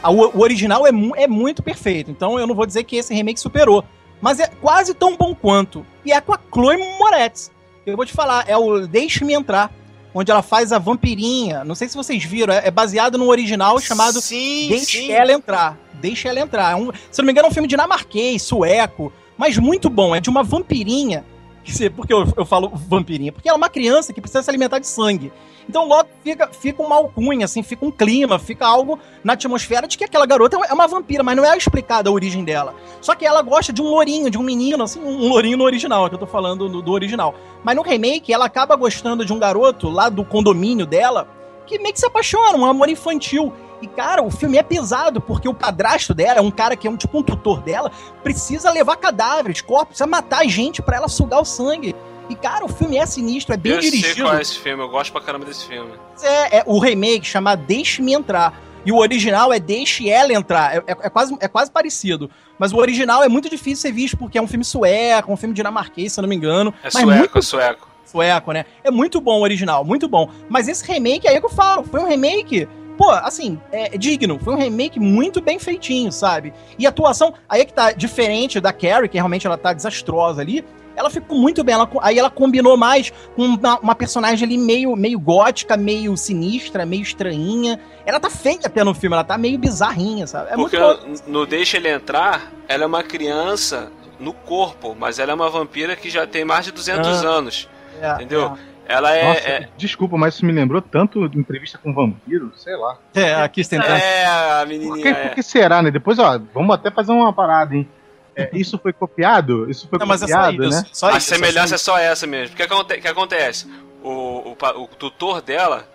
A, 0.03 0.11
o 0.11 0.41
original 0.41 0.87
é, 0.87 0.91
é 1.17 1.27
muito 1.27 1.63
perfeito. 1.63 2.11
Então 2.11 2.39
eu 2.39 2.47
não 2.47 2.55
vou 2.55 2.65
dizer 2.65 2.85
que 2.85 2.97
esse 2.97 3.13
remake 3.13 3.41
superou. 3.41 3.85
Mas 4.23 4.39
é 4.39 4.47
quase 4.47 4.95
tão 4.95 5.17
bom 5.17 5.35
quanto. 5.35 5.85
E 6.05 6.13
é 6.13 6.21
com 6.21 6.33
a 6.33 6.39
Chloe 6.51 6.77
Moretz. 6.99 7.51
Eu 7.87 7.97
vou 7.97 8.05
te 8.05 8.13
falar, 8.13 8.49
é 8.49 8.57
o 8.57 8.87
Deixe-me 8.87 9.33
Entrar 9.33 9.73
onde 10.15 10.31
ela 10.31 10.43
faz 10.43 10.73
a 10.73 10.79
vampirinha. 10.79 11.65
Não 11.65 11.75
sei 11.75 11.89
se 11.89 11.97
vocês 11.97 12.23
viram, 12.25 12.53
é, 12.53 12.67
é 12.67 12.71
baseado 12.71 13.17
no 13.17 13.29
original 13.29 13.79
chamado 13.81 14.21
sim, 14.21 14.69
Deixe 14.69 14.99
sim. 14.99 15.13
Ela 15.13 15.33
Entrar. 15.33 15.79
Deixe 15.95 16.29
Ela 16.29 16.41
Entrar. 16.41 16.73
É 16.73 16.77
um, 16.77 16.91
se 17.11 17.19
não 17.19 17.27
me 17.27 17.33
engano, 17.33 17.47
é 17.47 17.51
um 17.51 17.55
filme 17.55 17.69
dinamarquês, 17.69 18.43
sueco, 18.43 19.13
mas 19.37 19.57
muito 19.57 19.89
bom. 19.89 20.15
É 20.15 20.21
de 20.21 20.29
uma 20.29 20.43
vampirinha. 20.43 21.25
Por 21.95 22.07
que 22.07 22.13
eu, 22.13 22.27
eu 22.37 22.45
falo 22.45 22.71
vampirinha? 22.75 23.33
Porque 23.33 23.49
ela 23.49 23.57
é 23.57 23.59
uma 23.59 23.69
criança 23.69 24.13
que 24.13 24.21
precisa 24.21 24.43
se 24.43 24.51
alimentar 24.51 24.79
de 24.79 24.87
sangue. 24.87 25.33
Então 25.71 25.87
logo 25.87 26.09
fica, 26.25 26.49
fica 26.49 26.83
uma 26.83 26.97
alcunha, 26.97 27.45
assim, 27.45 27.63
fica 27.63 27.87
um 27.87 27.93
clima, 27.93 28.41
fica 28.41 28.67
algo 28.67 28.99
na 29.23 29.35
atmosfera 29.35 29.87
de 29.87 29.97
que 29.97 30.03
aquela 30.03 30.27
garota 30.27 30.59
é 30.69 30.75
uma 30.75 30.89
vampira, 30.89 31.23
mas 31.23 31.37
não 31.37 31.45
é 31.45 31.57
explicada 31.57 32.11
a 32.11 32.13
origem 32.13 32.43
dela. 32.43 32.75
Só 33.01 33.15
que 33.15 33.25
ela 33.25 33.41
gosta 33.41 33.73
de 33.73 33.81
um 33.81 33.85
lourinho, 33.85 34.29
de 34.29 34.37
um 34.37 34.43
menino, 34.43 34.83
assim, 34.83 35.01
um 35.01 35.29
lourinho 35.29 35.57
no 35.57 35.63
original, 35.63 36.09
que 36.09 36.17
eu 36.17 36.19
tô 36.19 36.27
falando 36.27 36.69
do, 36.69 36.83
do 36.83 36.91
original. 36.91 37.37
Mas 37.63 37.77
no 37.77 37.83
remake, 37.83 38.33
ela 38.33 38.47
acaba 38.47 38.75
gostando 38.75 39.25
de 39.25 39.33
um 39.33 39.39
garoto 39.39 39.89
lá 39.89 40.09
do 40.09 40.25
condomínio 40.25 40.87
dela, 40.87 41.29
que 41.67 41.79
meio 41.79 41.93
que 41.93 42.01
se 42.01 42.07
apaixona, 42.07 42.59
um 42.59 42.67
amor 42.67 42.89
infantil. 42.89 43.53
E, 43.81 43.87
cara, 43.87 44.25
o 44.25 44.31
filme 44.31 44.59
é 44.59 44.65
pesado, 44.65 45.21
porque 45.21 45.49
o 45.49 45.55
padrasto 45.55 46.13
dela, 46.13 46.41
é 46.41 46.43
um 46.43 46.51
cara 46.51 46.75
que 46.75 46.89
é 46.89 46.91
um 46.91 46.97
tipo 46.97 47.17
um 47.17 47.23
tutor 47.23 47.63
dela, 47.63 47.93
precisa 48.25 48.73
levar 48.73 48.97
cadáveres, 48.97 49.61
corpos, 49.61 49.91
precisa 49.91 50.07
matar 50.09 50.45
gente 50.49 50.83
para 50.83 50.97
ela 50.97 51.09
sugar 51.09 51.41
o 51.41 51.45
sangue. 51.45 51.95
E, 52.31 52.35
cara, 52.37 52.65
o 52.65 52.69
filme 52.69 52.97
é 52.97 53.05
sinistro, 53.05 53.53
é 53.53 53.57
bem 53.57 53.73
eu 53.73 53.81
dirigido. 53.81 54.07
Eu 54.07 54.15
sei 54.15 54.23
qual 54.23 54.37
é 54.37 54.41
esse 54.41 54.57
filme, 54.57 54.81
eu 54.81 54.89
gosto 54.89 55.11
pra 55.11 55.21
caramba 55.21 55.45
desse 55.45 55.67
filme. 55.67 55.91
É, 56.23 56.59
é 56.59 56.65
o 56.65 56.79
remake 56.79 57.27
chama 57.27 57.57
Deixe-me 57.57 58.15
Entrar. 58.15 58.55
E 58.87 58.93
o 58.93 58.97
original 58.97 59.53
é 59.53 59.59
Deixe 59.59 60.09
Ela 60.09 60.33
Entrar. 60.33 60.77
É, 60.77 60.79
é, 60.87 60.97
é, 61.03 61.11
quase, 61.11 61.37
é 61.41 61.49
quase 61.49 61.73
parecido. 61.73 62.31
Mas 62.57 62.73
o 62.73 62.77
original 62.77 63.25
é 63.25 63.29
muito 63.29 63.51
difícil 63.51 63.83
ser 63.83 63.93
visto 63.93 64.17
porque 64.17 64.39
é 64.39 64.43
um 64.43 64.47
filme 64.47 64.65
sueco, 64.65 65.33
um 65.33 65.37
filme 65.37 65.53
dinamarquês, 65.53 66.13
se 66.13 66.21
eu 66.21 66.23
não 66.23 66.29
me 66.29 66.37
engano. 66.37 66.73
É 66.85 66.85
mas 66.85 66.93
sueco, 66.93 67.11
muito... 67.11 67.39
é 67.39 67.43
sueco. 67.43 67.91
Sueco, 68.07 68.53
né? 68.53 68.65
É 68.85 68.93
muito 68.93 69.21
bom 69.21 69.41
o 69.41 69.43
original, 69.43 69.85
muito 69.85 70.07
bom. 70.07 70.31
Mas 70.49 70.69
esse 70.69 70.85
remake 70.87 71.27
aí 71.27 71.35
é 71.35 71.41
que 71.41 71.47
eu 71.47 71.51
falo, 71.51 71.83
foi 71.83 71.99
um 71.99 72.07
remake 72.07 72.69
pô, 72.97 73.11
assim, 73.11 73.59
é 73.73 73.97
digno. 73.97 74.39
Foi 74.39 74.55
um 74.55 74.59
remake 74.59 75.01
muito 75.01 75.41
bem 75.41 75.59
feitinho, 75.59 76.13
sabe? 76.13 76.53
E 76.79 76.87
a 76.87 76.91
atuação, 76.91 77.33
aí 77.49 77.63
é 77.63 77.65
que 77.65 77.73
tá 77.73 77.93
diferente 77.93 78.61
da 78.61 78.75
Carrie, 78.75 79.09
que 79.09 79.17
realmente 79.17 79.47
ela 79.47 79.57
tá 79.57 79.73
desastrosa 79.73 80.43
ali 80.43 80.63
ela 81.01 81.11
ficou 81.11 81.39
muito 81.39 81.65
bem. 81.65 81.75
Ela, 81.75 81.89
aí 82.03 82.19
ela 82.19 82.31
combinou 82.31 82.77
mais 82.77 83.11
com 83.35 83.45
uma, 83.45 83.79
uma, 83.81 83.95
personagem 83.95 84.47
ali 84.47 84.59
meio, 84.59 84.95
meio 84.95 85.19
gótica, 85.19 85.77
meio 85.77 86.17
sinistra, 86.17 86.87
meio 86.87 87.03
estranhinha. 87.03 87.81
Ela 88.05 88.21
tá 88.21 88.31
feia 88.31 88.61
até 88.65 88.85
no 88.85 88.95
filme, 88.95 89.15
ela 89.15 89.25
tá 89.25 89.37
meio 89.37 89.59
bizarrinha, 89.59 90.27
sabe? 90.27 90.51
É 90.53 90.55
Porque 90.55 90.79
muito 90.79 91.23
no 91.27 91.47
Deixa 91.47 91.79
Ele 91.79 91.89
Entrar, 91.89 92.53
ela 92.69 92.85
é 92.85 92.87
uma 92.87 93.03
criança 93.03 93.91
no 94.19 94.33
corpo, 94.33 94.95
mas 94.99 95.19
ela 95.19 95.33
é 95.33 95.35
uma 95.35 95.49
vampira 95.49 95.97
que 95.97 96.11
já 96.11 96.27
tem 96.27 96.45
mais 96.45 96.67
de 96.67 96.73
200 96.73 97.25
ah, 97.25 97.29
anos. 97.29 97.69
É, 98.01 98.13
entendeu? 98.15 98.57
É. 98.67 98.71
Ela 98.93 99.17
é, 99.17 99.25
Nossa, 99.25 99.49
é, 99.49 99.69
Desculpa, 99.77 100.17
mas 100.17 100.35
isso 100.35 100.45
me 100.45 100.53
lembrou 100.53 100.83
tanto 100.83 101.29
de 101.29 101.39
entrevista 101.39 101.79
com 101.79 101.95
vampiro, 101.95 102.53
sei 102.57 102.77
lá. 102.77 102.99
É, 103.15 103.35
aqui 103.35 103.67
tem 103.67 103.79
É, 103.79 104.27
a 104.27 104.67
menininha. 104.67 104.95
Por 104.95 105.03
que, 105.03 105.09
é. 105.09 105.15
por 105.15 105.35
que 105.37 105.43
será, 105.45 105.81
né? 105.81 105.93
Depois, 105.93 106.19
ó, 106.19 106.41
vamos 106.53 106.75
até 106.75 106.91
fazer 106.91 107.13
uma 107.13 107.33
parada, 107.33 107.77
hein? 107.77 107.89
É, 108.35 108.51
isso 108.53 108.79
foi 108.79 108.93
copiado? 108.93 109.71
Isso 109.71 109.89
foi 109.89 109.99
não, 109.99 110.07
copiado, 110.07 110.65
é 110.65 110.69
né? 110.69 110.85
Só 110.93 111.11
a 111.11 111.19
isso, 111.19 111.29
semelhança 111.29 111.75
é 111.75 111.79
só 111.79 111.99
essa 111.99 112.27
mesmo. 112.27 112.55
O 112.55 112.57
que, 112.57 112.67
que, 112.67 113.01
que 113.01 113.09
acontece? 113.09 113.67
O, 114.03 114.11
o, 114.11 114.57
o, 114.83 114.87
tutor 114.87 115.43
dela, 115.43 115.87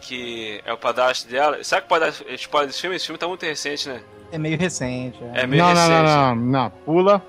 que 0.00 0.60
é 0.64 0.72
o 0.72 0.76
padrasto 0.76 1.28
dela. 1.28 1.62
Sabe 1.62 1.82
que 1.82 1.88
pode 1.88 2.04
dar 2.04 2.34
spoiler 2.34 2.68
desse 2.68 2.80
filme? 2.80 2.96
Esse 2.96 3.06
filme 3.06 3.18
tá 3.18 3.28
muito 3.28 3.44
recente, 3.44 3.88
né? 3.88 4.00
É 4.30 4.38
meio 4.38 4.58
recente. 4.58 5.18
É, 5.34 5.42
é 5.42 5.46
meio 5.46 5.62
não, 5.62 5.70
recente. 5.70 5.90
Não, 5.90 6.04
não, 6.04 6.36
não, 6.36 6.62
não. 6.62 6.70
Pula. 6.84 7.22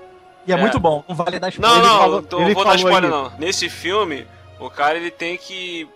E 0.46 0.52
é, 0.52 0.54
é, 0.54 0.58
muito 0.58 0.80
bom. 0.80 1.04
Não 1.06 1.14
vale 1.14 1.38
dar 1.38 1.50
spoiler. 1.50 1.76
Não, 1.76 1.82
não, 1.82 1.98
falou, 1.98 2.54
vou 2.54 2.64
dar 2.64 2.76
spoiler 2.76 3.10
não. 3.10 3.32
Nesse 3.38 3.68
filme, 3.68 4.26
o 4.58 4.70
cara 4.70 4.96
ele 4.96 5.10
tem 5.10 5.36
que. 5.36 5.88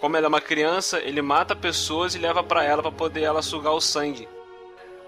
Como 0.00 0.16
ela 0.16 0.26
é 0.26 0.28
uma 0.28 0.40
criança, 0.40 1.00
ele 1.00 1.22
mata 1.22 1.56
pessoas 1.56 2.14
e 2.14 2.18
leva 2.18 2.42
para 2.42 2.62
ela 2.62 2.82
para 2.82 2.92
poder 2.92 3.22
ela 3.22 3.40
sugar 3.40 3.72
o 3.72 3.80
sangue. 3.80 4.28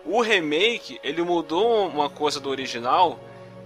O 0.07 0.21
remake, 0.23 1.01
ele 1.03 1.23
mudou 1.23 1.89
uma 1.89 2.09
coisa 2.09 2.39
do 2.39 2.49
original 2.49 3.19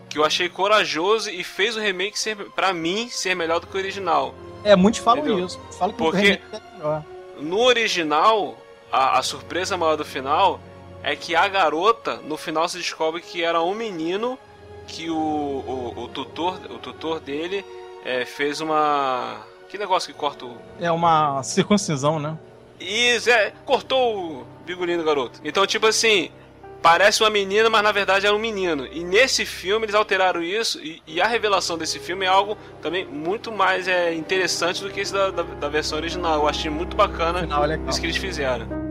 que 0.08 0.18
eu 0.18 0.24
achei 0.24 0.48
corajoso 0.48 1.30
e 1.30 1.44
fez 1.44 1.76
o 1.76 1.80
remake 1.80 2.18
ser, 2.18 2.36
para 2.50 2.72
mim, 2.72 3.08
ser 3.08 3.34
melhor 3.36 3.60
do 3.60 3.66
que 3.66 3.76
o 3.76 3.78
original. 3.78 4.34
É, 4.64 4.74
muitos 4.74 5.00
falam 5.00 5.24
Entendeu? 5.24 5.46
isso. 5.46 5.60
Falam 5.78 5.94
que 5.94 6.02
Porque 6.02 6.16
o 6.16 6.20
remake 6.20 6.42
é 6.52 6.76
melhor. 6.76 7.04
No 7.38 7.60
original, 7.60 8.56
a, 8.90 9.18
a 9.18 9.22
surpresa 9.22 9.76
maior 9.76 9.96
do 9.96 10.04
final 10.04 10.60
é 11.02 11.14
que 11.14 11.34
a 11.34 11.46
garota, 11.48 12.16
no 12.16 12.36
final 12.36 12.68
se 12.68 12.78
descobre 12.78 13.22
que 13.22 13.42
era 13.42 13.62
um 13.62 13.74
menino 13.74 14.38
que 14.86 15.08
o, 15.08 15.16
o, 15.16 15.94
o 15.96 16.08
tutor, 16.08 16.60
o 16.70 16.78
tutor 16.78 17.20
dele 17.20 17.64
é, 18.04 18.24
fez 18.24 18.60
uma. 18.60 19.38
Que 19.68 19.78
negócio 19.78 20.12
que 20.12 20.18
corta 20.18 20.44
o. 20.44 20.56
É 20.80 20.90
uma 20.90 21.42
circuncisão, 21.42 22.18
né? 22.18 22.36
Isso, 22.80 23.30
é, 23.30 23.52
cortou 23.64 24.40
o 24.40 24.46
figurino 24.66 24.98
do 24.98 25.04
garoto. 25.04 25.40
Então, 25.44 25.66
tipo 25.66 25.86
assim, 25.86 26.30
parece 26.82 27.22
uma 27.22 27.30
menina, 27.30 27.68
mas 27.68 27.82
na 27.82 27.92
verdade 27.92 28.26
era 28.26 28.34
um 28.34 28.38
menino. 28.38 28.86
E 28.86 29.04
nesse 29.04 29.44
filme 29.44 29.84
eles 29.84 29.94
alteraram 29.94 30.42
isso, 30.42 30.80
e, 30.82 31.02
e 31.06 31.20
a 31.20 31.26
revelação 31.26 31.76
desse 31.76 31.98
filme 31.98 32.24
é 32.24 32.28
algo 32.28 32.56
também 32.80 33.04
muito 33.04 33.52
mais 33.52 33.86
é, 33.86 34.14
interessante 34.14 34.82
do 34.82 34.90
que 34.90 35.00
esse 35.00 35.12
da, 35.12 35.30
da, 35.30 35.42
da 35.42 35.68
versão 35.68 35.98
original. 35.98 36.40
Eu 36.40 36.48
achei 36.48 36.70
muito 36.70 36.96
bacana 36.96 37.40
é 37.40 37.90
isso 37.90 38.00
que 38.00 38.06
eles 38.06 38.16
fizeram. 38.16 38.89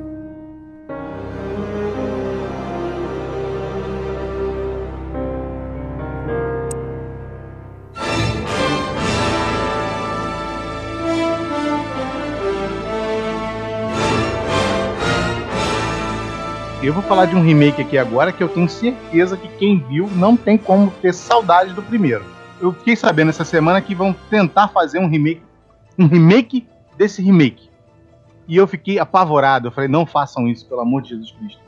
Eu 16.81 16.93
vou 16.93 17.03
falar 17.03 17.25
de 17.25 17.35
um 17.35 17.41
remake 17.41 17.81
aqui 17.81 17.97
agora 17.97 18.31
que 18.31 18.41
eu 18.41 18.47
tenho 18.47 18.69
certeza 18.69 19.35
que 19.35 19.49
quem 19.57 19.79
viu 19.79 20.09
não 20.15 20.37
tem 20.37 20.57
como 20.57 20.89
ter 21.01 21.13
saudade 21.13 21.73
do 21.73 21.83
primeiro. 21.83 22.23
Eu 22.61 22.71
fiquei 22.71 22.95
sabendo 22.95 23.29
essa 23.29 23.43
semana 23.43 23.81
que 23.81 23.93
vão 23.93 24.15
tentar 24.29 24.69
fazer 24.69 24.97
um 24.97 25.07
remake, 25.09 25.41
um 25.97 26.07
remake 26.07 26.65
desse 26.97 27.21
remake. 27.21 27.69
E 28.47 28.55
eu 28.55 28.65
fiquei 28.65 28.97
apavorado. 28.97 29.67
Eu 29.67 29.71
falei, 29.73 29.89
não 29.89 30.05
façam 30.05 30.47
isso, 30.47 30.65
pelo 30.69 30.79
amor 30.79 31.01
de 31.01 31.09
Jesus 31.09 31.31
Cristo. 31.31 31.59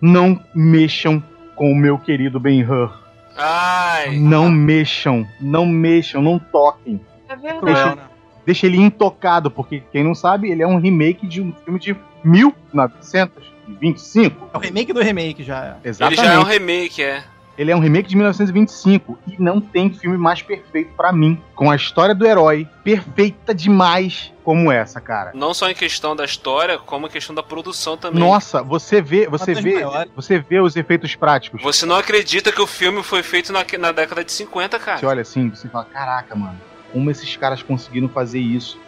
Não 0.00 0.40
mexam 0.54 1.20
com 1.56 1.72
o 1.72 1.76
meu 1.76 1.98
querido 1.98 2.38
Ben-Hur. 2.38 2.96
Ai. 3.36 4.16
Não 4.16 4.48
mexam, 4.48 5.26
não 5.40 5.66
mexam, 5.66 6.22
não 6.22 6.38
toquem. 6.38 7.00
É 7.28 7.34
verdade. 7.34 7.64
Deixa, 7.64 7.98
deixa 8.46 8.66
ele 8.66 8.80
intocado, 8.80 9.50
porque 9.50 9.82
quem 9.90 10.04
não 10.04 10.14
sabe, 10.14 10.52
ele 10.52 10.62
é 10.62 10.66
um 10.66 10.78
remake 10.78 11.26
de 11.26 11.42
um 11.42 11.52
filme 11.64 11.80
de 11.80 11.96
1900 12.22 13.51
25. 13.68 14.50
É 14.52 14.56
o 14.56 14.60
remake 14.60 14.92
do 14.92 15.00
remake 15.00 15.42
já. 15.42 15.76
Exatamente. 15.84 16.20
Ele 16.20 16.28
já 16.28 16.34
é 16.34 16.38
um 16.38 16.44
remake, 16.44 17.02
é. 17.02 17.24
Ele 17.56 17.70
é 17.70 17.76
um 17.76 17.80
remake 17.80 18.08
de 18.08 18.16
1925 18.16 19.18
e 19.26 19.40
não 19.40 19.60
tem 19.60 19.92
filme 19.92 20.16
mais 20.16 20.40
perfeito 20.40 20.92
para 20.96 21.12
mim, 21.12 21.40
com 21.54 21.70
a 21.70 21.76
história 21.76 22.14
do 22.14 22.26
herói 22.26 22.66
perfeita 22.82 23.54
demais 23.54 24.32
como 24.42 24.72
essa, 24.72 25.00
cara. 25.00 25.32
Não 25.34 25.52
só 25.52 25.70
em 25.70 25.74
questão 25.74 26.16
da 26.16 26.24
história, 26.24 26.78
como 26.78 27.06
em 27.06 27.10
questão 27.10 27.34
da 27.34 27.42
produção 27.42 27.96
também. 27.96 28.18
Nossa, 28.18 28.62
você 28.62 29.02
vê, 29.02 29.28
você 29.28 29.54
vê, 29.54 29.84
você 30.16 30.38
vê 30.38 30.60
os 30.60 30.76
efeitos 30.76 31.14
práticos. 31.14 31.62
Você 31.62 31.84
não 31.84 31.96
acredita 31.96 32.50
que 32.50 32.60
o 32.60 32.66
filme 32.66 33.02
foi 33.02 33.22
feito 33.22 33.52
na, 33.52 33.64
na 33.78 33.92
década 33.92 34.24
de 34.24 34.32
50, 34.32 34.78
cara. 34.78 34.98
Você 34.98 35.06
olha 35.06 35.22
assim, 35.22 35.50
você 35.50 35.68
fala, 35.68 35.84
caraca, 35.84 36.34
mano, 36.34 36.58
como 36.90 37.10
esses 37.10 37.36
caras 37.36 37.62
conseguiram 37.62 38.08
fazer 38.08 38.40
isso? 38.40 38.80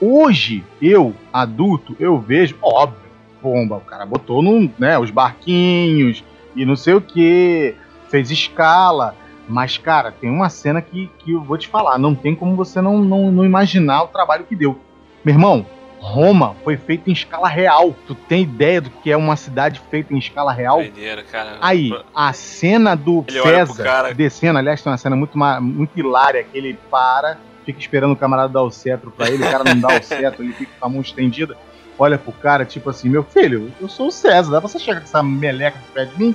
Hoje, 0.00 0.64
eu, 0.82 1.14
adulto, 1.32 1.96
eu 1.98 2.18
vejo, 2.20 2.56
óbvio, 2.60 3.07
bomba. 3.42 3.76
O 3.76 3.80
cara 3.80 4.04
botou 4.04 4.42
no, 4.42 4.70
né, 4.78 4.98
os 4.98 5.10
barquinhos 5.10 6.24
e 6.54 6.64
não 6.64 6.76
sei 6.76 6.94
o 6.94 7.00
que, 7.00 7.74
fez 8.08 8.30
escala. 8.30 9.14
Mas, 9.48 9.78
cara, 9.78 10.12
tem 10.12 10.28
uma 10.28 10.50
cena 10.50 10.82
que, 10.82 11.10
que 11.18 11.32
eu 11.32 11.40
vou 11.40 11.56
te 11.56 11.68
falar, 11.68 11.98
não 11.98 12.14
tem 12.14 12.34
como 12.34 12.54
você 12.54 12.82
não, 12.82 12.98
não, 12.98 13.32
não 13.32 13.44
imaginar 13.44 14.02
o 14.02 14.08
trabalho 14.08 14.44
que 14.44 14.54
deu. 14.54 14.78
Meu 15.24 15.34
irmão, 15.34 15.66
Roma 15.98 16.54
foi 16.62 16.76
feita 16.76 17.10
em 17.10 17.12
escala 17.12 17.48
real. 17.48 17.94
Tu 18.06 18.14
tem 18.14 18.42
ideia 18.42 18.80
do 18.80 18.90
que 18.90 19.10
é 19.10 19.16
uma 19.16 19.36
cidade 19.36 19.80
feita 19.90 20.14
em 20.14 20.18
escala 20.18 20.52
real? 20.52 20.76
Doideira, 20.76 21.22
cara. 21.22 21.56
Aí, 21.60 21.92
a 22.14 22.32
cena 22.32 22.94
do 22.94 23.24
Ele 23.26 23.40
César 23.40 23.84
cara. 23.84 24.14
descendo, 24.14 24.58
aliás, 24.58 24.82
tem 24.82 24.90
uma 24.90 24.98
cena 24.98 25.16
muito, 25.16 25.36
muito 25.38 25.98
hilária 25.98 26.44
que 26.44 26.56
ele 26.56 26.78
para, 26.90 27.38
fica 27.64 27.80
esperando 27.80 28.12
o 28.12 28.16
camarada 28.16 28.52
dar 28.52 28.62
o 28.62 28.70
cetro 28.70 29.10
pra 29.10 29.28
ele, 29.28 29.44
o 29.44 29.50
cara 29.50 29.64
não 29.64 29.80
dá 29.80 29.98
o 29.98 30.02
cetro, 30.02 30.42
ele 30.42 30.52
fica 30.52 30.72
com 30.78 30.86
a 30.86 30.88
mão 30.88 31.00
estendida, 31.00 31.56
olha 31.98 32.16
pro 32.18 32.32
cara, 32.32 32.64
tipo 32.64 32.88
assim, 32.88 33.08
meu 33.08 33.24
filho, 33.24 33.72
eu 33.80 33.88
sou 33.88 34.08
o 34.08 34.12
César, 34.12 34.52
dá 34.52 34.60
pra 34.60 34.68
você 34.68 34.78
chegar 34.78 35.00
com 35.00 35.06
essa 35.06 35.22
meleca 35.22 35.78
de 35.78 35.86
pé 35.92 36.04
de 36.04 36.18
mim? 36.18 36.34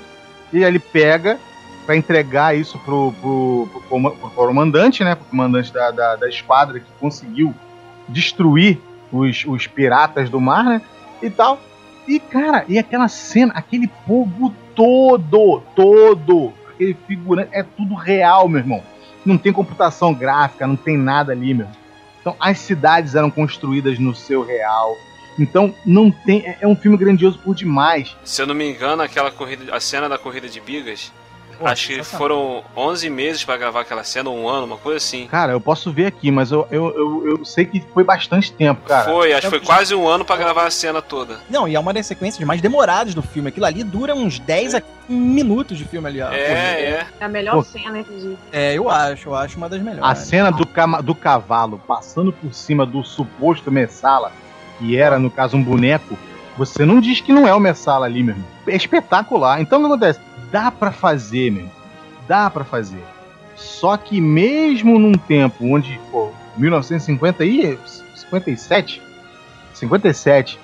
E 0.51 0.57
aí 0.57 0.63
ele 0.63 0.79
pega 0.79 1.39
pra 1.85 1.95
entregar 1.95 2.55
isso 2.55 2.77
pro, 2.79 3.13
pro, 3.21 3.69
pro, 3.89 4.11
pro 4.11 4.29
comandante, 4.31 5.03
né, 5.03 5.15
pro 5.15 5.25
comandante 5.25 5.71
da, 5.73 5.91
da, 5.91 6.15
da 6.15 6.29
esquadra 6.29 6.79
que 6.79 6.91
conseguiu 6.99 7.53
destruir 8.07 8.79
os, 9.11 9.43
os 9.45 9.67
piratas 9.67 10.29
do 10.29 10.39
mar, 10.39 10.65
né, 10.65 10.81
e 11.21 11.29
tal. 11.29 11.59
E, 12.07 12.19
cara, 12.19 12.65
e 12.67 12.77
aquela 12.77 13.07
cena, 13.07 13.53
aquele 13.55 13.87
povo 14.05 14.53
todo, 14.75 15.61
todo, 15.75 16.53
aquele 16.69 16.97
figurante, 17.07 17.49
é 17.53 17.63
tudo 17.63 17.95
real, 17.95 18.47
meu 18.49 18.59
irmão. 18.59 18.83
Não 19.25 19.37
tem 19.37 19.53
computação 19.53 20.13
gráfica, 20.13 20.67
não 20.67 20.75
tem 20.75 20.97
nada 20.97 21.31
ali, 21.31 21.53
meu. 21.53 21.67
Então, 22.19 22.35
as 22.39 22.59
cidades 22.59 23.15
eram 23.15 23.29
construídas 23.31 23.99
no 23.99 24.13
seu 24.13 24.43
real. 24.43 24.95
Então, 25.37 25.73
não 25.85 26.11
tem. 26.11 26.45
É, 26.45 26.57
é 26.61 26.67
um 26.67 26.75
filme 26.75 26.97
grandioso 26.97 27.39
por 27.39 27.55
demais. 27.55 28.15
Se 28.23 28.41
eu 28.41 28.47
não 28.47 28.55
me 28.55 28.69
engano, 28.69 29.01
aquela 29.01 29.31
corrida, 29.31 29.75
a 29.75 29.79
cena 29.79 30.07
da 30.07 30.17
corrida 30.17 30.47
de 30.47 30.59
bigas, 30.59 31.11
Pô, 31.57 31.67
acho 31.67 31.87
que 31.87 32.03
foram 32.03 32.63
11 32.75 33.09
meses 33.09 33.43
pra 33.43 33.57
gravar 33.57 33.81
aquela 33.81 34.03
cena, 34.03 34.29
um 34.29 34.47
ano, 34.47 34.65
uma 34.65 34.77
coisa 34.77 34.97
assim. 34.97 35.27
Cara, 35.27 35.53
eu 35.53 35.61
posso 35.61 35.91
ver 35.91 36.07
aqui, 36.07 36.31
mas 36.31 36.51
eu, 36.51 36.67
eu, 36.71 36.93
eu, 36.95 37.27
eu 37.37 37.45
sei 37.45 37.65
que 37.65 37.79
foi 37.93 38.03
bastante 38.03 38.51
tempo, 38.51 38.81
cara. 38.87 39.05
foi, 39.11 39.33
acho 39.33 39.41
que 39.41 39.49
foi 39.49 39.59
quase 39.59 39.93
um 39.93 40.07
ano 40.07 40.25
pra 40.25 40.35
gravar 40.35 40.65
a 40.65 40.71
cena 40.71 41.01
toda. 41.01 41.39
Não, 41.49 41.67
e 41.67 41.75
é 41.75 41.79
uma 41.79 41.93
das 41.93 42.05
sequências 42.05 42.45
mais 42.45 42.61
demoradas 42.61 43.13
do 43.13 43.21
filme. 43.21 43.49
Aquilo 43.49 43.65
ali 43.65 43.83
dura 43.83 44.15
uns 44.15 44.39
10 44.39 44.75
a 44.75 44.81
15 44.81 44.93
minutos 45.09 45.77
de 45.77 45.85
filme 45.85 46.07
ali. 46.07 46.21
ó. 46.21 46.31
É, 46.31 46.37
é. 46.37 47.07
É 47.19 47.25
a 47.25 47.29
melhor 47.29 47.55
Pô. 47.55 47.63
cena, 47.63 47.99
inclusive. 47.99 48.37
É, 48.51 48.73
eu 48.73 48.89
acho, 48.89 49.29
eu 49.29 49.35
acho 49.35 49.57
uma 49.57 49.69
das 49.69 49.81
melhores. 49.81 50.03
A 50.03 50.15
cena 50.15 50.51
do, 50.51 50.65
do 51.03 51.15
cavalo 51.15 51.81
passando 51.87 52.31
por 52.31 52.53
cima 52.53 52.85
do 52.85 53.03
suposto 53.03 53.71
Messala, 53.71 54.31
que 54.77 54.97
era, 54.97 55.19
no 55.19 55.29
caso, 55.29 55.57
um 55.57 55.63
boneco, 55.63 56.17
você 56.57 56.85
não 56.85 56.99
diz 56.99 57.19
que 57.19 57.33
não 57.33 57.47
é 57.47 57.53
o 57.53 57.59
Messala 57.59 58.05
ali, 58.05 58.23
meu 58.23 58.35
irmão. 58.35 58.47
É 58.67 58.75
espetacular. 58.75 59.61
Então 59.61 59.79
o 59.79 59.81
que 59.81 59.87
acontece? 59.87 60.19
Dá 60.51 60.71
pra 60.71 60.91
fazer, 60.91 61.51
meu. 61.51 61.67
Dá 62.27 62.49
pra 62.49 62.63
fazer. 62.63 63.03
Só 63.55 63.97
que 63.97 64.19
mesmo 64.19 64.99
num 64.99 65.13
tempo 65.13 65.65
onde, 65.65 65.99
pô, 66.11 66.31
1950 66.57 67.45
e 67.45 67.79
57, 68.15 69.01
57, 69.73 70.59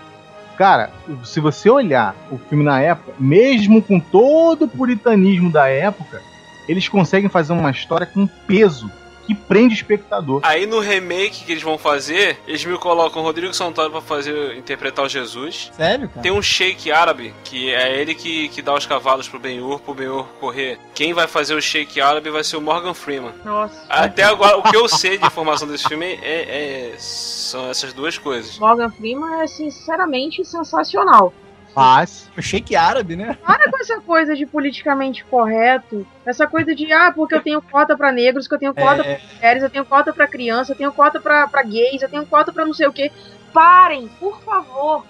cara, 0.57 0.91
se 1.23 1.39
você 1.39 1.69
olhar 1.69 2.15
o 2.31 2.37
filme 2.37 2.63
na 2.63 2.81
época, 2.81 3.13
mesmo 3.19 3.81
com 3.81 3.99
todo 3.99 4.65
o 4.65 4.67
puritanismo 4.67 5.51
da 5.51 5.67
época, 5.67 6.21
eles 6.67 6.87
conseguem 6.87 7.29
fazer 7.29 7.53
uma 7.53 7.71
história 7.71 8.05
com 8.05 8.27
peso 8.27 8.91
que 9.29 9.35
prende 9.35 9.75
o 9.75 9.77
espectador. 9.77 10.41
Aí 10.43 10.65
no 10.65 10.79
remake 10.79 11.45
que 11.45 11.51
eles 11.51 11.61
vão 11.61 11.77
fazer, 11.77 12.39
eles 12.47 12.65
me 12.65 12.75
colocam 12.79 13.21
o 13.21 13.25
Rodrigo 13.25 13.53
Santoro 13.53 13.91
pra 13.91 14.01
fazer 14.01 14.57
interpretar 14.57 15.05
o 15.05 15.07
Jesus. 15.07 15.69
Sério, 15.71 16.09
cara? 16.09 16.21
Tem 16.21 16.31
um 16.31 16.41
sheik 16.41 16.91
árabe, 16.91 17.31
que 17.43 17.71
é 17.71 18.01
ele 18.01 18.15
que, 18.15 18.49
que 18.49 18.59
dá 18.59 18.73
os 18.73 18.87
cavalos 18.87 19.29
pro 19.29 19.39
Ben-Hur, 19.39 19.79
pro 19.81 19.93
Ben-Hur 19.93 20.23
correr. 20.39 20.79
Quem 20.95 21.13
vai 21.13 21.27
fazer 21.27 21.53
o 21.53 21.61
sheik 21.61 22.01
árabe 22.01 22.31
vai 22.31 22.43
ser 22.43 22.57
o 22.57 22.61
Morgan 22.61 22.95
Freeman. 22.95 23.33
Nossa. 23.45 23.85
Até 23.87 24.23
agora, 24.23 24.57
o 24.57 24.63
que 24.63 24.75
eu 24.75 24.87
sei 24.87 25.19
de 25.19 25.25
informação 25.27 25.67
desse 25.67 25.87
filme 25.87 26.07
é, 26.23 26.93
é- 26.93 26.95
são 26.97 27.69
essas 27.69 27.93
duas 27.93 28.17
coisas. 28.17 28.57
Morgan 28.57 28.89
Freeman 28.89 29.43
é 29.43 29.47
sinceramente 29.47 30.43
sensacional. 30.43 31.31
Mas, 31.75 32.29
O 32.37 32.41
shake 32.41 32.75
árabe, 32.75 33.15
né? 33.15 33.37
Para 33.45 33.69
com 33.69 33.77
essa 33.77 33.99
coisa 34.01 34.35
de 34.35 34.45
politicamente 34.45 35.23
correto, 35.25 36.05
essa 36.25 36.47
coisa 36.47 36.73
de 36.75 36.91
ah, 36.91 37.11
porque 37.13 37.35
eu 37.35 37.41
tenho 37.41 37.61
cota 37.61 37.95
pra 37.95 38.11
negros, 38.11 38.47
que 38.47 38.53
eu 38.53 38.59
tenho 38.59 38.73
cota 38.73 39.01
É, 39.01 39.15
pra 39.15 39.35
mulheres, 39.35 39.63
eu 39.63 39.69
tenho 39.69 39.85
cota 39.85 40.11
pra 40.11 40.27
criança, 40.27 40.71
eu 40.71 40.75
tenho 40.75 40.91
cota 40.91 41.19
pra, 41.19 41.47
pra 41.47 41.63
gays, 41.63 42.01
eu 42.01 42.09
tenho 42.09 42.25
cota 42.25 42.51
pra 42.51 42.65
não 42.65 42.73
sei 42.73 42.87
o 42.87 42.93
quê. 42.93 43.11
Parem, 43.53 44.07
por 44.19 44.41
favor. 44.41 45.05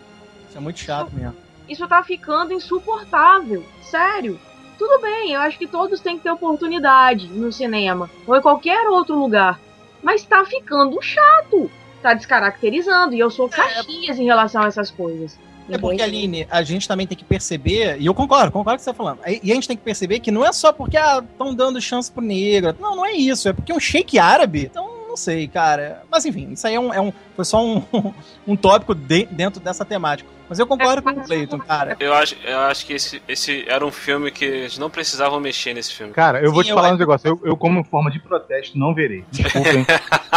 isso 0.48 0.58
é 0.58 0.62
muito 0.62 0.80
chato 0.80 1.12
mesmo. 1.14 1.36
Isso 1.68 1.88
tá 1.88 2.04
ficando 2.04 2.54
insuportável. 2.54 3.64
Sério. 3.84 4.40
Tudo 4.78 5.02
bem, 5.02 5.34
eu 5.34 5.42
acho 5.42 5.58
que 5.58 5.68
todos 5.68 6.00
têm 6.00 6.18
que 6.18 6.24
ter 6.24 6.32
oportunidade 6.32 7.28
no 7.28 7.52
cinema 7.52 8.10
ou 8.26 8.36
em 8.36 8.42
qualquer 8.42 8.88
outro 8.88 9.18
lugar. 9.18 9.60
Mas 10.02 10.24
tá 10.24 10.46
ficando 10.46 11.02
chato. 11.02 11.70
Tá 12.02 12.14
descaracterizando. 12.14 13.14
E 13.14 13.20
eu 13.20 13.30
sou 13.30 13.50
caixinhas 13.50 14.18
em 14.18 14.26
relação 14.26 14.64
a 14.64 14.68
essas 14.68 14.90
coisas. 14.90 15.38
É 15.76 15.78
porque? 15.78 16.02
Aline, 16.02 16.48
a 16.50 16.62
gente 16.64 16.88
também 16.88 17.06
tem 17.08 17.18
que 17.18 17.24
perceber, 17.24 17.98
e 18.00 18.06
eu 18.06 18.14
concordo, 18.14 18.52
concordo 18.52 18.70
com 18.70 18.74
o 18.74 18.78
que 18.78 18.84
você 18.84 18.92
tá 18.92 18.94
falando. 18.94 19.20
E 19.44 19.52
a 19.52 19.56
gente 19.56 19.68
tem 19.68 19.78
que 19.78 19.84
perceber 19.84 20.20
que 20.20 20.32
não 20.32 20.46
é 20.46 20.52
só 20.52 20.72
porque 20.74 20.98
estão 20.98 21.54
dando 21.54 21.80
chance 21.82 22.12
pro 22.12 22.22
negro. 22.24 22.76
Não, 22.80 22.96
não 22.96 23.06
é 23.06 23.12
isso. 23.14 23.50
É 23.50 23.54
porque 23.54 23.72
é 23.72 23.76
um 23.76 23.80
shake 23.80 24.18
árabe. 24.20 24.68
Então, 24.70 24.90
não 25.08 25.18
sei, 25.18 25.48
cara. 25.48 26.04
Mas 26.10 26.26
enfim, 26.26 26.52
isso 26.52 26.68
aí 26.68 26.76
é 26.76 26.80
um, 26.80 26.94
é 26.94 27.02
um- 27.02 27.12
foi 27.36 27.44
só 27.46 27.64
um, 27.66 27.84
um 28.48 28.56
tópico 28.56 28.94
de- 28.94 29.26
dentro 29.32 29.60
dessa 29.60 29.84
temática. 29.86 30.30
Mas 30.48 30.58
eu 30.58 30.66
concordo 30.66 31.04
com 31.04 31.12
o 31.12 31.24
Cleiton, 31.24 31.60
cara. 31.60 31.96
Eu 32.00 32.12
acho, 32.12 32.36
eu 32.44 32.58
acho 32.62 32.84
que 32.84 32.94
esse, 32.94 33.22
esse 33.28 33.66
era 33.68 33.86
um 33.86 33.92
filme 33.92 34.32
que 34.32 34.44
eles 34.46 34.80
não 34.80 34.90
precisavam 34.90 35.40
mexer 35.40 35.76
nesse 35.76 35.94
filme. 35.94 36.12
cara, 36.12 36.40
eu 36.42 36.52
vou 36.52 36.64
Sim, 36.64 36.68
te 36.68 36.72
eu 36.72 36.76
falar 36.76 36.88
acho- 36.88 36.96
um 36.96 37.00
negócio. 37.00 37.28
Eu, 37.28 37.40
eu, 37.44 37.56
como 37.56 37.84
forma 37.84 38.10
de 38.10 38.20
protesto, 38.20 38.76
não 38.78 38.92
verei. 38.96 39.24
Desculpem. 39.32 39.86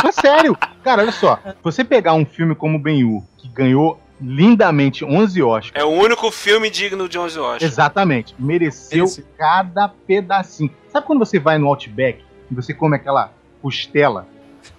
Mas 0.04 0.14
sério, 0.16 0.54
cara, 0.84 1.00
olha 1.02 1.12
só. 1.12 1.38
Você 1.62 1.82
pegar 1.82 2.12
um 2.12 2.26
filme 2.26 2.54
como 2.54 2.78
Ben-Hur, 2.78 3.22
que 3.38 3.48
ganhou 3.48 3.98
lindamente 4.22 5.04
11 5.04 5.42
Oscars, 5.42 5.72
É 5.74 5.84
o 5.84 5.88
único 5.90 6.30
filme 6.30 6.70
digno 6.70 7.08
de 7.08 7.18
11 7.18 7.38
Oscars. 7.38 7.62
Exatamente. 7.62 8.34
Mereceu 8.38 8.98
Mereceu. 8.98 9.24
cada 9.36 9.88
pedacinho. 9.88 10.70
Sabe 10.90 11.06
quando 11.06 11.18
você 11.18 11.38
vai 11.38 11.58
no 11.58 11.66
Outback 11.68 12.24
e 12.50 12.54
você 12.54 12.72
come 12.72 12.96
aquela 12.96 13.32
costela? 13.60 14.26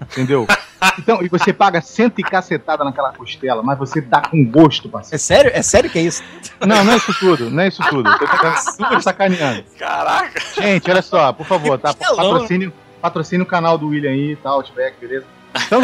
Entendeu? 0.01 0.47
Então, 0.99 1.23
e 1.23 1.29
você 1.29 1.53
paga 1.53 1.79
cento 1.82 2.19
e 2.19 2.23
cacetada 2.23 2.84
naquela 2.84 3.13
costela, 3.13 3.63
mas 3.63 3.79
você 3.79 4.01
dá 4.01 4.19
com 4.19 4.43
gosto, 4.45 4.89
parceiro. 4.89 5.15
É 5.15 5.17
sério? 5.17 5.51
É 5.56 5.62
sério 5.62 5.89
que 5.89 5.97
é 5.97 6.01
isso? 6.01 6.21
Não, 6.60 6.84
não 6.84 6.91
é 6.93 6.97
isso 6.97 7.13
tudo, 7.19 7.49
não 7.49 7.63
é 7.63 7.69
isso 7.69 7.82
tudo. 7.89 8.10
Eu 8.10 8.17
tô 8.19 8.58
super 8.60 9.01
sacaneando. 9.01 9.63
Caraca! 9.79 10.41
Gente, 10.62 10.91
olha 10.91 11.01
só, 11.01 11.32
por 11.32 11.45
favor, 11.45 11.79
tá? 11.79 11.93
Patrocine, 11.95 12.73
patrocine 13.01 13.41
o 13.41 13.45
canal 13.45 13.77
do 13.77 13.88
William 13.88 14.12
aí, 14.12 14.36
tá? 14.36 14.49
Outback, 14.49 14.97
beleza? 14.99 15.25
Então, 15.65 15.79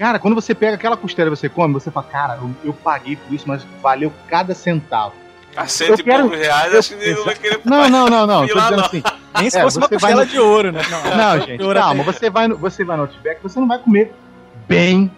cara. 0.00 0.18
Quando 0.18 0.34
você 0.34 0.54
pega 0.54 0.74
aquela 0.74 0.96
costela 0.96 1.28
e 1.28 1.30
você 1.30 1.48
come, 1.48 1.72
você 1.74 1.90
fala, 1.90 2.06
cara, 2.06 2.38
eu, 2.42 2.50
eu 2.64 2.72
paguei 2.72 3.14
por 3.16 3.32
isso, 3.32 3.44
mas 3.46 3.62
valeu 3.82 4.12
cada 4.28 4.54
centavo. 4.54 5.12
A 5.56 5.66
cento 5.66 6.00
e 6.00 6.04
quero- 6.04 6.22
poucos 6.28 6.38
reais, 6.38 6.72
eu- 6.72 6.78
acho 6.78 6.96
que 6.96 7.12
não 7.12 7.24
vai 7.24 7.34
querer. 7.34 7.60
Não, 7.64 7.88
não, 7.88 8.06
não, 8.08 8.26
não. 8.26 8.46
Tô 8.48 8.54
dizendo 8.54 8.76
não. 8.76 8.84
assim. 8.84 9.02
Nem 9.38 9.50
se 9.50 9.58
É, 9.58 9.62
fosse 9.62 9.78
uma 9.78 9.88
costela 9.88 10.24
no- 10.24 10.30
de 10.30 10.38
ouro, 10.40 10.72
né? 10.72 10.80
Não, 11.16 11.40
gente, 11.46 11.62
ouro 11.62 11.78
calma. 11.78 12.02
até- 12.02 12.12
Você 12.12 12.30
vai, 12.30 12.48
no, 12.48 12.56
você 12.56 12.84
vai 12.84 12.96
no 12.96 13.02
Outback, 13.04 13.42
você 13.42 13.60
não 13.60 13.68
vai 13.68 13.78
comer 13.78 14.12
bem 14.68 15.10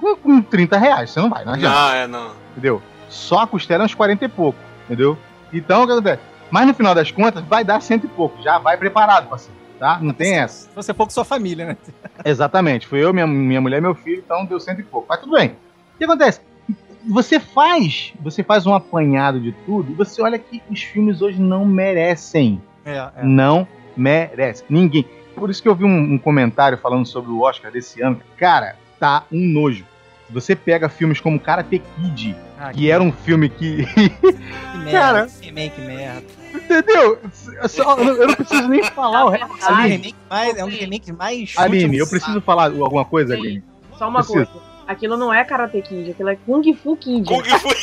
com, 0.00 0.16
com 0.16 0.42
30 0.42 0.76
reais. 0.78 1.10
Você 1.10 1.20
não 1.20 1.30
vai, 1.30 1.44
não 1.44 1.52
adianta. 1.54 1.74
Não, 1.78 1.92
é 1.94 2.06
não. 2.06 2.30
Entendeu? 2.52 2.82
Só 3.08 3.40
a 3.40 3.46
costela 3.46 3.84
é 3.84 3.86
uns 3.86 3.94
40 3.94 4.24
e 4.24 4.28
pouco. 4.28 4.58
Entendeu? 4.86 5.18
Então, 5.52 5.82
o 5.82 5.86
que 5.86 5.92
acontece? 5.92 6.20
Mas 6.50 6.66
no 6.66 6.74
final 6.74 6.94
das 6.94 7.10
contas, 7.10 7.44
vai 7.44 7.64
dar 7.64 7.80
cento 7.82 8.04
e 8.04 8.08
pouco. 8.08 8.40
Já 8.42 8.58
vai 8.58 8.76
preparado, 8.76 9.28
parceiro. 9.28 9.54
Tá? 9.78 9.98
Não 10.00 10.12
tem 10.14 10.38
essa. 10.38 10.68
Se 10.68 10.74
você 10.74 10.94
for 10.94 11.04
com 11.04 11.10
sua 11.10 11.24
família, 11.24 11.66
né? 11.66 11.76
Exatamente. 12.24 12.86
Fui 12.86 13.02
eu, 13.02 13.12
minha, 13.12 13.26
minha 13.26 13.60
mulher 13.60 13.78
e 13.78 13.80
meu 13.80 13.94
filho, 13.94 14.22
então 14.24 14.44
deu 14.46 14.58
cento 14.58 14.80
e 14.80 14.84
pouco. 14.84 15.06
Mas 15.08 15.20
tudo 15.20 15.32
bem. 15.32 15.48
O 15.94 15.98
que 15.98 16.04
acontece? 16.04 16.40
Você 17.08 17.38
faz, 17.38 18.12
você 18.20 18.42
faz 18.42 18.66
um 18.66 18.74
apanhado 18.74 19.38
de 19.40 19.52
tudo 19.64 19.92
e 19.92 19.94
você 19.94 20.20
olha 20.22 20.38
que 20.38 20.60
os 20.68 20.82
filmes 20.82 21.22
hoje 21.22 21.40
não 21.40 21.64
merecem. 21.64 22.60
É, 22.84 22.96
é. 22.96 23.22
Não 23.22 23.66
merece. 23.96 24.64
Ninguém. 24.68 25.04
Por 25.34 25.50
isso 25.50 25.62
que 25.62 25.68
eu 25.68 25.74
vi 25.74 25.84
um, 25.84 26.14
um 26.14 26.18
comentário 26.18 26.78
falando 26.78 27.06
sobre 27.06 27.30
o 27.30 27.42
Oscar 27.42 27.70
desse 27.70 28.02
ano. 28.02 28.20
Cara, 28.36 28.76
tá 28.98 29.24
um 29.30 29.38
nojo. 29.38 29.84
Você 30.30 30.56
pega 30.56 30.88
filmes 30.88 31.20
como 31.20 31.38
Karate 31.38 31.78
Kid, 31.78 32.34
Ah, 32.58 32.72
que 32.72 32.90
era 32.90 33.00
um 33.02 33.12
filme 33.12 33.48
que. 33.48 33.86
que 33.86 34.78
merda. 34.78 34.90
cara. 34.90 35.26
Que 35.26 35.52
merda. 35.52 36.24
Entendeu? 36.66 37.18
Eu 37.62 37.68
só- 37.68 37.96
eu 37.98 38.26
não 38.28 38.34
preciso 38.34 38.68
nem 38.68 38.82
falar 38.82 39.24
o 39.24 39.28
resto. 39.28 39.46
É 39.46 39.52
um 39.52 39.56
dos 39.56 39.66
Aline, 39.66 39.96
remakes 39.96 40.14
mais, 40.28 40.56
é 40.58 40.64
um 40.64 40.68
dos 40.68 40.78
remakes 40.78 41.10
mais. 41.10 41.54
Aline, 41.56 41.98
eu 41.98 42.06
preciso 42.08 42.40
falar 42.40 42.64
alguma 42.72 43.04
coisa, 43.04 43.34
Sim. 43.34 43.40
Aline? 43.40 43.64
Só 43.96 44.08
uma 44.08 44.20
Preciso. 44.22 44.46
coisa. 44.46 44.66
Aquilo 44.86 45.16
não 45.16 45.32
é 45.32 45.44
Karate 45.44 45.80
Kid, 45.82 46.10
aquilo 46.10 46.28
é 46.28 46.36
Kung 46.36 46.62
Fu 46.74 46.96
Kid. 46.96 47.26
Kung 47.26 47.42
Fu. 47.44 47.68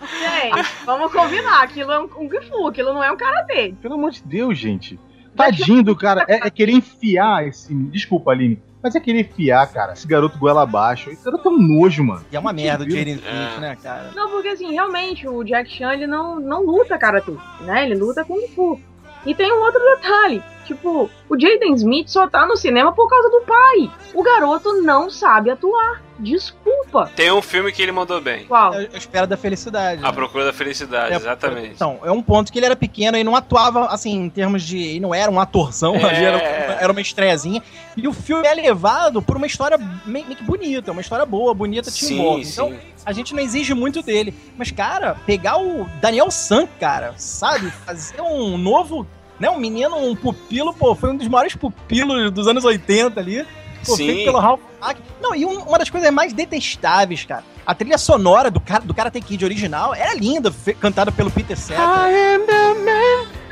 Gente, 0.00 0.68
vamos 0.84 1.12
combinar. 1.12 1.62
Aquilo 1.62 1.92
é 1.92 1.98
um 1.98 2.08
Kung 2.08 2.28
Fu, 2.48 2.66
aquilo 2.68 2.92
não 2.92 3.02
é 3.02 3.10
um 3.10 3.16
Karate. 3.16 3.74
Pelo 3.80 3.94
amor 3.94 4.10
de 4.10 4.22
Deus, 4.22 4.58
gente. 4.58 4.98
Tadinho 5.36 5.82
do 5.82 5.96
cara. 5.96 6.24
É, 6.28 6.46
é 6.46 6.50
querer 6.50 6.72
enfiar 6.72 7.46
esse. 7.46 7.72
Desculpa, 7.74 8.32
Aline. 8.32 8.60
Mas 8.82 8.94
é 8.94 9.00
querer 9.00 9.20
enfiar, 9.20 9.70
cara. 9.72 9.92
Esse 9.92 10.06
garoto 10.06 10.38
goela 10.38 10.62
abaixo. 10.62 11.08
Esse 11.10 11.24
garoto 11.24 11.48
é 11.48 11.52
um 11.52 11.58
nojo, 11.58 12.02
mano. 12.02 12.24
E 12.32 12.36
é 12.36 12.40
uma 12.40 12.52
merda 12.52 12.84
o 12.84 12.90
Jaden 12.90 13.14
Smith, 13.14 13.60
né, 13.60 13.76
cara? 13.80 14.10
Não, 14.14 14.30
porque 14.30 14.48
assim, 14.48 14.72
realmente, 14.72 15.28
o 15.28 15.44
Jack 15.44 15.70
Chan, 15.70 15.92
ele 15.92 16.06
não, 16.06 16.40
não 16.40 16.64
luta 16.64 16.98
Karate, 16.98 17.38
né? 17.60 17.84
Ele 17.84 17.94
luta 17.94 18.24
Kung 18.24 18.46
Fu. 18.48 18.80
E 19.24 19.34
tem 19.34 19.52
um 19.52 19.60
outro 19.60 19.80
detalhe. 19.80 20.42
Tipo, 20.66 21.10
o 21.28 21.38
Jaden 21.40 21.74
Smith 21.74 22.08
só 22.08 22.28
tá 22.28 22.46
no 22.46 22.56
cinema 22.56 22.92
por 22.92 23.08
causa 23.08 23.28
do 23.30 23.40
pai. 23.42 23.90
O 24.14 24.22
garoto 24.22 24.80
não 24.82 25.10
sabe 25.10 25.50
atuar. 25.50 26.00
Desculpa. 26.18 27.10
Tem 27.16 27.32
um 27.32 27.42
filme 27.42 27.72
que 27.72 27.82
ele 27.82 27.90
mandou 27.90 28.20
bem. 28.20 28.44
Qual? 28.44 28.72
A 28.72 28.82
espera 28.96 29.26
da 29.26 29.36
felicidade. 29.36 30.00
A 30.04 30.08
né? 30.08 30.12
Procura 30.12 30.44
da 30.44 30.52
Felicidade, 30.52 31.12
É, 31.12 31.16
exatamente. 31.16 31.72
Então, 31.74 31.98
é 32.04 32.12
um 32.12 32.22
ponto 32.22 32.52
que 32.52 32.58
ele 32.58 32.66
era 32.66 32.76
pequeno 32.76 33.16
e 33.18 33.24
não 33.24 33.34
atuava, 33.34 33.86
assim, 33.86 34.12
em 34.12 34.30
termos 34.30 34.62
de. 34.62 34.78
Ele 34.78 35.00
não 35.00 35.12
era 35.14 35.30
um 35.30 35.40
atorzão, 35.40 35.96
É. 35.96 36.22
era, 36.24 36.38
era 36.80 36.92
uma 36.92 37.00
estreazinha. 37.00 37.62
E 37.96 38.06
o 38.06 38.12
filme 38.12 38.46
é 38.46 38.54
levado 38.54 39.20
por 39.20 39.36
uma 39.36 39.46
história 39.46 39.76
meio, 40.06 40.24
meio 40.26 40.36
que 40.36 40.44
bonita, 40.44 40.92
uma 40.92 41.00
história 41.00 41.26
boa, 41.26 41.52
bonita, 41.54 41.90
te 41.90 42.04
Sim, 42.04 42.20
envolve. 42.20 42.44
sim. 42.44 42.52
Então, 42.52 42.78
a 43.04 43.12
gente 43.12 43.34
não 43.34 43.42
exige 43.42 43.74
muito 43.74 44.00
dele. 44.02 44.32
Mas, 44.56 44.70
cara, 44.70 45.16
pegar 45.26 45.58
o 45.58 45.86
Daniel 46.00 46.30
San, 46.30 46.66
cara, 46.78 47.14
sabe? 47.16 47.68
Fazer 47.84 48.20
um 48.20 48.56
novo. 48.56 49.06
Né, 49.40 49.50
um 49.50 49.58
menino, 49.58 49.96
um 49.96 50.14
pupilo, 50.14 50.72
pô, 50.72 50.94
foi 50.94 51.10
um 51.10 51.16
dos 51.16 51.26
maiores 51.28 51.54
pupilos 51.56 52.30
dos 52.30 52.46
anos 52.46 52.64
80 52.64 53.18
ali. 53.18 53.44
Pô, 53.84 53.96
Sim. 53.96 54.06
feito 54.06 54.24
pelo 54.26 54.38
Ralph 54.38 54.60
Mack. 54.80 55.00
Não, 55.20 55.34
e 55.34 55.44
um- 55.44 55.62
uma 55.62 55.78
das 55.78 55.90
coisas 55.90 56.08
mais 56.12 56.32
detestáveis, 56.32 57.24
cara. 57.24 57.42
A 57.66 57.74
trilha 57.74 57.98
sonora 57.98 58.50
do, 58.50 58.60
cara, 58.60 58.84
do 58.84 58.94
Karate 58.94 59.20
Kid 59.20 59.44
original 59.44 59.92
era 59.94 60.14
linda, 60.14 60.52
cantada 60.80 61.10
pelo 61.10 61.30
Peter 61.30 61.56
Cetera. 61.58 61.84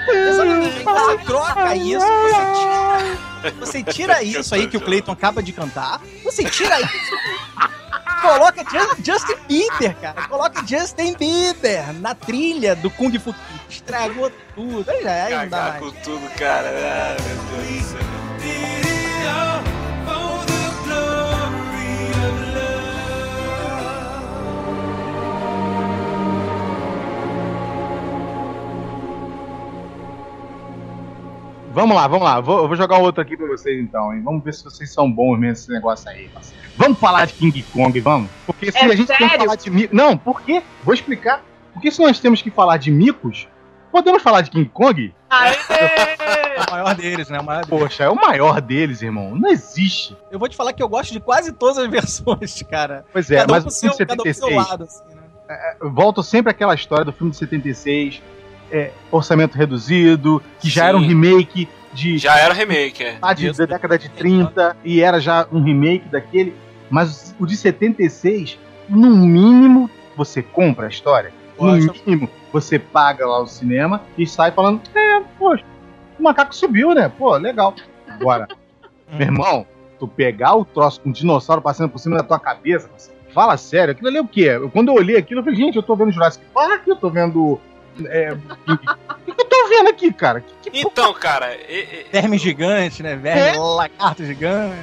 Exatamente. 0.08 0.84
Você 0.84 1.18
troca 1.24 1.76
isso, 1.76 2.06
você 2.06 2.42
tira, 2.60 3.54
você 3.60 3.82
tira 3.84 4.22
isso 4.22 4.54
aí 4.54 4.66
que 4.66 4.76
o 4.76 4.80
Clayton 4.80 5.12
acaba 5.12 5.42
de 5.42 5.52
cantar, 5.52 6.00
você 6.24 6.44
tira 6.44 6.80
isso, 6.80 7.14
coloca 8.20 8.62
Ju- 8.64 8.96
Justin 9.04 9.36
Bieber, 9.48 9.94
cara. 10.00 10.22
Coloca 10.28 10.66
Justin 10.66 11.14
Bieber 11.16 11.92
na 11.94 12.14
trilha 12.14 12.74
do 12.76 12.90
Kung 12.90 13.12
Fu 13.18 13.32
Kid. 13.32 13.60
Estragou 13.68 14.30
tudo. 14.54 14.90
Aí 14.90 15.02
já 15.02 15.12
aí 15.24 15.34
não 15.34 15.48
dá 15.48 15.56
Cagar 15.58 15.80
mais. 15.80 15.94
com 15.94 16.00
tudo, 16.02 16.30
cara. 16.38 16.68
Ah, 16.68 17.16
meu 17.22 17.36
Deus 17.64 17.82
do 17.82 17.88
céu. 17.88 19.79
Vamos 31.72 31.94
lá, 31.96 32.06
vamos 32.08 32.24
lá. 32.24 32.40
Vou, 32.40 32.58
eu 32.62 32.68
vou 32.68 32.76
jogar 32.76 32.98
outro 32.98 33.22
aqui 33.22 33.36
pra 33.36 33.46
vocês 33.46 33.80
então, 33.80 34.12
hein? 34.12 34.22
Vamos 34.22 34.42
ver 34.42 34.52
se 34.54 34.64
vocês 34.64 34.92
são 34.92 35.10
bons 35.10 35.32
mesmo 35.38 35.46
nesse 35.52 35.70
negócio 35.70 36.08
aí. 36.10 36.28
parceiro. 36.28 36.60
Vamos 36.76 36.98
falar 36.98 37.26
de 37.26 37.34
King 37.34 37.62
Kong, 37.72 38.00
vamos? 38.00 38.30
Porque 38.46 38.72
se 38.72 38.78
É 38.78 38.84
a 38.84 38.88
gente 38.96 39.06
tem 39.06 39.16
que 39.16 39.22
sério? 39.24 39.38
falar 39.38 39.54
de 39.56 39.70
micos. 39.70 39.96
Não, 39.96 40.16
por 40.16 40.42
quê? 40.42 40.62
Vou 40.82 40.92
explicar. 40.94 41.44
Porque 41.72 41.90
se 41.90 42.00
nós 42.02 42.18
temos 42.18 42.42
que 42.42 42.50
falar 42.50 42.76
de 42.76 42.90
micos, 42.90 43.46
podemos 43.92 44.22
falar 44.22 44.40
de 44.42 44.50
King 44.50 44.68
Kong? 44.72 45.14
Aê! 45.30 45.54
É 46.60 46.62
o 46.68 46.72
maior 46.72 46.94
deles, 46.94 47.30
né? 47.30 47.40
O 47.40 47.44
maior 47.44 47.64
deles. 47.64 47.80
Poxa, 47.82 48.04
é 48.04 48.10
o 48.10 48.14
maior 48.14 48.60
deles, 48.60 49.00
irmão. 49.00 49.34
Não 49.34 49.48
existe. 49.50 50.14
Eu 50.30 50.38
vou 50.38 50.46
te 50.46 50.54
falar 50.56 50.74
que 50.74 50.82
eu 50.82 50.88
gosto 50.88 51.10
de 51.10 51.18
quase 51.18 51.52
todas 51.52 51.78
as 51.78 51.86
versões, 51.88 52.62
cara. 52.68 53.04
Pois 53.12 53.30
é, 53.30 53.36
cada 53.38 53.52
um 53.52 53.54
mas 53.56 53.64
pro 53.64 53.72
o 53.72 53.74
filme 53.74 53.94
seu, 53.96 54.06
de 54.06 54.10
cada 54.10 54.20
um 54.20 54.24
pro 54.24 54.34
seu 54.34 54.48
76, 54.48 54.68
lado, 54.68 54.84
assim, 54.84 55.14
né? 55.14 55.74
eu 55.80 55.90
volto 55.90 56.22
sempre 56.22 56.50
àquela 56.50 56.74
história 56.74 57.04
do 57.04 57.12
filme 57.12 57.30
de 57.30 57.38
76, 57.38 58.20
é, 58.70 58.92
orçamento 59.10 59.56
reduzido, 59.56 60.42
que 60.58 60.68
já 60.68 60.86
era 60.86 60.96
um 60.96 61.00
Sim. 61.00 61.08
remake 61.08 61.68
de 61.92 62.18
Já 62.18 62.38
era 62.38 62.54
remake, 62.54 63.02
é. 63.02 63.18
lá 63.20 63.32
de, 63.32 63.48
Isso. 63.48 63.58
da 63.58 63.66
década 63.66 63.98
de 63.98 64.08
30 64.10 64.76
e 64.84 65.00
era 65.00 65.20
já 65.20 65.46
um 65.52 65.60
remake 65.62 66.08
daquele, 66.08 66.54
mas 66.88 67.34
o 67.38 67.46
de 67.46 67.56
76, 67.56 68.58
no 68.88 69.10
mínimo, 69.10 69.90
você 70.16 70.42
compra 70.42 70.86
a 70.86 70.88
história. 70.88 71.32
No 71.58 71.72
mínimo, 71.72 72.30
você 72.52 72.78
paga 72.78 73.26
lá 73.26 73.40
o 73.40 73.46
cinema 73.46 74.02
e 74.16 74.26
sai 74.26 74.50
falando: 74.50 74.80
é, 74.94 75.20
poxa, 75.38 75.64
o 76.18 76.22
macaco 76.22 76.54
subiu, 76.54 76.94
né? 76.94 77.08
Pô, 77.08 77.36
legal. 77.36 77.74
Agora, 78.08 78.48
meu 79.12 79.22
irmão, 79.22 79.66
tu 79.98 80.08
pegar 80.08 80.54
o 80.54 80.64
troço 80.64 81.00
com 81.00 81.10
um 81.10 81.12
dinossauro 81.12 81.60
passando 81.60 81.90
por 81.90 81.98
cima 81.98 82.16
da 82.16 82.22
tua 82.22 82.38
cabeça, 82.38 82.88
fala 83.34 83.56
sério, 83.56 83.92
aquilo 83.92 84.08
ali 84.08 84.16
é 84.16 84.22
o 84.22 84.26
quê? 84.26 84.48
Quando 84.72 84.88
eu 84.88 84.94
olhei 84.94 85.16
aquilo, 85.16 85.40
eu 85.40 85.44
falei: 85.44 85.58
gente, 85.58 85.76
eu 85.76 85.82
tô 85.82 85.94
vendo 85.94 86.12
Jurassic 86.12 86.44
Park, 86.54 86.86
eu 86.86 86.96
tô 86.96 87.10
vendo. 87.10 87.60
É, 88.08 88.32
o 88.32 88.36
que, 89.24 89.32
que 89.34 89.40
eu 89.40 89.44
tô 89.46 89.68
vendo 89.68 89.88
aqui, 89.88 90.12
cara? 90.12 90.40
Que, 90.62 90.70
que 90.70 90.80
Então, 90.80 91.12
cara, 91.14 91.54
e- 91.54 91.80
e- 91.82 92.06
Verme 92.12 92.38
gigante, 92.38 93.02
né? 93.02 93.16
Verme, 93.16 93.58
lagarto 93.58 94.24
gigante. 94.24 94.76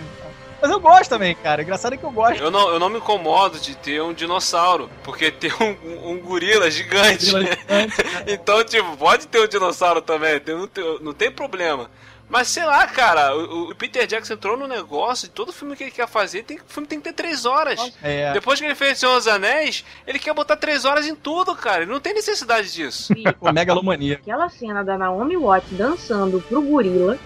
Mas 0.59 0.71
eu 0.71 0.79
gosto 0.79 1.09
também, 1.09 1.35
cara. 1.35 1.61
Engraçado 1.61 1.93
é 1.93 1.97
que 1.97 2.03
eu 2.03 2.09
gosto. 2.11 2.41
eu 2.41 2.49
não, 2.49 2.69
eu 2.69 2.79
não 2.79 2.89
me 2.89 2.97
incomodo 2.97 3.59
de 3.59 3.75
ter 3.77 4.01
um 4.01 4.11
dinossauro, 4.11 4.89
porque 5.03 5.29
tem 5.29 5.51
um, 5.61 5.87
um- 5.87 6.11
um 6.13 6.19
gorila 6.19 6.69
gigante. 6.71 7.29
Gorila 7.31 7.51
gigante, 7.55 7.95
Então, 8.27 8.63
tipo, 8.63 8.97
pode 8.97 9.27
ter 9.27 9.39
um 9.39 9.47
dinossauro 9.47 10.01
também, 10.01 10.41
não, 10.47 10.65
tem, 10.67 10.97
não 11.01 11.13
tem 11.13 11.29
problema. 11.31 11.89
Mas 12.29 12.49
sei 12.49 12.65
lá, 12.65 12.85
cara, 12.87 13.35
o, 13.35 13.71
o 13.71 13.75
Peter 13.75 14.05
Jackson 14.05 14.33
entrou 14.33 14.57
no 14.57 14.67
negócio 14.67 15.27
de 15.27 15.33
todo 15.33 15.53
filme 15.53 15.75
que 15.75 15.83
ele 15.85 15.91
quer 15.91 16.07
fazer, 16.07 16.43
tem, 16.43 16.57
o 16.57 16.61
filme 16.67 16.87
tem 16.87 16.99
que 16.99 17.05
ter 17.05 17.13
três 17.13 17.45
horas. 17.45 17.93
É. 18.03 18.33
Depois 18.33 18.59
que 18.59 18.65
ele 18.65 18.75
fez 18.75 18.99
Senhor 18.99 19.15
dos 19.15 19.27
Anéis, 19.27 19.85
ele 20.05 20.19
quer 20.19 20.33
botar 20.33 20.57
três 20.57 20.83
horas 20.83 21.07
em 21.07 21.15
tudo, 21.15 21.55
cara. 21.55 21.83
Ele 21.83 21.91
não 21.91 22.01
tem 22.01 22.13
necessidade 22.13 22.71
disso. 22.73 23.13
Pô, 23.39 23.51
megalomania. 23.53 24.15
Aquela 24.15 24.49
cena 24.49 24.83
da 24.83 24.97
Naomi 24.97 25.37
Watts 25.37 25.71
dançando 25.77 26.41
pro 26.41 26.61
gorila. 26.61 27.17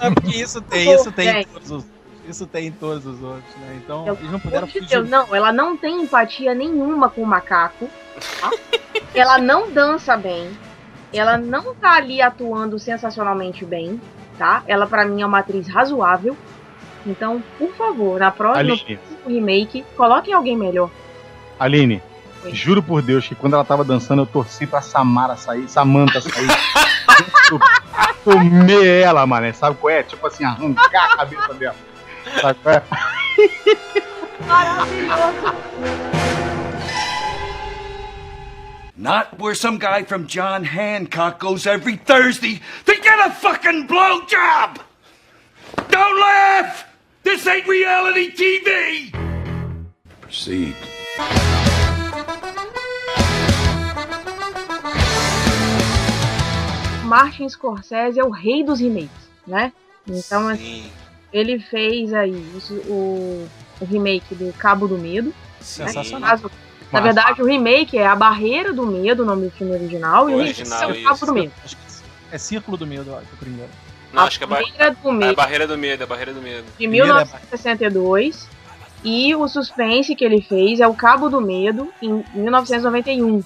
É 0.00 0.10
porque 0.10 0.36
isso 0.36 0.60
tem, 0.60 0.94
isso 0.94 1.10
tem 1.10 1.28
em 1.28 1.32
Tem. 1.32 1.44
todos 1.46 1.70
os. 1.70 1.84
Isso 2.26 2.46
tem 2.46 2.68
em 2.68 2.72
todos 2.72 3.04
os 3.04 3.22
outros, 3.22 3.54
né? 3.56 3.78
Então, 3.84 4.04
Pelo 4.04 4.16
eles 4.16 4.30
não 4.32 4.40
puderam 4.40 4.66
fugir. 4.66 4.88
Deus, 4.88 5.08
não, 5.10 5.34
ela 5.34 5.52
não 5.52 5.76
tem 5.76 6.02
empatia 6.02 6.54
nenhuma 6.54 7.10
com 7.10 7.22
o 7.22 7.26
macaco. 7.26 7.90
tá? 8.40 8.50
ela 9.14 9.36
não 9.38 9.70
dança 9.70 10.16
bem. 10.16 10.50
Ela 11.14 11.38
não 11.38 11.74
tá 11.74 11.92
ali 11.92 12.20
atuando 12.20 12.78
sensacionalmente 12.78 13.64
bem, 13.64 14.00
tá? 14.36 14.62
Ela 14.66 14.86
pra 14.86 15.04
mim 15.04 15.22
é 15.22 15.26
uma 15.26 15.38
atriz 15.38 15.68
razoável. 15.68 16.36
Então, 17.06 17.42
por 17.58 17.72
favor, 17.74 18.18
na 18.18 18.30
próxima 18.30 18.76
remake, 19.26 19.84
coloquem 19.96 20.34
alguém 20.34 20.56
melhor. 20.56 20.90
Aline, 21.58 22.02
Oi. 22.44 22.54
juro 22.54 22.82
por 22.82 23.00
Deus 23.00 23.28
que 23.28 23.34
quando 23.34 23.54
ela 23.54 23.64
tava 23.64 23.84
dançando, 23.84 24.22
eu 24.22 24.26
torci 24.26 24.66
pra 24.66 24.80
Samara 24.80 25.36
sair, 25.36 25.68
Samantha 25.68 26.20
sair. 26.20 26.48
comer 28.24 28.86
ela, 29.02 29.26
mano. 29.26 29.52
Sabe 29.54 29.76
qual 29.76 29.92
é? 29.92 30.02
Tipo 30.02 30.26
assim, 30.26 30.44
arrancar 30.44 31.12
a 31.12 31.16
cabeça 31.18 31.54
dela. 31.54 31.76
Sabe 32.40 32.58
qual 32.62 32.74
é? 32.74 32.82
Maravilhoso! 34.46 36.23
Not 38.96 39.40
where 39.40 39.56
some 39.56 39.78
guy 39.78 40.04
from 40.04 40.28
John 40.28 40.62
Hancock 40.62 41.40
goes 41.40 41.66
every 41.66 41.96
Thursday 41.96 42.60
to 42.86 42.94
get 43.02 43.26
a 43.26 43.32
fucking 43.32 43.88
blowjob! 43.88 44.78
Don't 45.88 46.20
laugh! 46.20 46.86
This 47.24 47.44
ain't 47.46 47.66
reality 47.66 48.30
TV! 48.30 49.12
Proceed. 50.20 50.76
Martin 57.04 57.48
Scorsese 57.48 58.20
é 58.20 58.24
o 58.24 58.30
rei 58.30 58.62
dos 58.62 58.78
remakes, 58.78 59.10
né? 59.46 59.72
Então, 60.06 60.48
assim, 60.48 60.84
Sim, 60.84 60.90
ele 61.32 61.58
fez 61.58 62.12
aí 62.14 62.32
o, 62.86 63.48
o, 63.80 63.84
remake 63.84 64.34
do 64.36 64.52
Cabo 64.52 64.86
do 64.86 64.96
Medo. 64.96 65.34
sim. 65.60 65.84
Sensacional. 65.86 66.30
Caso- 66.30 66.50
na 66.92 67.00
verdade, 67.00 67.42
o 67.42 67.46
remake 67.46 67.98
é 67.98 68.06
A 68.06 68.14
Barreira 68.16 68.72
do 68.72 68.86
Medo, 68.86 69.22
o 69.22 69.26
nome 69.26 69.46
do 69.46 69.50
filme 69.52 69.72
original, 69.74 70.28
e 70.30 70.34
o 70.34 70.38
remake 70.38 70.60
Original, 70.60 70.82
é 70.82 70.92
o 70.92 71.02
Cabo 71.02 71.14
isso. 71.16 71.26
do 71.26 71.34
Medo. 71.34 71.52
Acho 71.64 71.76
que 71.76 71.82
é 72.32 72.38
Círculo 72.38 72.76
do 72.76 72.86
Medo, 72.86 73.14
acho, 73.14 73.26
o 73.32 73.36
primeiro. 73.36 73.70
Não, 74.12 74.22
acho 74.22 74.38
que 74.38 74.44
é, 74.44 74.46
ba- 74.46 74.56
Barreira 74.60 74.90
do 74.94 75.08
é 75.08 75.10
a 75.10 75.12
Medo, 75.14 75.34
barreira 75.36 75.66
do 75.66 75.76
medo, 75.78 76.00
é 76.00 76.04
a 76.04 76.06
barreira 76.06 76.32
do 76.32 76.40
medo. 76.40 76.64
de 76.64 76.72
primeiro 76.76 77.06
é 77.06 77.14
1962. 77.14 78.48
E 79.02 79.34
o 79.34 79.46
suspense 79.48 80.14
que 80.14 80.24
ele 80.24 80.40
fez 80.40 80.80
é 80.80 80.86
o 80.86 80.94
Cabo 80.94 81.28
do 81.28 81.40
Medo, 81.40 81.92
em 82.00 82.24
1991. 82.34 83.42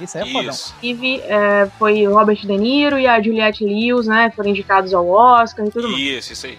Esse 0.00 0.16
aí 0.18 0.28
é 0.28 0.32
fodão. 0.32 0.50
Isso. 0.50 0.74
Inclusive, 0.82 1.20
é, 1.20 1.68
foi 1.78 2.06
o 2.08 2.14
Robert 2.14 2.36
De 2.40 2.46
Niro 2.56 2.98
e 2.98 3.06
a 3.06 3.20
Juliette 3.20 3.62
Lewis, 3.64 4.06
né? 4.06 4.32
Foram 4.34 4.50
indicados 4.50 4.94
ao 4.94 5.06
Oscar 5.06 5.66
e 5.66 5.70
tudo 5.70 5.88
mais. 5.90 6.00
Isso, 6.02 6.32
isso 6.32 6.46
aí. 6.46 6.58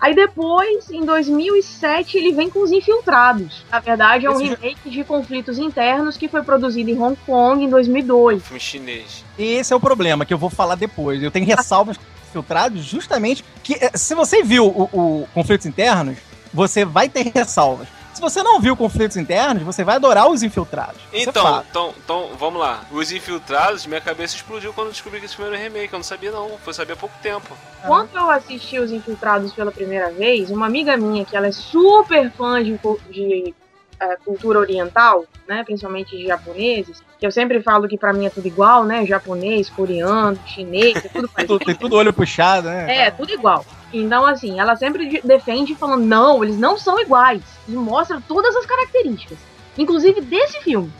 Aí 0.00 0.14
depois, 0.14 0.90
em 0.90 1.04
2007, 1.04 2.16
ele 2.16 2.32
vem 2.32 2.48
com 2.48 2.60
Os 2.62 2.72
Infiltrados. 2.72 3.64
Na 3.70 3.80
verdade, 3.80 4.24
é 4.26 4.30
um 4.30 4.34
Esse 4.40 4.46
já- 4.46 4.54
remake 4.56 4.88
de 4.90 5.04
conflitos 5.04 5.58
internos 5.58 6.16
que 6.16 6.26
foi 6.28 6.42
produzido 6.42 6.88
em 6.90 6.98
Hong 6.98 7.16
Kong 7.26 7.62
em 7.62 7.68
2002. 7.68 8.42
Filme 8.42 8.60
chinês. 8.60 9.24
Esse 9.38 9.72
é 9.72 9.76
o 9.76 9.80
problema 9.80 10.24
que 10.24 10.32
eu 10.32 10.38
vou 10.38 10.48
falar 10.50 10.74
depois. 10.74 11.22
Eu 11.22 11.30
tenho 11.30 11.44
ressalvas 11.44 11.98
filtrados 12.32 12.82
justamente 12.84 13.44
que 13.62 13.74
eh, 13.74 13.90
se 13.94 14.14
você 14.14 14.42
viu 14.42 14.66
o, 14.66 14.82
o 14.92 15.28
conflitos 15.34 15.66
internos, 15.66 16.16
você 16.52 16.84
vai 16.84 17.08
ter 17.08 17.30
ressalvas. 17.34 17.88
Se 18.12 18.20
você 18.20 18.42
não 18.42 18.60
viu 18.60 18.76
conflitos 18.76 19.16
internos, 19.16 19.62
você 19.62 19.84
vai 19.84 19.96
adorar 19.96 20.28
os 20.28 20.42
infiltrados. 20.42 21.00
É 21.12 21.22
Então, 21.22 21.64
então, 21.70 21.94
então, 22.04 22.30
vamos 22.38 22.60
lá. 22.60 22.80
Os 22.90 23.12
Infiltrados, 23.12 23.86
minha 23.86 24.00
cabeça 24.00 24.34
explodiu 24.36 24.72
quando 24.72 24.88
eu 24.88 24.92
descobri 24.92 25.20
que 25.20 25.26
esse 25.26 25.36
filme 25.36 25.50
era 25.50 25.60
um 25.60 25.62
remake. 25.62 25.92
Eu 25.92 25.98
não 25.98 26.04
sabia 26.04 26.30
não, 26.30 26.58
foi 26.58 26.74
saber 26.74 26.94
há 26.94 26.96
pouco 26.96 27.14
tempo. 27.22 27.56
Quando 27.86 28.14
eu 28.16 28.28
assisti 28.28 28.78
Os 28.78 28.90
Infiltrados 28.90 29.52
pela 29.52 29.70
primeira 29.70 30.10
vez, 30.10 30.50
uma 30.50 30.66
amiga 30.66 30.96
minha, 30.96 31.24
que 31.24 31.36
ela 31.36 31.46
é 31.46 31.52
super 31.52 32.30
fã 32.32 32.62
de, 32.62 32.78
de, 33.10 33.54
eh, 34.00 34.16
cultura 34.24 34.58
oriental, 34.58 35.24
né, 35.48 35.62
principalmente 35.64 36.16
de 36.16 36.26
japoneses, 36.26 37.02
que 37.18 37.26
eu 37.26 37.30
sempre 37.30 37.62
falo 37.62 37.86
que 37.86 37.98
pra 37.98 38.12
mim 38.12 38.26
é 38.26 38.30
tudo 38.30 38.46
igual, 38.46 38.84
né, 38.84 39.04
japonês, 39.06 39.68
coreano, 39.70 40.38
chinês, 40.46 40.96
é 40.96 41.00
tudo 41.02 41.12
Tudo- 41.12 41.28
parecido. 41.32 41.58
tem 41.64 41.74
tudo 41.74 41.96
olho 41.96 42.12
puxado, 42.12 42.68
né? 42.68 43.06
É, 43.06 43.10
tudo 43.10 43.32
igual. 43.32 43.64
Então, 43.92 44.24
assim, 44.24 44.60
ela 44.60 44.76
sempre 44.76 45.20
defende 45.24 45.74
falando, 45.74 46.04
não, 46.04 46.44
eles 46.44 46.58
não 46.58 46.78
são 46.78 47.00
iguais. 47.00 47.42
E 47.68 47.72
mostra 47.72 48.22
todas 48.26 48.54
as 48.54 48.66
características. 48.66 49.38
Inclusive 49.76 50.20
desse 50.20 50.60
filme. 50.60 50.92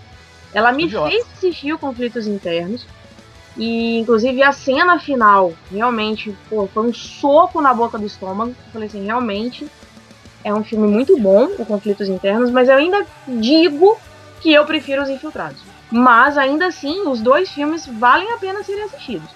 Ela 0.52 0.72
me 0.72 0.84
Idiota. 0.84 1.10
fez 1.10 1.26
assistir 1.32 1.72
o 1.72 1.78
Conflitos 1.78 2.26
Internos. 2.26 2.86
E, 3.56 3.98
inclusive, 3.98 4.42
a 4.42 4.52
cena 4.52 4.98
final, 4.98 5.52
realmente, 5.70 6.36
pô, 6.48 6.66
foi 6.66 6.88
um 6.88 6.94
soco 6.94 7.60
na 7.60 7.74
boca 7.74 7.98
do 7.98 8.06
estômago. 8.06 8.50
Eu 8.50 8.72
falei 8.72 8.88
assim, 8.88 9.04
realmente, 9.04 9.68
é 10.42 10.52
um 10.52 10.64
filme 10.64 10.88
muito 10.88 11.18
bom, 11.18 11.50
o 11.58 11.66
Conflitos 11.66 12.08
Internos, 12.08 12.50
mas 12.50 12.68
eu 12.68 12.76
ainda 12.76 13.06
digo 13.26 13.98
que 14.40 14.52
eu 14.52 14.64
prefiro 14.64 15.02
Os 15.02 15.10
Infiltrados. 15.10 15.60
Mas, 15.90 16.38
ainda 16.38 16.66
assim, 16.66 17.06
os 17.06 17.20
dois 17.20 17.50
filmes 17.50 17.86
valem 17.86 18.32
a 18.32 18.38
pena 18.38 18.62
serem 18.62 18.84
assistidos. 18.84 19.28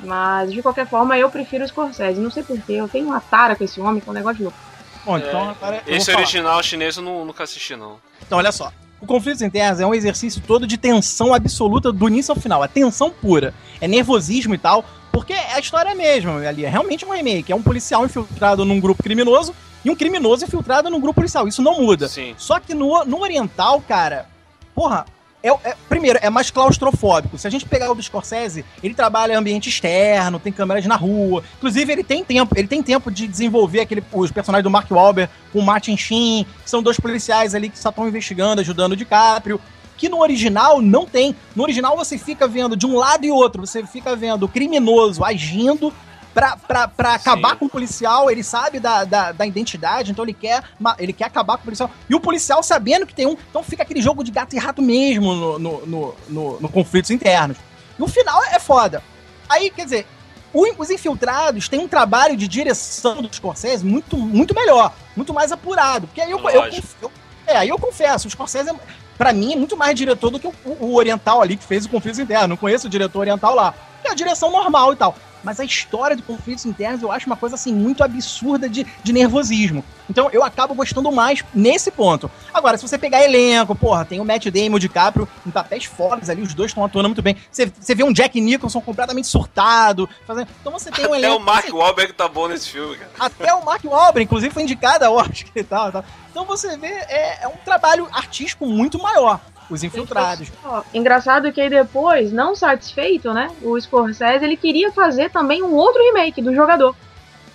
Mas, 0.00 0.52
de 0.52 0.62
qualquer 0.62 0.86
forma, 0.86 1.18
eu 1.18 1.28
prefiro 1.30 1.64
o 1.64 1.68
Scorsese. 1.68 2.20
Não 2.20 2.30
sei 2.30 2.42
porquê, 2.42 2.74
eu 2.74 2.88
tenho 2.88 3.06
uma 3.06 3.20
tara 3.20 3.56
com 3.56 3.64
esse 3.64 3.80
homem, 3.80 4.00
que 4.00 4.08
é 4.08 4.10
um 4.10 4.14
negócio 4.14 4.36
de 4.38 4.42
louco. 4.44 4.58
Bom, 5.04 5.18
então 5.18 5.56
eu 5.86 5.96
Esse 5.96 6.06
falar. 6.12 6.18
original 6.18 6.62
chinês 6.62 6.96
eu 6.96 7.02
nu- 7.02 7.24
nunca 7.24 7.44
assisti, 7.44 7.74
não. 7.74 7.96
Então, 8.24 8.38
olha 8.38 8.52
só. 8.52 8.70
O 9.00 9.06
Conflitos 9.06 9.42
Internos 9.42 9.80
é 9.80 9.86
um 9.86 9.94
exercício 9.94 10.42
todo 10.46 10.66
de 10.66 10.76
tensão 10.76 11.32
absoluta 11.32 11.92
do 11.92 12.08
início 12.08 12.32
ao 12.34 12.40
final. 12.40 12.64
É 12.64 12.68
tensão 12.68 13.10
pura. 13.10 13.54
É 13.80 13.86
nervosismo 13.88 14.54
e 14.54 14.58
tal. 14.58 14.84
Porque 15.12 15.32
a 15.32 15.58
história 15.58 15.88
é 15.90 15.92
a 15.92 15.96
mesma 15.96 16.36
ali. 16.46 16.64
É 16.64 16.68
realmente 16.68 17.04
um 17.04 17.10
remake. 17.10 17.50
É 17.52 17.54
um 17.56 17.62
policial 17.62 18.04
infiltrado 18.04 18.64
num 18.64 18.80
grupo 18.80 19.02
criminoso 19.02 19.54
e 19.84 19.90
um 19.90 19.94
criminoso 19.96 20.44
infiltrado 20.44 20.90
num 20.90 21.00
grupo 21.00 21.14
policial. 21.14 21.46
Isso 21.46 21.62
não 21.62 21.80
muda. 21.80 22.08
Sim. 22.08 22.34
Só 22.36 22.58
que 22.60 22.74
no, 22.74 23.04
no 23.04 23.20
Oriental, 23.22 23.80
cara, 23.80 24.26
porra, 24.74 25.06
é, 25.42 25.48
é- 25.48 25.76
primeiro, 25.88 26.18
é 26.20 26.28
mais 26.30 26.50
claustrofóbico. 26.50 27.38
Se 27.38 27.46
a 27.46 27.50
gente 27.50 27.66
pegar 27.66 27.90
o 27.90 27.94
do 27.94 28.02
Scorsese, 28.02 28.64
ele 28.82 28.94
trabalha 28.94 29.34
em 29.34 29.36
ambiente 29.36 29.68
externo, 29.68 30.38
tem 30.38 30.52
câmeras 30.52 30.84
na 30.86 30.96
rua. 30.96 31.42
Inclusive, 31.56 31.92
ele 31.92 32.04
tem 32.04 32.24
tempo, 32.24 32.58
ele 32.58 32.68
tem 32.68 32.82
tempo 32.82 33.10
de 33.10 33.26
desenvolver 33.26 33.80
aquele, 33.80 34.02
os 34.12 34.32
personagens 34.32 34.64
do 34.64 34.70
Mark 34.70 34.90
Wahlberg 34.90 35.30
com 35.52 35.60
o 35.60 35.62
Martin 35.62 35.96
Sheen, 35.96 36.44
que 36.64 36.70
são 36.70 36.82
dois 36.82 36.98
policiais 36.98 37.54
ali 37.54 37.68
que 37.68 37.78
só 37.78 37.90
estão 37.90 38.08
investigando, 38.08 38.60
ajudando 38.60 38.92
o 38.92 38.96
DiCaprio. 38.96 39.60
Que 39.96 40.08
no 40.08 40.20
original 40.20 40.80
não 40.80 41.04
tem. 41.06 41.34
No 41.56 41.64
original 41.64 41.96
você 41.96 42.16
fica 42.16 42.46
vendo 42.46 42.76
de 42.76 42.86
um 42.86 42.96
lado 42.96 43.24
e 43.24 43.32
outro, 43.32 43.66
você 43.66 43.84
fica 43.84 44.14
vendo 44.14 44.44
o 44.44 44.48
criminoso 44.48 45.24
agindo 45.24 45.92
pra, 46.38 46.56
pra, 46.56 46.86
pra 46.88 47.14
acabar 47.14 47.56
com 47.56 47.64
o 47.64 47.68
policial, 47.68 48.30
ele 48.30 48.44
sabe 48.44 48.78
da, 48.78 49.04
da, 49.04 49.32
da 49.32 49.44
identidade, 49.44 50.12
então 50.12 50.24
ele 50.24 50.32
quer, 50.32 50.62
ele 50.98 51.12
quer 51.12 51.24
acabar 51.24 51.56
com 51.56 51.62
o 51.62 51.64
policial. 51.64 51.90
E 52.08 52.14
o 52.14 52.20
policial 52.20 52.62
sabendo 52.62 53.04
que 53.06 53.12
tem 53.14 53.26
um. 53.26 53.36
Então 53.50 53.60
fica 53.62 53.82
aquele 53.82 54.00
jogo 54.00 54.22
de 54.22 54.30
gato 54.30 54.54
e 54.54 54.58
rato 54.58 54.80
mesmo 54.80 55.34
no, 55.34 55.58
no, 55.58 55.86
no, 55.86 56.14
no- 56.28 56.60
no 56.60 56.68
conflitos 56.68 57.10
internos. 57.10 57.56
E 57.98 58.02
o 58.02 58.06
final 58.06 58.40
é 58.44 58.60
foda. 58.60 59.02
Aí, 59.48 59.68
quer 59.70 59.84
dizer, 59.84 60.06
os 60.54 60.90
infiltrados 60.90 61.68
têm 61.68 61.80
um 61.80 61.88
trabalho 61.88 62.36
de 62.36 62.46
direção 62.46 63.20
do 63.20 63.34
Scorsese 63.34 63.84
muito, 63.84 64.16
muito 64.16 64.54
melhor, 64.54 64.94
muito 65.16 65.34
mais 65.34 65.50
apurado. 65.50 66.06
Porque 66.06 66.20
aí 66.20 66.30
eu, 66.30 66.38
eu, 66.38 66.62
eu- 67.02 67.12
é, 67.48 67.56
aí 67.56 67.68
eu 67.68 67.78
confesso, 67.78 68.28
o 68.28 68.30
Scorsese, 68.30 68.70
é, 68.70 68.74
pra 69.16 69.32
mim, 69.32 69.54
é 69.54 69.56
muito 69.56 69.76
mais 69.76 69.94
diretor 69.96 70.30
do 70.30 70.38
que 70.38 70.46
o, 70.46 70.54
o 70.80 70.94
oriental 70.94 71.42
ali 71.42 71.56
que 71.56 71.64
fez 71.64 71.84
o 71.84 71.88
conflito 71.88 72.20
interno. 72.20 72.48
Não 72.48 72.56
conheço 72.56 72.86
o 72.86 72.90
diretor 72.90 73.18
oriental 73.18 73.54
lá. 73.56 73.74
Que 74.02 74.06
é 74.08 74.12
a 74.12 74.14
direção 74.14 74.52
normal 74.52 74.92
e 74.92 74.96
tal. 74.96 75.16
Mas 75.42 75.60
a 75.60 75.64
história 75.64 76.16
do 76.16 76.22
conflitos 76.22 76.66
internos 76.66 77.02
eu 77.02 77.12
acho 77.12 77.26
uma 77.26 77.36
coisa 77.36 77.54
assim 77.54 77.72
muito 77.72 78.02
absurda 78.02 78.68
de, 78.68 78.86
de 79.02 79.12
nervosismo. 79.12 79.84
Então 80.08 80.28
eu 80.32 80.42
acabo 80.42 80.74
gostando 80.74 81.10
mais 81.12 81.44
nesse 81.54 81.90
ponto. 81.90 82.30
Agora, 82.52 82.76
se 82.76 82.86
você 82.86 82.98
pegar 82.98 83.22
elenco, 83.24 83.74
porra, 83.74 84.04
tem 84.04 84.20
o 84.20 84.24
Matt 84.24 84.46
Damon 84.46 84.74
e 84.74 84.76
o 84.76 84.78
DiCaprio 84.78 85.28
em 85.46 85.50
papéis 85.50 85.84
fodas 85.84 86.28
ali, 86.30 86.42
os 86.42 86.54
dois 86.54 86.70
estão 86.70 86.84
atuando 86.84 87.08
muito 87.08 87.22
bem. 87.22 87.36
Você, 87.50 87.66
você 87.66 87.94
vê 87.94 88.02
um 88.02 88.12
Jack 88.12 88.40
Nicholson 88.40 88.80
completamente 88.80 89.28
surtado. 89.28 90.08
Fazendo... 90.26 90.48
Então 90.60 90.72
você 90.72 90.90
tem 90.90 91.06
um 91.06 91.14
Até 91.14 91.26
elenco. 91.26 91.36
o 91.36 91.44
Mark 91.44 91.64
assim, 91.64 91.76
Wahlberg 91.76 92.12
tá 92.12 92.28
bom 92.28 92.48
nesse 92.48 92.68
filme, 92.70 92.96
cara. 92.96 93.10
até 93.18 93.54
o 93.54 93.64
Mark 93.64 93.84
Wahlberg, 93.84 94.24
inclusive, 94.24 94.52
foi 94.52 94.62
indicado 94.62 95.04
a 95.04 95.10
Oscar 95.10 95.50
e 95.54 95.64
tal, 95.64 95.92
tal. 95.92 96.04
Então 96.30 96.44
você 96.44 96.76
vê, 96.76 96.86
é, 96.86 97.44
é 97.44 97.48
um 97.48 97.56
trabalho 97.64 98.08
artístico 98.12 98.66
muito 98.66 99.00
maior. 99.00 99.40
Os 99.70 99.84
infiltrados. 99.84 100.50
Ó, 100.64 100.82
engraçado 100.94 101.52
que 101.52 101.60
aí 101.60 101.68
depois, 101.68 102.32
não 102.32 102.54
satisfeito, 102.54 103.32
né? 103.32 103.50
O 103.62 103.78
Scorsese 103.78 104.44
ele 104.44 104.56
queria 104.56 104.90
fazer 104.92 105.30
também 105.30 105.62
um 105.62 105.74
outro 105.74 106.02
remake 106.02 106.40
do 106.40 106.54
Jogador, 106.54 106.94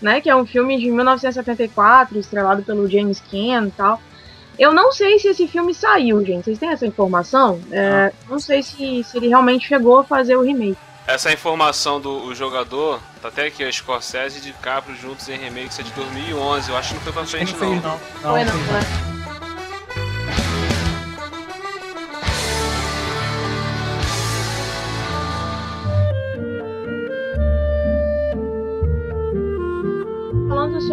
né? 0.02 0.22
Que 0.22 0.30
é 0.30 0.36
um 0.36 0.46
filme 0.46 0.78
de 0.80 0.92
1974, 0.92 2.18
estrelado 2.20 2.64
pelo 2.64 2.88
James 2.90 3.20
Caan 3.20 3.68
e 3.68 3.72
tal. 3.72 4.02
Eu 4.58 4.72
não 4.72 4.92
sei 4.92 5.18
se 5.18 5.30
esse 5.30 5.48
filme 5.48 5.74
saiu, 5.74 6.24
gente. 6.24 6.46
Vocês 6.46 6.60
têm 6.60 6.70
essa 6.70 6.86
informação? 6.86 7.60
É, 7.72 8.12
não 8.30 8.40
sei 8.40 8.62
se, 8.62 9.04
se 9.04 9.18
ele 9.18 9.28
realmente 9.28 9.68
chegou 9.68 10.00
a 10.00 10.04
fazer 10.04 10.36
o 10.36 10.42
remake. 10.44 10.78
Essa 11.06 11.34
informação 11.34 12.00
do 12.00 12.26
o 12.28 12.34
jogador, 12.36 13.00
tá 13.22 13.28
até 13.28 13.48
aqui, 13.48 13.66
ó, 13.66 13.72
Scorsese 13.72 14.38
e 14.38 14.42
DiCaprio 14.42 14.96
juntos 14.96 15.28
em 15.28 15.38
remake, 15.38 15.70
isso 15.70 15.82
é 15.82 15.84
de 15.84 15.92
2011. 15.92 16.70
Eu 16.70 16.78
acho 16.78 16.90
que 16.90 16.96
não 16.96 17.02
foi 17.02 17.12
pra 17.12 17.26
frente, 17.26 17.54
não 17.54 17.60
não. 17.60 17.70
fez, 17.70 17.84
não. 17.84 17.92
Não, 17.92 18.32
Foi 18.32 18.44
não 18.46 18.54
não, 18.54 19.23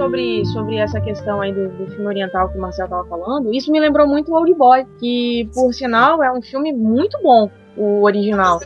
sobre, 0.00 0.46
sobre 0.46 0.76
essa 0.76 0.98
questão 1.00 1.42
aí 1.42 1.52
do, 1.52 1.68
do 1.68 1.86
filme 1.90 2.06
oriental 2.06 2.48
que 2.48 2.56
o 2.56 2.60
Marcel 2.60 2.88
tava 2.88 3.04
falando, 3.06 3.52
isso 3.52 3.70
me 3.70 3.78
lembrou 3.78 4.06
muito 4.06 4.32
o 4.32 4.34
Old 4.34 4.54
Boy, 4.54 4.86
que 4.98 5.48
por 5.54 5.74
sinal 5.74 6.22
é 6.22 6.32
um 6.32 6.40
filme 6.40 6.72
muito 6.72 7.18
bom, 7.22 7.50
o 7.76 8.02
original. 8.02 8.60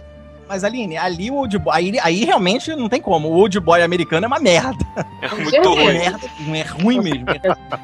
Mas 0.49 0.62
Aline, 0.62 0.97
ali 0.97 1.30
o 1.30 1.37
Old 1.37 1.59
Boy. 1.59 1.74
Aí, 1.74 1.99
aí 2.01 2.24
realmente 2.24 2.76
não 2.76 2.89
tem 2.89 3.01
como. 3.01 3.28
O 3.28 3.32
Old 3.32 3.59
Boy 3.59 3.82
americano 3.82 4.26
é 4.26 4.28
uma 4.28 4.39
merda. 4.39 4.85
É 5.22 5.28
muito 5.35 5.51
certeza. 5.51 5.74
É 5.74 5.82
ruim. 5.82 5.93
merda, 5.93 6.26
é 6.55 6.62
ruim 6.62 7.01
mesmo. 7.01 7.26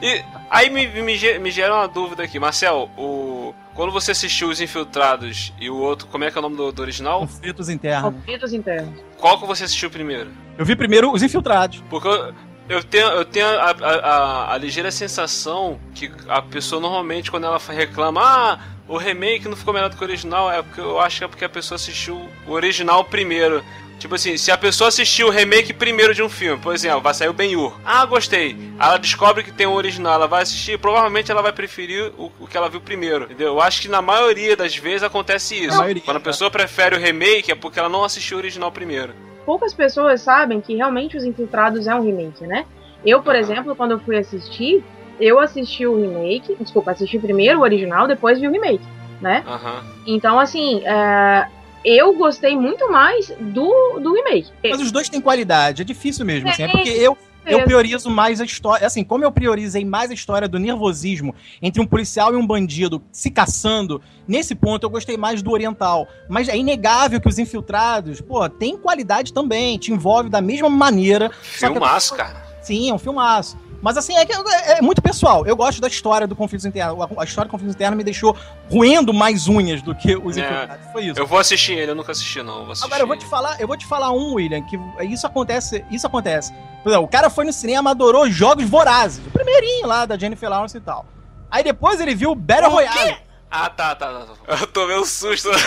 E 0.02 0.24
aí 0.50 0.70
me, 0.70 0.86
me, 0.86 1.38
me 1.38 1.50
gera 1.50 1.74
uma 1.74 1.88
dúvida 1.88 2.22
aqui, 2.22 2.38
Marcel, 2.38 2.88
o. 2.96 3.54
Quando 3.74 3.92
você 3.92 4.10
assistiu 4.10 4.48
Os 4.50 4.60
Infiltrados 4.60 5.54
e 5.58 5.70
o 5.70 5.76
outro, 5.76 6.06
como 6.08 6.24
é 6.24 6.30
que 6.30 6.36
é 6.36 6.38
o 6.38 6.42
nome 6.42 6.56
do, 6.56 6.70
do 6.70 6.82
original? 6.82 7.20
Conflitos 7.20 7.70
internos. 7.70 8.14
Conflitos 8.14 8.52
internos. 8.52 8.92
Qual 9.16 9.40
que 9.40 9.46
você 9.46 9.64
assistiu 9.64 9.88
primeiro? 9.88 10.30
Eu 10.58 10.66
vi 10.66 10.76
primeiro 10.76 11.10
os 11.10 11.22
infiltrados. 11.22 11.82
Porque 11.88 12.06
eu, 12.06 12.34
eu 12.70 12.82
tenho, 12.84 13.06
eu 13.08 13.24
tenho 13.24 13.46
a, 13.46 13.70
a, 13.70 13.70
a- 13.94 14.54
a 14.54 14.58
ligeira 14.58 14.90
sensação 14.90 15.78
que 15.94 16.10
a 16.28 16.40
pessoa 16.40 16.80
normalmente, 16.80 17.30
quando 17.30 17.44
ela 17.44 17.58
reclama, 17.68 18.20
ah, 18.22 18.58
o 18.88 18.96
remake 18.96 19.48
não 19.48 19.56
ficou 19.56 19.74
melhor 19.74 19.90
do 19.90 19.96
que 19.96 20.02
o 20.02 20.06
original, 20.06 20.50
é 20.50 20.62
porque 20.62 20.80
eu 20.80 20.98
acho 21.00 21.18
que 21.18 21.24
é 21.24 21.28
porque 21.28 21.44
a 21.44 21.48
pessoa 21.48 21.76
assistiu 21.76 22.28
o 22.46 22.52
original 22.52 23.04
primeiro. 23.04 23.62
Tipo 23.98 24.14
assim, 24.14 24.38
se 24.38 24.50
a 24.50 24.56
pessoa 24.56 24.88
assistiu 24.88 25.26
o 25.26 25.30
remake 25.30 25.74
primeiro 25.74 26.14
de 26.14 26.22
um 26.22 26.28
filme, 26.30 26.58
por 26.62 26.74
exemplo, 26.74 27.02
vai 27.02 27.12
sair 27.12 27.28
o 27.28 27.34
Ben-Hur. 27.34 27.78
Ah, 27.84 28.06
gostei. 28.06 28.56
Ela 28.78 28.96
descobre 28.96 29.44
que 29.44 29.52
tem 29.52 29.66
o 29.66 29.72
original, 29.74 30.14
ela 30.14 30.26
vai 30.26 30.42
assistir, 30.42 30.78
provavelmente 30.78 31.30
ela 31.30 31.42
vai 31.42 31.52
preferir 31.52 32.10
o, 32.16 32.32
o 32.40 32.46
que 32.46 32.56
ela 32.56 32.70
viu 32.70 32.80
primeiro. 32.80 33.24
Entendeu? 33.24 33.48
Eu 33.48 33.60
acho 33.60 33.82
que 33.82 33.88
na 33.88 34.00
maioria 34.00 34.56
das 34.56 34.74
vezes 34.74 35.02
acontece 35.02 35.54
isso. 35.66 35.76
Maioria, 35.76 36.02
Quando 36.02 36.16
a 36.16 36.20
tá. 36.20 36.24
pessoa 36.30 36.50
prefere 36.50 36.96
o 36.96 36.98
remake 36.98 37.52
é 37.52 37.54
porque 37.54 37.78
ela 37.78 37.90
não 37.90 38.02
assistiu 38.02 38.38
o 38.38 38.40
original 38.40 38.72
primeiro. 38.72 39.12
Poucas 39.46 39.72
pessoas 39.74 40.20
sabem 40.20 40.60
que 40.60 40.76
realmente 40.76 41.16
Os 41.16 41.24
Infiltrados 41.24 41.86
é 41.86 41.94
um 41.94 42.02
remake, 42.02 42.46
né? 42.46 42.64
Eu, 43.04 43.22
por 43.22 43.34
Ah. 43.34 43.38
exemplo, 43.38 43.74
quando 43.74 43.92
eu 43.92 43.98
fui 44.00 44.16
assistir, 44.16 44.84
eu 45.18 45.38
assisti 45.38 45.86
o 45.86 46.00
remake, 46.00 46.56
desculpa, 46.60 46.90
assisti 46.92 47.18
primeiro 47.18 47.58
o 47.58 47.62
original, 47.62 48.06
depois 48.06 48.38
vi 48.40 48.46
o 48.48 48.52
remake, 48.52 48.84
né? 49.20 49.42
Aham. 49.46 49.82
Então, 50.06 50.38
assim, 50.38 50.82
é, 50.84 51.46
eu 51.84 52.12
gostei 52.14 52.56
muito 52.56 52.90
mais 52.90 53.28
do, 53.40 53.98
do 54.00 54.12
remake. 54.14 54.50
Mas 54.62 54.80
os 54.80 54.92
dois 54.92 55.08
têm 55.08 55.20
qualidade. 55.20 55.82
É 55.82 55.84
difícil 55.84 56.24
mesmo, 56.24 56.48
assim. 56.48 56.62
É 56.62 56.68
porque 56.68 56.88
eu, 56.90 57.16
eu 57.46 57.62
priorizo 57.64 58.10
mais 58.10 58.40
a 58.40 58.44
história. 58.44 58.86
Assim, 58.86 59.02
como 59.04 59.24
eu 59.24 59.32
priorizei 59.32 59.84
mais 59.84 60.10
a 60.10 60.14
história 60.14 60.46
do 60.48 60.58
nervosismo 60.58 61.34
entre 61.60 61.80
um 61.80 61.86
policial 61.86 62.32
e 62.34 62.36
um 62.36 62.46
bandido 62.46 63.02
se 63.12 63.30
caçando, 63.30 64.00
nesse 64.26 64.54
ponto 64.54 64.84
eu 64.84 64.90
gostei 64.90 65.16
mais 65.16 65.42
do 65.42 65.50
oriental. 65.50 66.06
Mas 66.28 66.48
é 66.48 66.56
inegável 66.56 67.20
que 67.20 67.28
os 67.28 67.38
infiltrados, 67.38 68.20
pô, 68.20 68.48
tem 68.48 68.76
qualidade 68.76 69.32
também, 69.32 69.78
te 69.78 69.92
envolve 69.92 70.28
da 70.28 70.40
mesma 70.40 70.68
maneira. 70.68 71.30
Só 71.42 71.66
que- 71.68 71.72
Filmaço, 71.74 72.14
cara. 72.14 72.50
Sim, 72.62 72.90
é 72.90 72.94
um 72.94 72.98
filmaço. 72.98 73.56
Mas 73.82 73.96
assim, 73.96 74.14
é, 74.16 74.24
que 74.26 74.32
é, 74.32 74.78
é 74.78 74.82
muito 74.82 75.00
pessoal. 75.00 75.46
Eu 75.46 75.56
gosto 75.56 75.80
da 75.80 75.88
história 75.88 76.26
do 76.26 76.36
conflito 76.36 76.66
interno. 76.68 77.02
A, 77.02 77.22
a 77.22 77.24
história 77.24 77.48
do 77.48 77.50
conflito 77.50 77.72
interno 77.72 77.96
me 77.96 78.04
deixou 78.04 78.36
roendo 78.70 79.12
mais 79.12 79.48
unhas 79.48 79.80
do 79.82 79.94
que 79.94 80.14
os 80.16 80.36
É. 80.36 80.40
infiltrados. 80.40 80.86
Foi 80.92 81.04
isso. 81.04 81.18
Eu 81.18 81.26
vou 81.26 81.38
assistir 81.38 81.72
ele, 81.72 81.92
eu 81.92 81.94
nunca 81.94 82.12
assisti, 82.12 82.42
não. 82.42 82.58
Eu 82.58 82.62
vou 82.64 82.72
assistir 82.72 82.86
Agora 82.86 83.02
eu 83.02 83.06
vou 83.06 83.16
te 83.16 83.26
falar, 83.26 83.60
eu 83.60 83.66
vou 83.66 83.76
te 83.76 83.86
falar 83.86 84.12
um, 84.12 84.34
William, 84.34 84.62
que 84.62 84.78
isso 85.06 85.26
acontece, 85.26 85.84
isso 85.90 86.06
acontece. 86.06 86.52
Por 86.82 86.90
exemplo, 86.90 87.06
o 87.06 87.08
cara 87.08 87.30
foi 87.30 87.44
no 87.44 87.52
cinema, 87.52 87.90
adorou 87.90 88.28
jogos 88.30 88.64
vorazes, 88.68 89.24
o 89.26 89.30
primeirinho 89.30 89.86
lá 89.86 90.04
da 90.04 90.16
Jennifer 90.18 90.48
Lawrence 90.48 90.76
e 90.76 90.80
tal. 90.80 91.06
Aí 91.50 91.64
depois 91.64 92.00
ele 92.00 92.14
viu 92.14 92.34
Battle 92.34 92.70
O 92.70 92.74
Royale. 92.74 93.16
Ah, 93.50 93.68
tá, 93.68 93.96
tá, 93.96 94.12
tá. 94.12 94.56
Eu 94.60 94.66
tomei 94.68 94.96
um 94.96 95.04
susto. 95.04 95.48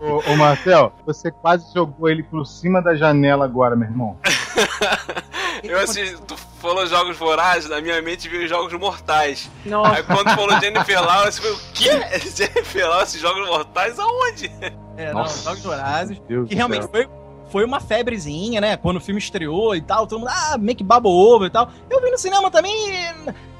ô, 0.00 0.32
ô, 0.32 0.36
Marcel, 0.36 0.92
você 1.04 1.30
quase 1.30 1.72
jogou 1.74 2.08
ele 2.08 2.22
por 2.22 2.46
cima 2.46 2.80
da 2.80 2.94
janela 2.94 3.44
agora, 3.44 3.74
meu 3.74 3.88
irmão. 3.88 4.16
Eu 5.62 5.78
assisti, 5.78 6.20
tu 6.22 6.36
falou 6.60 6.84
jogos 6.86 7.16
vorazes, 7.16 7.70
na 7.70 7.80
minha 7.80 8.00
mente 8.02 8.28
veio 8.28 8.48
jogos 8.48 8.72
mortais. 8.72 9.48
Nossa, 9.64 9.96
Aí 9.96 10.02
quando 10.02 10.30
falou 10.30 10.58
Jennifer 10.60 11.00
Lawrence, 11.00 11.40
eu 11.44 11.56
falei, 11.56 11.68
o 11.68 11.72
quê? 11.72 12.18
Jennifer 12.34 12.88
Lawrence, 12.88 13.18
jogos 13.18 13.46
mortais 13.46 13.98
aonde? 13.98 14.50
É, 14.96 15.12
não, 15.12 15.20
Nossa. 15.20 15.44
jogos 15.44 15.62
vorazes. 15.62 16.18
Deus 16.26 16.48
Que 16.48 16.54
realmente 16.56 16.88
foi, 16.88 17.08
foi 17.50 17.64
uma 17.64 17.80
febrezinha, 17.80 18.60
né? 18.60 18.76
Quando 18.76 18.96
o 18.96 19.00
filme 19.00 19.20
estreou 19.20 19.76
e 19.76 19.80
tal, 19.80 20.06
todo 20.06 20.20
mundo, 20.20 20.30
ah, 20.32 20.58
make 20.58 20.82
bubble 20.82 21.10
over 21.12 21.46
e 21.46 21.50
tal. 21.50 21.70
Eu 21.88 22.00
vi 22.02 22.10
no 22.10 22.18
cinema 22.18 22.50
também. 22.50 22.74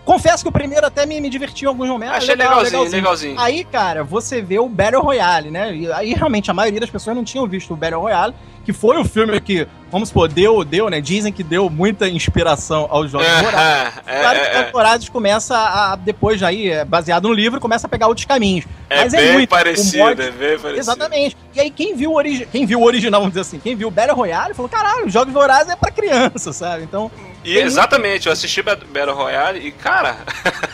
Confesso 0.05 0.43
que 0.43 0.49
o 0.49 0.53
primeiro 0.53 0.85
até 0.85 1.07
me, 1.07 1.21
me 1.21 1.31
divertiu 1.31 1.67
em 1.67 1.69
alguns 1.69 1.89
momentos. 1.89 2.17
Achei 2.17 2.35
legal, 2.35 2.61
legalzinho, 2.61 2.93
legalzinho, 2.93 3.41
Aí, 3.41 3.65
cara, 3.65 4.03
você 4.03 4.43
vê 4.43 4.59
o 4.59 4.69
Battle 4.69 5.01
Royale, 5.01 5.51
né? 5.51 5.75
E 5.75 5.93
aí 5.93 6.13
realmente 6.13 6.51
a 6.51 6.55
maioria 6.55 6.81
das 6.81 6.91
pessoas 6.91 7.15
não 7.15 7.23
tinham 7.23 7.47
visto 7.47 7.73
o 7.73 7.77
Battle 7.77 8.01
Royale, 8.01 8.35
que 8.65 8.73
foi 8.73 8.97
um 8.99 9.05
filme 9.05 9.41
que, 9.41 9.67
vamos 9.91 10.09
supor, 10.09 10.29
deu, 10.29 10.63
deu, 10.65 10.89
né? 10.89 11.01
Dizem 11.01 11.33
que 11.33 11.43
deu 11.43 11.69
muita 11.69 12.09
inspiração 12.09 12.87
aos 12.91 13.11
Jogos 13.11 13.27
É, 13.27 13.43
Vorazes. 13.43 13.99
é, 14.07 14.21
Claro 14.21 14.39
é, 14.39 14.45
que 14.51 14.57
é. 14.57 14.69
o 14.69 14.73
Vorazes 14.73 15.09
começa 15.09 15.57
a, 15.57 15.97
depois 15.97 16.43
aí, 16.43 16.71
é, 16.71 16.85
baseado 16.85 17.29
no 17.29 17.35
livro, 17.35 17.59
começa 17.61 17.87
a 17.87 17.91
pegar 17.91 18.07
outros 18.09 18.25
caminhos. 18.27 18.65
É 18.89 18.99
Mas 19.05 19.13
bem 19.13 19.29
é 19.29 19.33
muito. 19.33 19.49
parecido, 19.51 20.03
o 20.05 20.07
mod- 20.09 20.21
é 20.21 20.31
bem 20.31 20.49
parecido. 20.59 20.79
Exatamente. 20.79 21.37
E 21.55 21.61
aí, 21.61 21.71
quem 21.71 21.95
viu, 21.97 22.11
o 22.13 22.15
origi... 22.15 22.47
quem 22.51 22.65
viu 22.67 22.81
o 22.81 22.85
original, 22.85 23.21
vamos 23.21 23.33
dizer 23.35 23.41
assim, 23.43 23.59
quem 23.59 23.75
viu 23.75 23.89
o 23.89 23.91
Battle 23.91 24.17
Royale, 24.17 24.55
falou: 24.55 24.69
caralho, 24.69 25.07
os 25.07 25.13
Jogos 25.13 25.33
Vorazes 25.33 25.71
é 25.73 25.77
pra 25.77 25.91
criança, 25.91 26.53
sabe? 26.53 26.85
Então, 26.85 27.11
E 27.45 27.57
exatamente, 27.59 28.27
eu 28.29 28.33
assisti 28.33 28.63
Bat- 28.63 28.85
Battle 28.87 29.15
Royale 29.15 29.59
e, 29.67 29.73
cara, 29.73 30.17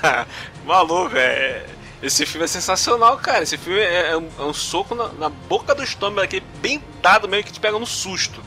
maluco, 0.67 1.17
é. 1.17 1.63
Esse 2.03 2.25
filme 2.25 2.45
é 2.45 2.49
sensacional, 2.49 3.17
cara. 3.19 3.43
Esse 3.43 3.57
filme 3.59 3.81
é, 3.81 4.11
é 4.13 4.17
um, 4.17 4.29
é 4.39 4.43
um 4.43 4.53
soco 4.55 4.95
na, 4.95 5.09
na 5.09 5.29
boca 5.29 5.75
do 5.75 5.83
estômago, 5.83 6.21
aquele 6.23 6.45
bem 6.61 6.83
dado 7.03 7.29
mesmo 7.29 7.45
que 7.47 7.53
te 7.53 7.61
pega 7.61 7.79
no 7.79 7.87
susto. 7.87 8.41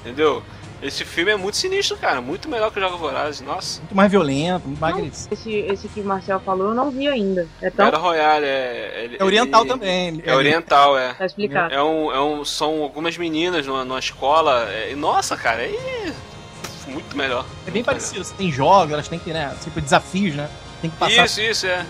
Entendeu? 0.00 0.42
Esse 0.82 1.04
filme 1.06 1.30
é 1.32 1.36
muito 1.36 1.56
sinistro, 1.56 1.96
cara. 1.96 2.20
Muito 2.20 2.48
melhor 2.48 2.70
que 2.70 2.78
o 2.78 2.82
Jogos 2.82 2.98
Vorazes. 3.00 3.40
Nossa. 3.40 3.80
muito 3.80 3.94
mais 3.94 4.10
violento, 4.10 4.66
muito 4.66 4.78
mais 4.80 4.92
Não, 4.94 5.00
agressivo. 5.02 5.32
esse, 5.32 5.50
esse 5.52 5.88
que 5.88 6.00
o 6.00 6.04
Marcel 6.04 6.38
falou 6.40 6.68
eu 6.68 6.74
não 6.74 6.90
vi 6.90 7.08
ainda. 7.08 7.48
É 7.62 7.70
tão. 7.70 7.86
Battle 7.86 8.02
Royale 8.02 8.44
é. 8.44 9.00
ele- 9.04 9.16
É 9.18 9.24
oriental 9.24 9.62
ele- 9.62 9.70
também. 9.70 10.22
É 10.24 10.34
oriental, 10.34 10.98
é. 10.98 11.14
Tá 11.14 11.24
explicado. 11.26 11.72
É 11.72 11.82
um, 11.82 12.12
é 12.12 12.20
um, 12.20 12.44
são 12.44 12.82
algumas 12.82 13.16
meninas 13.16 13.66
numa, 13.66 13.84
numa 13.84 13.98
escola. 14.00 14.68
é- 14.70 14.94
nossa, 14.96 15.34
cara, 15.36 15.62
é 15.62 16.12
muito 16.88 17.16
melhor. 17.16 17.46
É 17.66 17.70
bem 17.70 17.82
parecido. 17.82 18.22
Você 18.24 18.34
tem 18.34 18.50
jogos, 18.52 18.92
elas 18.92 19.08
têm 19.08 19.18
que, 19.18 19.32
né? 19.32 19.56
Tipo, 19.64 19.80
desafios, 19.80 20.34
né? 20.34 20.50
Tem 20.82 20.90
que 20.90 20.96
passar. 20.96 21.24
Isso, 21.24 21.40
isso, 21.40 21.66
é. 21.66 21.86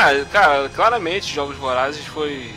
Ah, 0.00 0.12
cara, 0.30 0.68
claramente 0.68 1.34
Jogos 1.34 1.56
Vorazes 1.56 2.06
foi 2.06 2.54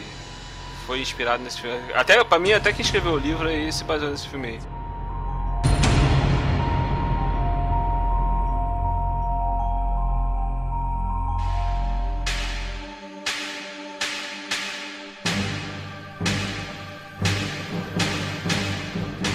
foi 0.86 1.02
inspirado 1.02 1.42
nesse 1.42 1.60
filme. 1.60 1.76
Até 1.96 2.24
para 2.24 2.38
mim, 2.38 2.54
até 2.54 2.72
quem 2.72 2.86
escreveu 2.86 3.14
o 3.14 3.18
livro 3.18 3.48
aí 3.48 3.74
se 3.74 3.84
baseou 3.84 4.12
nesse 4.12 4.28
filme 4.28 4.48
aí. 4.48 4.60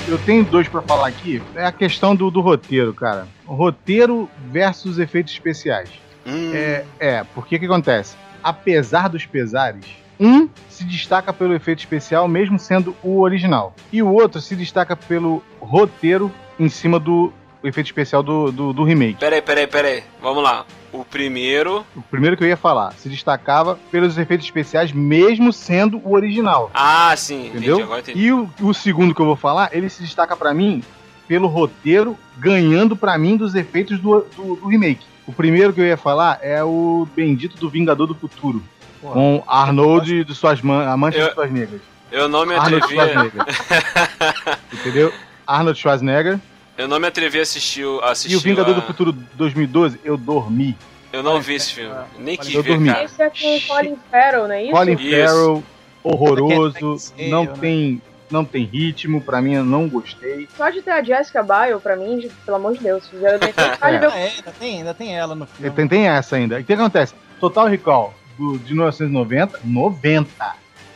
Eu 0.07 0.19
tenho 0.19 0.45
dois 0.45 0.69
pra 0.69 0.81
falar 0.81 1.09
aqui. 1.09 1.43
É 1.57 1.65
a 1.65 1.73
questão 1.73 2.15
do, 2.15 2.31
do 2.31 2.41
roteiro, 2.41 2.95
cara. 2.95 3.27
Roteiro 3.45 4.31
versus 4.53 5.01
efeitos 5.01 5.33
especiais. 5.33 6.06
Hum, 6.27 6.53
É, 6.55 6.85
é, 6.99 7.25
porque 7.35 7.57
o 7.57 7.59
que 7.61 7.67
acontece? 7.67 8.17
Apesar 8.43 9.09
dos 9.09 9.25
pesares, 9.27 9.85
um 10.19 10.49
se 10.69 10.85
destaca 10.85 11.33
pelo 11.33 11.55
efeito 11.55 11.79
especial, 11.81 12.27
mesmo 12.29 12.59
sendo 12.59 12.97
o 13.03 13.21
original. 13.21 13.75
E 13.93 14.03
o 14.03 14.13
outro 14.13 14.41
se 14.41 14.55
destaca 14.57 14.97
pelo 14.97 15.43
roteiro 15.61 16.31
em 16.59 16.69
cima 16.69 16.99
do 16.99 17.33
efeito 17.63 17.87
especial 17.87 18.23
do, 18.23 18.51
do, 18.53 18.73
do 18.73 18.85
remake. 18.85 19.19
Peraí, 19.19 19.43
peraí, 19.43 19.67
peraí. 19.67 20.03
Vamos 20.23 20.43
lá. 20.43 20.65
O 20.93 21.05
primeiro. 21.05 21.85
O 21.95 22.03
primeiro 22.03 22.37
que 22.37 22.45
eu 22.45 22.49
ia 22.49 22.57
falar, 22.57 22.93
se 22.95 23.09
destacava 23.09 23.79
pelos 23.91 24.17
efeitos 24.17 24.47
especiais, 24.47 24.93
mesmo 24.93 25.53
sendo 25.53 26.01
o 26.05 26.13
original. 26.15 26.71
Ah, 26.73 27.15
sim, 27.17 27.49
Entendeu? 27.49 27.75
entendi. 27.77 27.83
Agora 27.83 28.01
entendi. 28.01 28.21
E 28.21 28.33
o, 28.33 28.49
o 28.61 28.73
segundo 28.73 29.15
que 29.15 29.21
eu 29.21 29.27
vou 29.27 29.37
falar, 29.37 29.71
ele 29.73 29.89
se 29.91 30.03
destaca 30.03 30.37
pra 30.37 30.55
mim 30.55 30.83
pelo 31.27 31.49
roteiro, 31.49 32.17
ganhando 32.39 32.97
pra 32.97 33.19
mim 33.19 33.37
dos 33.37 33.55
efeitos 33.55 33.99
do, 33.99 34.21
do, 34.37 34.57
do 34.57 34.69
remake. 34.69 35.05
O 35.27 35.33
primeiro 35.33 35.73
que 35.73 35.81
eu 35.81 35.87
ia 35.87 35.97
falar 35.97 36.39
é 36.43 36.63
o 36.63 37.07
Bendito 37.15 37.57
do 37.57 37.69
Vingador 37.69 38.07
do 38.07 38.15
Futuro, 38.15 38.63
Porra. 39.01 39.15
com 39.15 39.43
Arnold 39.47 40.25
de 40.25 40.35
suas 40.35 40.61
man 40.63 40.87
Amantes 40.89 41.19
Eu- 41.21 41.29
de 41.29 41.35
suas 41.35 41.51
negras. 41.51 41.81
Eu 42.13 42.29
não 42.29 42.47
me 42.47 42.55
Arnold 42.55 42.77
atrevi. 42.85 42.95
Schwarzenegger. 42.95 43.43
Entendeu? 44.73 45.13
Arnold 45.47 45.79
Schwarzenegger. 45.79 46.39
Eu 46.79 46.87
não 46.87 47.01
me 47.01 47.07
atrevi 47.09 47.39
a 47.39 47.43
assistir, 47.43 47.85
o- 47.85 48.01
a 48.01 48.11
assistir 48.13 48.35
E 48.35 48.37
o 48.37 48.41
Vingador 48.41 48.75
a- 48.75 48.79
do 48.79 48.83
Futuro 48.83 49.13
2012, 49.35 49.99
eu 50.05 50.17
dormi. 50.17 50.77
Eu 51.13 51.23
não 51.23 51.41
vi 51.41 51.55
esse 51.55 51.73
filme. 51.73 51.95
Nem 52.19 52.37
quis 52.37 52.55
eu 52.55 52.63
ver, 52.63 52.71
dormi. 52.73 52.89
cara. 52.89 53.05
Esse 53.05 53.23
é 53.23 53.31
com 53.31 53.57
o 53.57 53.61
Colin 53.63 53.97
Farrell, 54.11 54.47
não 54.47 54.55
é 54.55 54.63
isso? 54.65 54.73
Colin 54.73 54.93
Isso. 54.93 55.03
Farrell, 55.11 55.65
horroroso, 56.05 56.95
Isso. 56.95 57.15
não 57.29 57.45
né? 57.45 57.53
tem, 57.61 58.03
não 58.31 58.45
tem 58.45 58.65
ritmo, 58.65 59.21
pra 59.21 59.41
mim 59.41 59.55
eu 59.55 59.65
não 59.65 59.89
gostei. 59.89 60.49
Só 60.57 60.69
de 60.71 60.83
ter 60.83 60.91
a 60.91 61.03
Jessica 61.03 61.43
Biel, 61.43 61.81
pra 61.81 61.97
mim, 61.97 62.19
de- 62.19 62.29
pelo 62.29 62.57
amor 62.57 62.75
de 62.75 62.81
Deus, 62.83 63.09
fizeram 63.09 63.39
de 63.39 63.47
Ah, 63.81 63.91
é, 64.17 64.27
ainda 64.37 64.53
tem, 64.59 64.79
ainda 64.79 64.95
tem 64.95 65.17
ela 65.17 65.35
no 65.35 65.47
filme. 65.47 65.71
Tem, 65.75 65.89
tem 65.89 66.09
essa 66.09 66.37
ainda. 66.37 66.59
E 66.59 66.63
o 66.63 66.65
que 66.65 66.73
acontece? 66.73 67.15
Total 67.41 67.67
Recall 67.67 68.15
do, 68.39 68.59
de 68.59 68.73
1990, 68.73 69.61
90. 69.65 70.29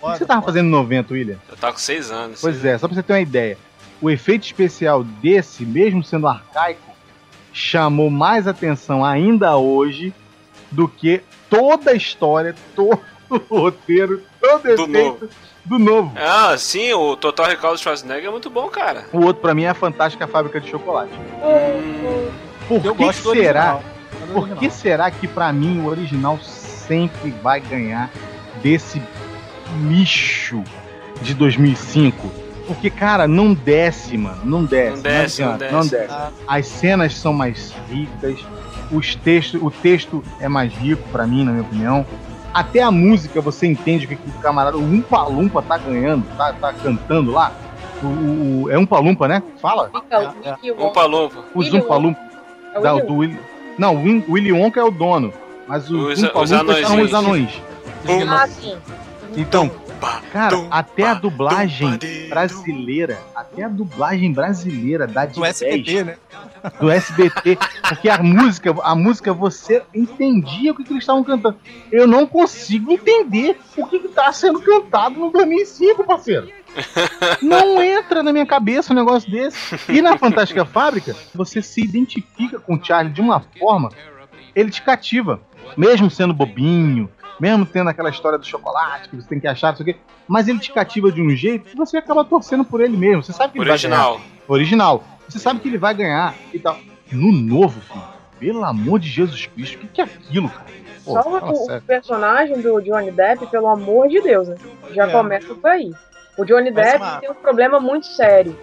O 0.02 0.12
que 0.12 0.18
você 0.18 0.24
tava 0.26 0.42
fazendo 0.42 0.66
em 0.66 0.70
90, 0.70 1.12
William? 1.12 1.36
Eu 1.48 1.56
tava 1.56 1.72
com 1.74 1.78
seis 1.78 2.10
anos. 2.10 2.40
Pois 2.40 2.64
é, 2.64 2.78
só 2.78 2.88
pra 2.88 2.94
você 2.94 3.02
ter 3.02 3.12
uma 3.12 3.20
ideia. 3.20 3.58
O 4.00 4.08
efeito 4.10 4.44
especial 4.46 5.04
desse, 5.04 5.64
mesmo 5.66 6.02
sendo 6.02 6.26
arcaico, 6.26 6.90
chamou 7.52 8.08
mais 8.10 8.46
atenção 8.46 9.04
ainda 9.04 9.56
hoje 9.56 10.14
do 10.70 10.88
que 10.88 11.20
toda 11.50 11.90
a 11.90 11.94
história, 11.94 12.54
todo 12.74 13.00
o 13.28 13.36
roteiro, 13.60 14.22
todo 14.40 14.64
o 14.64 14.68
efeito 14.68 14.86
novo. 14.86 15.28
Do 15.64 15.78
novo. 15.78 16.12
Ah, 16.16 16.56
sim, 16.58 16.92
o 16.92 17.16
Total 17.16 17.46
Recall 17.46 17.72
do 17.74 17.78
Schwarzenegger 17.78 18.26
é 18.28 18.30
muito 18.30 18.50
bom, 18.50 18.68
cara. 18.68 19.04
O 19.12 19.20
outro, 19.24 19.40
pra 19.42 19.54
mim, 19.54 19.64
é 19.64 19.68
a 19.68 19.74
Fantástica 19.74 20.26
Fábrica 20.26 20.60
de 20.60 20.68
Chocolate. 20.70 21.12
Hum, 21.42 22.28
Por 22.68 22.84
Eu 22.84 22.94
que 22.94 23.04
gosto 23.04 23.22
do 23.22 23.34
será? 23.34 23.80
Por 24.32 24.48
que 24.56 24.70
será 24.70 25.10
que 25.10 25.26
pra 25.26 25.52
mim 25.52 25.80
o 25.80 25.86
original 25.88 26.38
sempre 26.40 27.30
vai 27.42 27.60
ganhar 27.60 28.10
desse 28.62 29.02
nicho 29.82 30.62
de 31.22 31.34
2005? 31.34 32.30
Porque, 32.66 32.88
cara, 32.88 33.26
não 33.26 33.52
desce, 33.52 34.16
mano. 34.16 34.40
Não 34.44 34.64
desce. 34.64 34.94
Não 34.96 35.02
desce, 35.02 35.42
não 35.42 35.52
adianta, 35.54 35.96
desce. 35.98 36.12
Ah, 36.12 36.30
As 36.46 36.66
cenas 36.66 37.16
são 37.16 37.32
mais 37.32 37.74
ricas, 37.90 38.38
os 38.92 39.16
textos, 39.16 39.60
o 39.60 39.70
texto 39.70 40.22
é 40.38 40.48
mais 40.48 40.72
rico 40.74 41.02
pra 41.10 41.26
mim, 41.26 41.44
na 41.44 41.50
minha 41.50 41.62
opinião. 41.64 42.06
Até 42.52 42.82
a 42.82 42.90
música 42.90 43.40
você 43.40 43.66
entende 43.66 44.06
o 44.06 44.08
que, 44.08 44.14
o 44.14 44.32
camarada, 44.42 44.76
o 44.76 44.80
Umpa 44.82 45.22
Lumpa 45.24 45.62
tá 45.62 45.78
ganhando, 45.78 46.24
tá, 46.36 46.52
tá 46.52 46.72
cantando 46.72 47.30
lá. 47.30 47.52
O, 48.02 48.06
o- 48.06 48.62
o- 48.64 48.70
é 48.70 48.78
Umpa 48.78 48.98
Lumpa, 48.98 49.28
né? 49.28 49.42
Fala. 49.60 49.90
O 49.94 50.14
É, 50.14 50.56
é. 50.68 50.72
Um 50.72 50.92
palumpa. 50.92 51.36
Os 51.54 51.72
Umpa 51.72 51.96
Lumpa. 51.96 52.20
É 52.74 52.78
o 52.78 52.82
Da, 52.82 52.92
do 52.94 53.14
Willy, 53.16 53.38
não, 53.78 53.94
o 53.96 54.32
Willy 54.32 54.52
Wonka 54.52 54.80
é 54.80 54.84
o 54.84 54.90
dono. 54.90 55.32
Mas 55.66 55.90
os, 55.90 56.18
Os- 56.18 56.22
Umpa 56.24 56.40
os 56.40 56.50
Lumpas 56.50 56.86
são 56.86 57.00
os 57.02 57.14
anões. 57.14 57.62
Ah, 58.28 58.46
sim. 58.46 58.76
Então, 59.36 59.70
cara, 60.32 60.66
até 60.70 61.06
a 61.06 61.14
dublagem 61.14 61.98
brasileira, 62.28 63.18
até 63.34 63.64
a 63.64 63.68
dublagem 63.68 64.32
brasileira 64.32 65.06
da 65.06 65.26
de 65.26 65.34
Do 65.34 65.44
SBT, 65.44 66.04
né? 66.04 66.16
do 66.80 66.90
SBT, 66.90 67.58
porque 67.82 68.08
a 68.08 68.22
música, 68.22 68.74
a 68.82 68.94
música 68.94 69.32
você 69.32 69.82
entendia 69.94 70.72
o 70.72 70.74
que, 70.74 70.84
que 70.84 70.92
eles 70.92 71.02
estavam 71.02 71.24
cantando. 71.24 71.56
Eu 71.90 72.06
não 72.06 72.26
consigo 72.26 72.92
entender 72.92 73.58
o 73.76 73.86
que, 73.86 73.98
que 73.98 74.08
tá 74.08 74.32
sendo 74.32 74.60
cantado 74.60 75.18
no 75.18 75.30
2005, 75.30 76.04
parceiro. 76.04 76.48
Não 77.42 77.80
entra 77.82 78.22
na 78.22 78.32
minha 78.32 78.46
cabeça 78.46 78.92
um 78.92 78.96
negócio 78.96 79.30
desse. 79.30 79.58
E 79.88 80.02
na 80.02 80.18
Fantástica 80.18 80.64
Fábrica, 80.64 81.16
você 81.34 81.62
se 81.62 81.80
identifica 81.80 82.58
com 82.58 82.74
o 82.74 82.84
Charlie 82.84 83.12
de 83.12 83.20
uma 83.20 83.40
forma, 83.58 83.90
ele 84.54 84.70
te 84.70 84.82
cativa, 84.82 85.40
mesmo 85.76 86.10
sendo 86.10 86.34
bobinho, 86.34 87.08
mesmo 87.40 87.64
tendo 87.66 87.88
aquela 87.90 88.10
história 88.10 88.38
do 88.38 88.44
chocolate 88.46 89.08
que 89.08 89.16
você 89.16 89.26
tem 89.28 89.40
que 89.40 89.48
achar, 89.48 89.70
não 89.70 89.76
sei 89.76 89.82
o 89.82 89.94
quê, 89.94 90.00
mas 90.28 90.46
ele 90.46 90.58
te 90.58 90.72
cativa 90.72 91.10
de 91.10 91.20
um 91.22 91.30
jeito 91.30 91.70
que 91.70 91.76
você 91.76 91.96
acaba 91.96 92.24
torcendo 92.24 92.64
por 92.64 92.80
ele 92.80 92.96
mesmo. 92.96 93.22
Você 93.22 93.32
sabe 93.32 93.52
que 93.54 93.58
ele 93.58 93.68
vai 93.68 93.78
ganhar 93.78 94.08
Original. 94.10 94.20
original. 94.46 95.04
Você 95.28 95.38
sabe 95.38 95.60
que 95.60 95.68
ele 95.68 95.78
vai 95.78 95.94
ganhar 95.94 96.34
e 96.52 96.58
tal. 96.58 96.76
No 97.10 97.32
novo, 97.32 97.80
filho, 97.80 98.04
pelo 98.38 98.64
amor 98.64 99.00
de 99.00 99.08
Jesus 99.08 99.46
Cristo, 99.46 99.76
o 99.76 99.78
que, 99.80 99.88
que 99.88 100.00
é 100.00 100.04
aquilo, 100.04 100.48
cara? 100.48 100.66
Pô, 101.04 101.12
Só 101.22 101.50
o, 101.50 101.54
sério. 101.66 101.82
personagem 101.86 102.60
do 102.60 102.80
Johnny 102.80 103.10
Depp, 103.10 103.46
pelo 103.46 103.68
amor 103.68 104.08
de 104.08 104.20
Deus, 104.20 104.48
né? 104.48 104.56
Já 104.92 105.08
É. 105.08 105.10
começa 105.12 105.54
por 105.54 105.70
aí. 105.70 105.90
O 106.36 106.44
Johnny 106.44 106.70
Depp 106.70 106.98
uma- 106.98 107.20
tem 107.20 107.30
um 107.30 107.34
problema 107.34 107.80
muito 107.80 108.06
sério. 108.06 108.56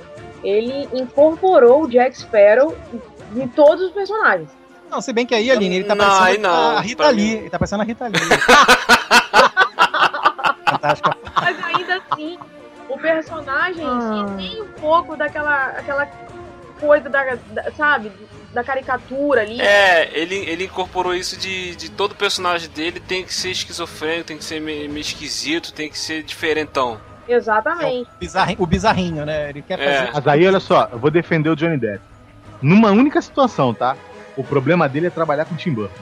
Ele 0.43 0.87
incorporou 0.93 1.83
o 1.83 1.87
Jack 1.89 2.15
Sparrow 2.17 2.75
em 3.35 3.47
todos 3.47 3.85
os 3.85 3.91
personagens. 3.91 4.49
Não, 4.89 5.01
se 5.01 5.11
bem 5.13 5.25
que 5.25 5.35
aí, 5.35 5.51
Aline, 5.51 5.75
ele 5.75 5.83
tá 5.85 5.95
Não, 5.95 6.05
parecendo 6.19 6.47
não, 6.47 6.77
a 6.77 6.81
Rita 6.81 7.09
Lee. 7.09 7.33
Ele 7.35 7.49
tá 7.49 7.59
parecendo 7.59 7.81
a 7.81 7.85
Rita 7.85 8.07
Lee. 8.07 8.13
Fantástica. 10.69 11.17
Mas 11.35 11.63
ainda 11.65 12.01
assim, 12.09 12.37
o 12.89 12.97
personagem 12.97 13.83
em 13.83 13.87
Ah. 13.87 14.25
si 14.27 14.35
tem 14.37 14.61
um 14.61 14.67
pouco 14.73 15.15
daquela 15.15 15.67
aquela 15.69 16.07
coisa 16.79 17.09
da, 17.09 17.35
da- 17.51 17.71
sabe, 17.75 18.11
da 18.53 18.63
caricatura 18.63 19.41
ali. 19.41 19.59
É, 19.59 20.09
ele, 20.17 20.35
ele 20.35 20.65
incorporou 20.65 21.13
isso 21.13 21.37
de, 21.37 21.75
de 21.75 21.89
todo 21.89 22.15
personagem 22.15 22.69
dele 22.69 22.99
tem 22.99 23.23
que 23.23 23.33
ser 23.33 23.49
esquizofrênico, 23.51 24.25
tem 24.27 24.37
que 24.37 24.43
ser 24.43 24.59
meio, 24.61 24.87
meio 24.89 25.01
esquisito, 25.01 25.73
tem 25.73 25.89
que 25.89 25.97
ser 25.97 26.21
diferentão. 26.23 26.99
Exatamente. 27.27 28.09
O 28.15 28.19
bizarrinho, 28.19 28.57
o 28.61 28.65
bizarrinho, 28.65 29.25
né? 29.25 29.49
Ele 29.49 29.61
quer 29.61 29.79
É. 29.79 29.97
fazer. 29.99 30.11
Mas 30.13 30.27
aí, 30.27 30.47
olha 30.47 30.59
só, 30.59 30.87
eu 30.91 30.99
vou 30.99 31.11
defender 31.11 31.49
o 31.49 31.55
Johnny 31.55 31.77
Depp. 31.77 31.99
Numa 32.61 32.89
única 32.91 33.21
situação, 33.21 33.73
tá? 33.73 33.95
O 34.37 34.43
problema 34.43 34.87
dele 34.87 35.07
é 35.07 35.09
trabalhar 35.09 35.45
com 35.45 35.55
o 35.55 35.57
Tim 35.57 35.71
Burton. 35.73 36.01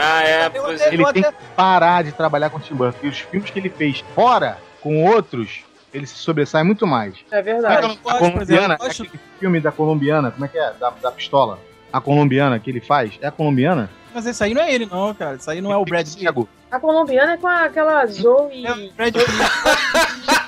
Ah, 0.00 0.22
é, 0.22 0.48
pois 0.48 0.80
é. 0.80 0.88
Ele 0.94 1.04
tem 1.12 1.24
até- 1.24 1.32
que 1.32 1.44
parar 1.56 2.04
de 2.04 2.12
trabalhar 2.12 2.50
com 2.50 2.58
o 2.58 2.60
Tim 2.60 2.74
Burton. 2.74 2.98
E 3.02 3.08
os 3.08 3.18
filmes 3.18 3.50
que 3.50 3.58
ele 3.58 3.68
fez 3.70 4.04
fora, 4.14 4.58
com 4.80 5.04
outros, 5.04 5.64
ele 5.92 6.06
se 6.06 6.14
sobressai 6.14 6.62
muito 6.62 6.86
mais. 6.86 7.14
É 7.32 7.38
é 7.38 7.42
verdade. 7.42 7.74
é 7.74 7.78
o 7.78 7.82
nome 7.88 7.96
da 7.96 8.02
gosto, 8.12 8.18
por 8.18 8.42
exemplo, 8.42 8.46
colombiana, 8.46 8.74
eu 8.74 8.86
gosto- 8.86 9.02
aquele 9.02 9.20
filme 9.40 9.60
da 9.60 9.72
colombiana, 9.72 10.30
como 10.30 10.44
é 10.44 10.48
que 10.48 10.58
é? 10.58 10.72
Da, 10.74 10.90
da 10.90 11.10
pistola. 11.10 11.58
A 11.92 12.00
colombiana 12.00 12.58
que 12.60 12.70
ele 12.70 12.80
faz. 12.80 13.18
É 13.20 13.26
a 13.26 13.30
colombiana? 13.32 13.90
Mas 14.14 14.24
esse 14.26 14.44
aí 14.44 14.54
não 14.54 14.62
é 14.62 14.72
ele, 14.72 14.86
não, 14.86 15.12
cara. 15.14 15.36
Isso 15.36 15.50
aí 15.50 15.60
não 15.60 15.72
é 15.72 15.76
o 15.76 15.84
Brad 15.84 16.06
Pitt. 16.06 16.20
Cego. 16.20 16.48
A 16.70 16.78
colombiana 16.78 17.32
é 17.32 17.36
com 17.36 17.48
aquela 17.48 18.06
Zoe. 18.06 18.64
É 18.66 18.72
o 18.72 18.92
Brad 18.92 19.14
Pitt. 19.14 19.26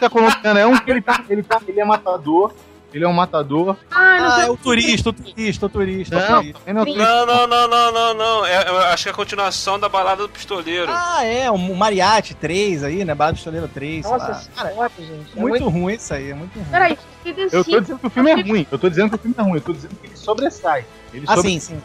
É 0.01 0.07
a 0.07 0.11
colombiana. 0.11 0.61
É 0.61 0.67
um 0.67 0.77
que 0.79 0.91
ele 0.91 1.01
tá, 1.03 1.25
ele 1.29 1.43
tá, 1.43 1.61
ele 1.67 1.81
é 1.81 1.85
matador. 1.85 2.55
Ele 2.95 3.05
é 3.05 3.09
um 3.09 3.13
matador. 3.13 3.77
Ah, 3.91 4.19
não 4.21 4.31
Ah, 4.31 4.43
é 4.45 4.51
o 4.51 4.57
turista, 4.57 5.11
o 5.11 5.13
turista, 5.13 5.67
o 5.67 5.69
turista. 5.69 6.17
o 6.17 6.21
Não, 6.21 6.39
turista. 6.41 6.61
não 6.73 6.83
é 6.83 6.85
Não, 6.85 7.27
não, 7.27 7.47
não, 7.49 7.69
não, 7.69 7.93
não, 7.93 8.15
não. 8.15 8.47
É, 8.47 8.69
eu 8.69 8.79
acho 8.79 9.03
que 9.03 9.09
é 9.09 9.13
a 9.13 9.15
continuação 9.15 9.79
da 9.81 9.89
balada 9.89 10.23
do 10.23 10.29
pistoleiro. 10.29 10.87
Ah, 10.89 11.25
é, 11.25 11.51
o 11.51 11.59
Mariachi 11.59 12.35
3 12.35 12.85
aí, 12.85 13.05
né? 13.05 13.13
Barra 13.15 13.33
Pistoleiro 13.33 13.67
3. 13.67 14.07
sei 14.07 14.17
lá. 14.17 14.29
Nossa 14.29 14.51
Cara, 14.55 14.69
senhora, 14.71 14.91
gente. 14.97 15.11
É 15.37 15.41
muito, 15.41 15.63
muito... 15.65 15.69
ruim 15.69 15.95
isso 15.95 16.15
aí, 16.15 16.31
é 16.31 16.35
muito 16.35 16.55
ruim. 16.55 16.67
Peraí, 16.71 16.97
que 17.25 17.29
Eu 17.31 17.35
tô 17.35 17.43
decide. 17.65 17.81
dizendo 17.81 17.99
que 17.99 18.07
o 18.07 18.11
filme 18.11 18.31
é 18.31 18.35
ruim. 18.41 18.67
Eu 18.71 18.79
tô 18.79 18.89
dizendo 18.89 19.09
que 19.11 19.15
o 19.17 19.19
filme 19.19 19.35
é 19.37 19.43
ruim. 19.43 19.55
Eu 19.57 19.61
tô 19.61 19.73
dizendo 19.73 19.95
que 20.01 20.07
ele 20.07 20.17
sobressai. 20.17 20.85
Ele 21.13 21.25
Ah, 21.29 21.35
sobre- 21.35 21.51
sim, 21.51 21.61
sim. 21.61 21.81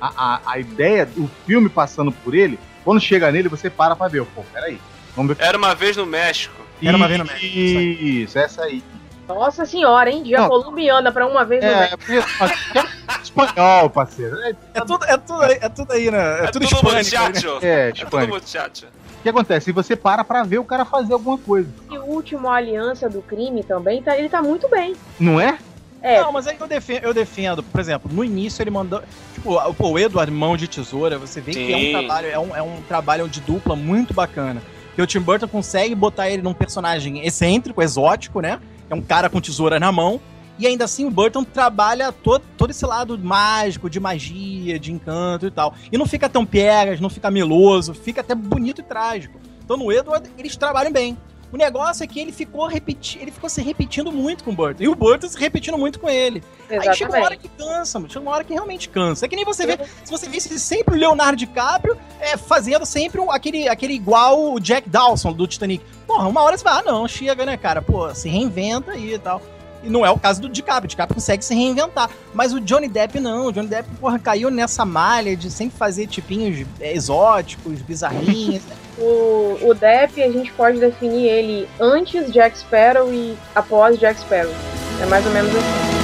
a, 0.00 0.12
a, 0.16 0.40
a 0.52 0.58
ideia 0.58 1.04
do 1.04 1.30
filme 1.46 1.68
passando 1.68 2.10
por 2.10 2.34
ele, 2.34 2.58
quando 2.84 3.00
chega 3.02 3.30
nele, 3.30 3.48
você 3.50 3.68
para 3.68 3.94
pra 3.94 4.08
ver. 4.08 4.24
Pô, 4.34 4.42
peraí. 4.52 4.80
Vamos 5.14 5.36
ver. 5.36 5.44
Era 5.44 5.58
uma 5.58 5.74
vez 5.74 5.94
no 5.96 6.06
México. 6.06 6.54
Era 6.82 6.96
uma 6.96 7.06
vez 7.08 7.18
no 7.18 7.26
México, 7.26 7.44
isso 7.44 7.78
Isso, 8.02 8.38
essa 8.38 8.62
aí. 8.62 8.82
Nossa 9.28 9.66
senhora, 9.66 10.10
hein? 10.10 10.34
A 10.34 10.40
Não. 10.40 10.48
colombiana 10.48 11.12
pra 11.12 11.26
uma 11.26 11.44
vez 11.44 11.62
É, 11.62 11.90
é 11.92 13.22
espanhol, 13.22 13.90
parceiro. 13.90 14.36
É, 14.42 14.54
É 14.74 14.80
tudo, 14.80 15.04
é 15.04 15.16
tudo, 15.18 15.42
aí- 15.42 15.58
é 15.60 15.68
tudo 15.68 15.92
aí, 15.92 16.10
né? 16.10 16.18
É, 16.40 16.44
É 16.44 16.50
tudo 16.50 16.66
tudo 16.66 16.90
né? 16.92 16.98
muchacho. 16.98 17.58
é 17.62 17.88
É 17.88 17.92
tudo 17.92 18.04
espanhol. 18.04 18.28
muchacho. 18.28 18.86
O 18.86 19.22
que 19.22 19.28
acontece? 19.28 19.70
E 19.70 19.72
você 19.72 19.94
para 19.96 20.24
pra 20.24 20.42
ver 20.44 20.58
o 20.58 20.64
cara 20.64 20.84
fazer 20.84 21.12
alguma 21.12 21.36
coisa. 21.36 21.68
E 21.90 21.98
o 21.98 22.04
último 22.04 22.48
Aliança 22.48 23.08
do 23.08 23.20
Crime 23.20 23.62
também, 23.62 24.02
tá, 24.02 24.16
ele 24.16 24.28
tá 24.28 24.40
muito 24.40 24.68
bem. 24.68 24.94
Não 25.18 25.40
é? 25.40 25.58
É, 26.00 26.22
Não, 26.22 26.30
mas 26.32 26.46
aí 26.46 26.56
eu 26.58 26.68
defendo, 26.68 27.02
eu 27.02 27.12
defendo, 27.12 27.60
por 27.62 27.80
exemplo, 27.80 28.08
no 28.12 28.22
início 28.24 28.62
ele 28.62 28.70
mandou. 28.70 29.02
Tipo, 29.34 29.54
o- 29.56 29.74
pô, 29.74 29.88
o 29.90 29.98
Edward 29.98 30.30
Mão 30.32 30.56
de 30.56 30.68
Tesoura, 30.68 31.18
você 31.18 31.40
vê 31.40 31.50
que 31.52 31.72
é 31.72 31.76
um 31.76 31.80
Sim. 31.80 31.90
trabalho, 31.92 32.26
é 32.28 32.38
um, 32.38 32.56
é 32.56 32.62
um 32.62 32.80
trabalho 32.82 33.28
de 33.28 33.40
dupla 33.40 33.74
muito 33.74 34.14
bacana. 34.14 34.62
Que 34.94 35.02
o 35.02 35.06
Tim 35.06 35.18
Burton 35.20 35.48
consegue 35.48 35.94
botar 35.96 36.30
ele 36.30 36.40
num 36.42 36.54
personagem 36.54 37.26
excêntrico, 37.26 37.82
exótico, 37.82 38.40
né? 38.40 38.60
É 38.90 38.94
um 38.94 39.02
cara 39.02 39.28
com 39.28 39.40
tesoura 39.40 39.78
na 39.78 39.92
mão. 39.92 40.20
E 40.58 40.66
ainda 40.66 40.84
assim 40.84 41.04
o 41.04 41.10
Burton 41.10 41.44
trabalha 41.44 42.10
todo, 42.10 42.42
todo 42.56 42.70
esse 42.70 42.84
lado 42.84 43.16
mágico, 43.16 43.88
de 43.88 44.00
magia, 44.00 44.78
de 44.78 44.92
encanto 44.92 45.46
e 45.46 45.50
tal. 45.50 45.74
E 45.92 45.96
não 45.96 46.04
fica 46.04 46.28
tão 46.28 46.44
piegas, 46.44 47.00
não 47.00 47.08
fica 47.08 47.30
meloso, 47.30 47.94
fica 47.94 48.22
até 48.22 48.34
bonito 48.34 48.80
e 48.80 48.84
trágico. 48.84 49.38
Então 49.64 49.76
no 49.76 49.92
Edward 49.92 50.28
eles 50.36 50.56
trabalham 50.56 50.92
bem. 50.92 51.16
O 51.52 51.56
negócio 51.56 52.04
é 52.04 52.06
que 52.06 52.20
ele 52.20 52.30
ficou 52.30 52.66
repeti 52.66 53.18
ele 53.18 53.30
ficou 53.30 53.48
se 53.48 53.62
repetindo 53.62 54.12
muito 54.12 54.44
com 54.44 54.50
o 54.50 54.54
Burton. 54.54 54.82
E 54.82 54.88
o 54.88 54.94
Burton 54.94 55.28
se 55.28 55.38
repetindo 55.38 55.78
muito 55.78 55.98
com 55.98 56.08
ele. 56.08 56.42
Aí 56.70 56.94
chega 56.94 57.10
uma 57.10 57.24
hora 57.24 57.34
exatamente. 57.34 57.40
que 57.40 57.48
cansa, 57.64 57.98
mano. 57.98 58.12
Chega 58.12 58.20
uma 58.24 58.30
hora 58.32 58.44
que 58.44 58.52
realmente 58.52 58.88
cansa. 58.90 59.24
É 59.24 59.28
que 59.28 59.34
nem 59.36 59.44
você 59.46 59.64
vê. 59.66 59.78
Se 60.04 60.10
você 60.10 60.28
visse 60.28 60.58
sempre 60.58 60.94
o 60.94 60.98
Leonardo 60.98 61.36
DiCaprio 61.36 61.96
é, 62.20 62.36
fazendo 62.36 62.84
sempre 62.84 63.20
um- 63.20 63.30
aquele, 63.30 63.66
aquele 63.68 63.94
igual 63.94 64.52
o 64.52 64.60
Jack 64.60 64.88
Dawson 64.90 65.32
do 65.32 65.46
Titanic. 65.46 65.82
Porra, 66.06 66.28
uma 66.28 66.42
hora 66.42 66.56
você 66.58 66.64
vai, 66.64 66.80
ah, 66.80 66.82
não, 66.82 67.08
chega, 67.08 67.46
né, 67.46 67.56
cara? 67.56 67.80
Pô, 67.80 68.14
se 68.14 68.28
reinventa 68.28 68.92
aí 68.92 69.14
e 69.14 69.18
tal. 69.18 69.40
E 69.88 69.90
não 69.90 70.04
é 70.04 70.10
o 70.10 70.18
caso 70.18 70.42
do 70.42 70.50
DiCaprio. 70.50 70.84
O 70.84 70.88
DiCaprio 70.88 71.14
consegue 71.14 71.42
se 71.42 71.54
reinventar. 71.54 72.10
Mas 72.34 72.52
o 72.52 72.60
Johnny 72.60 72.88
Depp 72.88 73.18
não. 73.18 73.46
O 73.46 73.52
Johnny 73.52 73.68
Depp, 73.68 73.88
porra, 73.98 74.18
caiu 74.18 74.50
nessa 74.50 74.84
malha 74.84 75.34
de 75.34 75.50
sempre 75.50 75.78
fazer 75.78 76.06
tipinhos 76.06 76.66
é, 76.78 76.92
exóticos, 76.92 77.80
bizarrinhos. 77.80 78.62
O, 79.00 79.56
o 79.62 79.74
Depp, 79.74 80.20
a 80.20 80.28
gente 80.28 80.52
pode 80.54 80.80
definir 80.80 81.28
ele 81.28 81.68
antes 81.78 82.32
Jack 82.32 82.58
Sparrow 82.58 83.12
e 83.12 83.38
após 83.54 83.96
Jack 83.96 84.18
Sparrow. 84.18 84.52
É 85.00 85.06
mais 85.06 85.24
ou 85.24 85.32
menos 85.32 85.54
assim. 85.54 85.98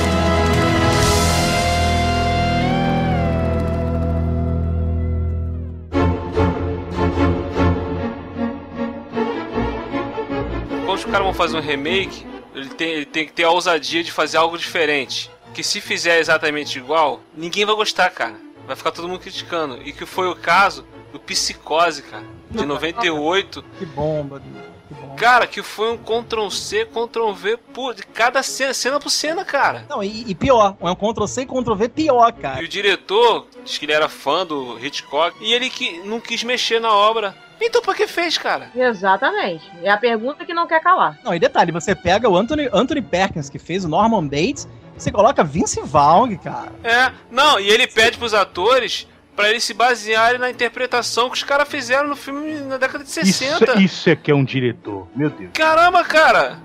Quando 10.87 10.99
os 10.99 11.05
caras 11.05 11.24
vão 11.24 11.35
fazer 11.35 11.57
um 11.57 11.61
remake, 11.61 12.24
ele 12.55 12.69
tem, 12.71 12.91
ele 12.91 13.07
tem 13.07 13.27
que 13.27 13.33
ter 13.33 13.45
a 13.45 13.51
ousadia 13.51 14.03
de 14.03 14.13
fazer 14.13 14.37
algo 14.37 14.57
diferente. 14.59 15.31
Que 15.53 15.63
se 15.63 15.81
fizer 15.81 16.19
exatamente 16.19 16.79
igual, 16.79 17.21
ninguém 17.37 17.65
vai 17.65 17.75
gostar, 17.75 18.11
cara. 18.11 18.35
Vai 18.67 18.75
ficar 18.75 18.91
todo 18.91 19.09
mundo 19.09 19.21
criticando. 19.21 19.81
E 19.85 19.93
que 19.93 20.05
foi 20.07 20.29
o 20.29 20.35
caso 20.35 20.85
do 21.13 21.21
Psicose, 21.21 22.03
cara. 22.03 22.25
De 22.51 22.65
98. 22.67 23.65
que 23.79 23.87
bomba, 23.87 24.41
que 24.41 24.95
bomba. 24.95 25.15
Cara, 25.17 25.47
que 25.47 25.63
foi 25.63 25.93
um 25.93 25.97
Ctrl-C, 25.97 26.87
Ctrl-V 26.87 27.57
por 27.73 27.95
de 27.95 28.03
cada 28.05 28.43
cena, 28.43 28.75
cena 28.75 28.99
por 28.99 29.11
cena, 29.11 29.45
cara. 29.45 29.87
Não, 29.89 30.03
e, 30.03 30.25
e 30.29 30.35
pior, 30.35 30.77
é 30.81 30.91
um 30.91 30.95
Ctrl-C 30.97 31.43
e 31.43 31.47
Ctrl-V 31.47 31.89
pior, 31.91 32.33
cara. 32.33 32.61
E 32.61 32.65
o 32.65 32.69
diretor 32.69 33.47
diz 33.65 33.79
que 33.79 33.85
ele 33.85 33.93
era 33.93 34.09
fã 34.09 34.45
do 34.45 34.77
Hitchcock 34.85 35.37
e 35.41 35.53
ele 35.53 35.71
que 35.71 35.99
não 35.99 36.19
quis 36.19 36.43
mexer 36.43 36.81
na 36.81 36.93
obra. 36.93 37.35
Então 37.61 37.81
pra 37.83 37.95
que 37.95 38.07
fez, 38.07 38.37
cara? 38.39 38.69
Exatamente. 38.75 39.71
É 39.83 39.91
a 39.91 39.97
pergunta 39.97 40.45
que 40.45 40.53
não 40.55 40.67
quer 40.67 40.81
calar. 40.81 41.19
Não, 41.25 41.35
e 41.35 41.39
detalhe, 41.39 41.73
você 41.73 41.95
pega 41.95 42.29
o 42.29 42.37
Anthony, 42.37 42.69
Anthony 42.73 43.01
Perkins, 43.03 43.49
que 43.49 43.59
fez 43.59 43.85
o 43.85 43.89
Norman 43.89 44.27
Bates, 44.27 44.69
você 44.97 45.11
coloca 45.11 45.43
Vince 45.45 45.81
Vaughn, 45.83 46.37
cara. 46.37 46.73
É, 46.83 47.11
não, 47.31 47.59
e 47.59 47.69
ele 47.69 47.87
pede 47.87 48.19
pros 48.19 48.35
atores 48.35 49.07
pra 49.35 49.51
eles 49.51 49.65
se 49.65 49.75
basearem 49.75 50.39
na 50.39 50.49
interpretação 50.51 51.29
que 51.29 51.37
os 51.37 51.43
caras 51.43 51.69
fizeram 51.69 52.09
no 52.09 52.15
filme 52.17 52.55
na 52.61 52.77
década 52.77 53.03
de 53.03 53.11
60. 53.11 53.65
Isso, 53.73 53.81
isso 53.81 54.11
é 54.11 54.15
que 54.17 54.31
é 54.31 54.35
um 54.35 54.45
diretor. 54.45 55.09
Meu 55.17 55.31
Deus. 55.31 55.51
Caramba, 55.55 56.05
cara! 56.05 56.59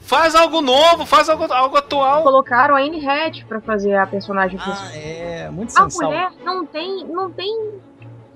Faz 0.00 0.34
algo 0.34 0.62
novo, 0.62 1.04
faz 1.04 1.28
algo, 1.28 1.52
algo 1.52 1.76
atual. 1.76 2.22
Colocaram 2.22 2.74
a 2.74 2.78
Anne 2.80 3.06
Hatch 3.06 3.44
pra 3.44 3.60
fazer 3.60 3.94
a 3.94 4.06
personagem 4.06 4.58
Ah, 4.58 4.64
principal. 4.64 4.90
é, 4.94 5.50
muito 5.50 5.68
A 5.78 5.82
sensual. 5.82 6.10
mulher 6.10 6.30
não 6.42 6.64
tem, 6.64 7.04
não 7.04 7.30
tem 7.30 7.78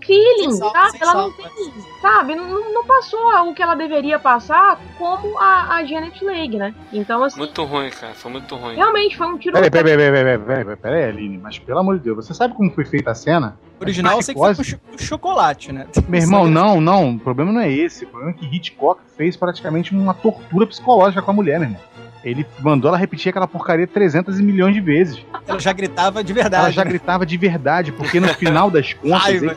feeling, 0.04 0.52
sabe? 0.52 0.90
sem 0.90 1.00
Ela 1.02 1.12
sal, 1.12 1.22
não 1.22 1.32
tem, 1.32 1.72
sabe? 2.00 2.34
Não, 2.34 2.72
não 2.72 2.84
passou 2.84 3.20
o 3.48 3.54
que 3.54 3.62
ela 3.62 3.74
deveria 3.74 4.18
passar 4.18 4.80
como 4.98 5.38
a, 5.38 5.76
a 5.76 5.84
Janet 5.84 6.24
Leigh, 6.24 6.58
né? 6.58 6.74
Então, 6.92 7.22
assim, 7.22 7.38
Muito 7.38 7.64
ruim, 7.64 7.90
cara, 7.90 8.14
foi 8.14 8.30
muito 8.30 8.54
ruim. 8.56 8.76
realmente 8.76 9.16
foi 9.16 9.26
um 9.26 9.38
tiro 9.38 9.54
Peraí, 9.54 9.70
peraí, 9.70 9.96
peraí, 9.96 10.12
peraí, 10.12 10.38
peraí, 10.38 10.64
peraí, 10.64 10.76
peraí, 10.76 11.04
Aline, 11.04 11.38
mas 11.38 11.58
pelo 11.58 11.78
amor 11.78 11.98
de 11.98 12.04
Deus, 12.04 12.16
você 12.16 12.34
sabe 12.34 12.54
como 12.54 12.70
foi 12.70 12.84
feita 12.84 13.10
a 13.10 13.14
cena? 13.14 13.56
O 13.80 13.84
original 13.84 14.16
eu 14.16 14.22
sei 14.22 14.34
que 14.34 14.40
foi 14.40 14.54
com, 14.54 14.62
com 14.92 14.98
chocolate, 14.98 15.72
né? 15.72 15.86
Meu 16.08 16.20
irmão, 16.20 16.46
não, 16.48 16.80
não, 16.80 17.10
o 17.14 17.18
problema 17.18 17.52
não 17.52 17.60
é 17.60 17.70
esse. 17.70 18.04
O 18.04 18.08
problema 18.08 18.32
é 18.32 18.38
que 18.38 18.46
Hitchcock 18.46 19.00
fez 19.16 19.36
praticamente 19.36 19.94
uma 19.94 20.14
tortura 20.14 20.66
psicológica 20.66 21.20
com 21.20 21.30
a 21.30 21.34
mulher, 21.34 21.58
meu 21.58 21.68
irmão. 21.68 21.80
Ele 22.24 22.46
mandou 22.60 22.88
ela 22.88 22.96
repetir 22.96 23.30
aquela 23.30 23.48
porcaria 23.48 23.86
300 23.86 24.40
milhões 24.40 24.74
de 24.74 24.80
vezes. 24.80 25.24
Ela 25.46 25.58
já 25.58 25.72
gritava 25.72 26.22
de 26.22 26.32
verdade. 26.32 26.64
Ela 26.64 26.72
já 26.72 26.84
né? 26.84 26.90
gritava 26.90 27.26
de 27.26 27.36
verdade, 27.36 27.92
porque 27.92 28.20
no 28.20 28.28
final 28.28 28.70
das 28.70 28.92
contas, 28.92 29.56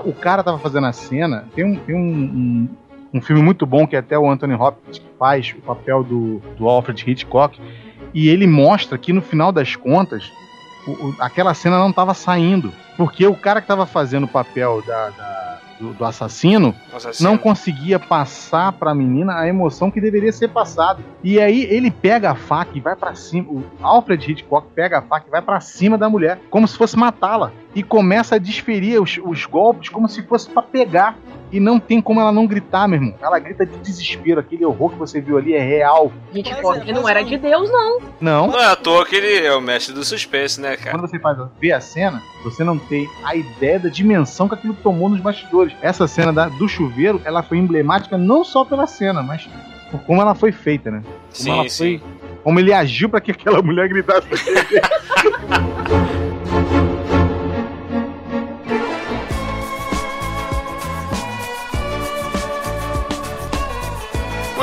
o 0.00 0.12
cara 0.12 0.42
tava 0.42 0.58
fazendo 0.58 0.86
a 0.86 0.92
cena. 0.92 1.44
Tem, 1.54 1.64
um, 1.64 1.76
tem 1.76 1.94
um, 1.94 1.98
um, 1.98 2.68
um 3.14 3.20
filme 3.20 3.42
muito 3.42 3.64
bom 3.66 3.86
que 3.86 3.96
até 3.96 4.18
o 4.18 4.28
Anthony 4.30 4.54
Hopkins 4.54 5.00
faz 5.18 5.54
o 5.56 5.62
papel 5.62 6.02
do, 6.02 6.40
do 6.56 6.68
Alfred 6.68 7.08
Hitchcock. 7.10 7.60
E 8.12 8.28
ele 8.28 8.46
mostra 8.46 8.96
que 8.98 9.12
no 9.12 9.20
final 9.22 9.50
das 9.52 9.74
contas, 9.76 10.30
o- 10.86 10.90
o- 10.92 11.14
aquela 11.18 11.52
cena 11.54 11.78
não 11.78 11.92
tava 11.92 12.14
saindo. 12.14 12.72
Porque 12.96 13.26
o 13.26 13.34
cara 13.34 13.60
que 13.60 13.66
tava 13.66 13.86
fazendo 13.86 14.24
o 14.24 14.28
papel 14.28 14.80
da- 14.86 15.10
da- 15.10 15.58
do, 15.80 15.92
do 15.92 16.04
assassino 16.04 16.72
Nossa, 16.92 17.10
assim, 17.10 17.24
não 17.24 17.36
conseguia 17.36 17.98
passar 17.98 18.70
pra 18.70 18.94
menina 18.94 19.36
a 19.40 19.48
emoção 19.48 19.90
que 19.90 20.00
deveria 20.00 20.32
ser 20.32 20.46
passada. 20.48 21.00
E 21.22 21.40
aí 21.40 21.64
ele 21.64 21.90
pega 21.90 22.30
a 22.30 22.34
faca 22.36 22.70
e 22.76 22.80
vai 22.80 22.94
pra 22.94 23.16
cima. 23.16 23.48
O 23.50 23.64
Alfred 23.82 24.30
Hitchcock 24.30 24.68
pega 24.72 24.98
a 24.98 25.02
faca 25.02 25.26
e 25.26 25.30
vai 25.32 25.42
pra 25.42 25.60
cima 25.60 25.98
da 25.98 26.08
mulher, 26.08 26.38
como 26.48 26.68
se 26.68 26.76
fosse 26.78 26.96
matá-la. 26.96 27.50
E 27.74 27.82
começa 27.82 28.36
a 28.36 28.38
desferir 28.38 29.00
os, 29.00 29.18
os 29.24 29.44
golpes 29.46 29.88
como 29.88 30.08
se 30.08 30.22
fosse 30.22 30.48
pra 30.48 30.62
pegar. 30.62 31.16
E 31.52 31.60
não 31.60 31.78
tem 31.78 32.00
como 32.00 32.20
ela 32.20 32.32
não 32.32 32.46
gritar, 32.48 32.88
meu 32.88 32.96
irmão. 32.96 33.14
Ela 33.22 33.38
grita 33.38 33.64
de 33.64 33.76
desespero. 33.78 34.40
Aquele 34.40 34.64
horror 34.64 34.90
que 34.90 34.98
você 34.98 35.20
viu 35.20 35.38
ali 35.38 35.54
é 35.54 35.62
real. 35.62 36.10
Gente, 36.32 36.50
Mas 36.50 36.60
porque 36.60 36.90
é, 36.90 36.94
não 36.94 37.02
mas 37.02 37.10
era 37.12 37.20
é. 37.20 37.24
de 37.24 37.36
Deus, 37.38 37.70
não. 37.70 38.00
Não. 38.20 38.46
Não 38.48 38.58
é 38.60 38.66
à 38.66 38.74
toa 38.76 39.04
que 39.06 39.14
ele 39.14 39.46
é 39.46 39.54
o 39.54 39.60
mestre 39.60 39.94
do 39.94 40.04
suspense, 40.04 40.60
né, 40.60 40.76
cara? 40.76 40.90
Quando 40.98 41.08
você 41.08 41.16
faz, 41.18 41.38
vê 41.60 41.70
a 41.72 41.80
cena, 41.80 42.20
você 42.42 42.64
não 42.64 42.76
tem 42.76 43.08
a 43.22 43.36
ideia 43.36 43.78
da 43.78 43.88
dimensão 43.88 44.48
que 44.48 44.54
aquilo 44.54 44.74
tomou 44.74 45.08
nos 45.08 45.20
bastidores. 45.20 45.72
Essa 45.80 46.08
cena 46.08 46.32
da- 46.32 46.48
do 46.48 46.66
chuveiro, 46.68 47.20
ela 47.24 47.40
foi 47.42 47.58
emblemática 47.58 48.18
não 48.18 48.42
só 48.42 48.64
pela 48.64 48.86
cena, 48.88 49.22
mas 49.22 49.48
por 49.92 50.00
como 50.00 50.20
ela 50.20 50.34
foi 50.34 50.50
feita, 50.50 50.90
né? 50.90 51.02
Como 51.04 51.14
Sim, 51.30 51.50
ela 51.52 51.68
sim. 51.68 51.98
foi. 52.00 52.08
Como 52.42 52.58
ele 52.58 52.72
agiu 52.72 53.08
pra 53.08 53.20
que 53.20 53.30
aquela 53.30 53.62
mulher 53.62 53.88
gritasse. 53.88 54.26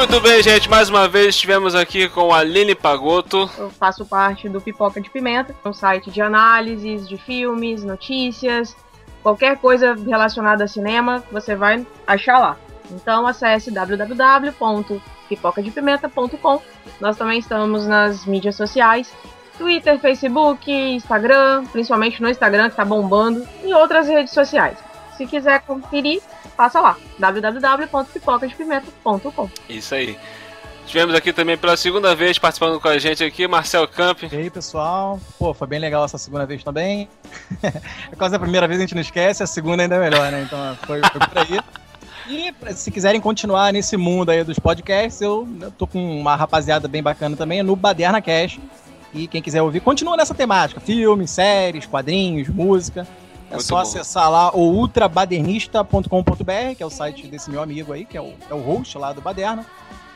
Muito 0.01 0.19
bem, 0.19 0.41
gente. 0.41 0.67
Mais 0.67 0.89
uma 0.89 1.07
vez 1.07 1.27
estivemos 1.27 1.75
aqui 1.75 2.09
com 2.09 2.33
a 2.33 2.39
Aline 2.39 2.73
Pagotto. 2.73 3.47
Eu 3.55 3.69
faço 3.69 4.03
parte 4.03 4.49
do 4.49 4.59
Pipoca 4.59 4.99
de 4.99 5.11
Pimenta, 5.11 5.53
um 5.63 5.71
site 5.71 6.09
de 6.09 6.19
análises 6.19 7.07
de 7.07 7.19
filmes, 7.19 7.83
notícias, 7.83 8.75
qualquer 9.21 9.59
coisa 9.59 9.93
relacionada 9.93 10.63
a 10.63 10.67
cinema, 10.67 11.23
você 11.31 11.55
vai 11.55 11.85
achar 12.07 12.39
lá. 12.39 12.57
Então 12.89 13.27
acesse 13.27 13.69
www.pipocadepimenta.com. 13.69 16.61
Nós 16.99 17.15
também 17.15 17.37
estamos 17.37 17.85
nas 17.85 18.25
mídias 18.25 18.55
sociais. 18.55 19.13
Twitter, 19.55 19.99
Facebook, 19.99 20.71
Instagram, 20.71 21.65
principalmente 21.65 22.23
no 22.23 22.29
Instagram 22.29 22.71
que 22.71 22.75
tá 22.75 22.83
bombando, 22.83 23.47
e 23.63 23.71
outras 23.71 24.07
redes 24.07 24.33
sociais. 24.33 24.79
Se 25.15 25.27
quiser 25.27 25.61
conferir, 25.61 26.23
passa 26.61 26.79
lá, 26.79 26.95
www.pipocadepimenta.com. 27.17 29.49
Isso 29.67 29.95
aí. 29.95 30.15
Tivemos 30.85 31.15
aqui 31.15 31.33
também 31.33 31.57
pela 31.57 31.75
segunda 31.75 32.15
vez 32.15 32.37
participando 32.37 32.79
com 32.79 32.87
a 32.87 32.99
gente 32.99 33.23
aqui, 33.23 33.47
Marcel 33.47 33.87
Camp. 33.87 34.21
E 34.31 34.35
aí, 34.35 34.51
pessoal? 34.51 35.19
Pô, 35.39 35.55
foi 35.55 35.67
bem 35.67 35.79
legal 35.79 36.05
essa 36.05 36.19
segunda 36.19 36.45
vez 36.45 36.63
também. 36.63 37.09
é 37.63 37.81
quase 38.15 38.35
a 38.35 38.39
primeira 38.39 38.67
vez 38.67 38.79
a 38.79 38.83
gente 38.83 38.93
não 38.93 39.01
esquece, 39.01 39.41
a 39.41 39.47
segunda 39.47 39.81
ainda 39.81 39.95
é 39.95 39.99
melhor, 39.99 40.31
né? 40.31 40.43
Então 40.43 40.77
foi, 40.85 41.01
foi 41.01 41.19
por 41.19 41.35
aí. 41.39 41.59
E 42.29 42.53
se 42.75 42.91
quiserem 42.91 43.19
continuar 43.19 43.73
nesse 43.73 43.97
mundo 43.97 44.29
aí 44.29 44.43
dos 44.43 44.59
podcasts, 44.59 45.19
eu, 45.19 45.47
eu 45.61 45.71
tô 45.71 45.87
com 45.87 46.19
uma 46.19 46.35
rapaziada 46.35 46.87
bem 46.87 47.01
bacana 47.01 47.35
também 47.35 47.63
no 47.63 47.75
Baderna 47.75 48.21
Cash. 48.21 48.59
E 49.15 49.27
quem 49.27 49.41
quiser 49.41 49.63
ouvir, 49.63 49.79
continua 49.79 50.15
nessa 50.15 50.35
temática: 50.35 50.79
filmes, 50.79 51.31
séries, 51.31 51.87
quadrinhos, 51.87 52.49
música. 52.49 53.07
É 53.51 53.55
Muito 53.55 53.67
só 53.67 53.75
bom. 53.75 53.81
acessar 53.81 54.31
lá 54.31 54.55
o 54.55 54.71
ultrabadernista.com.br, 54.71 56.75
que 56.75 56.81
é 56.81 56.85
o 56.85 56.89
site 56.89 57.27
desse 57.27 57.51
meu 57.51 57.61
amigo 57.61 57.91
aí, 57.91 58.05
que 58.05 58.17
é 58.17 58.21
o, 58.21 58.33
é 58.49 58.53
o 58.53 58.61
host 58.61 58.97
lá 58.97 59.11
do 59.11 59.21
Baderna. 59.21 59.65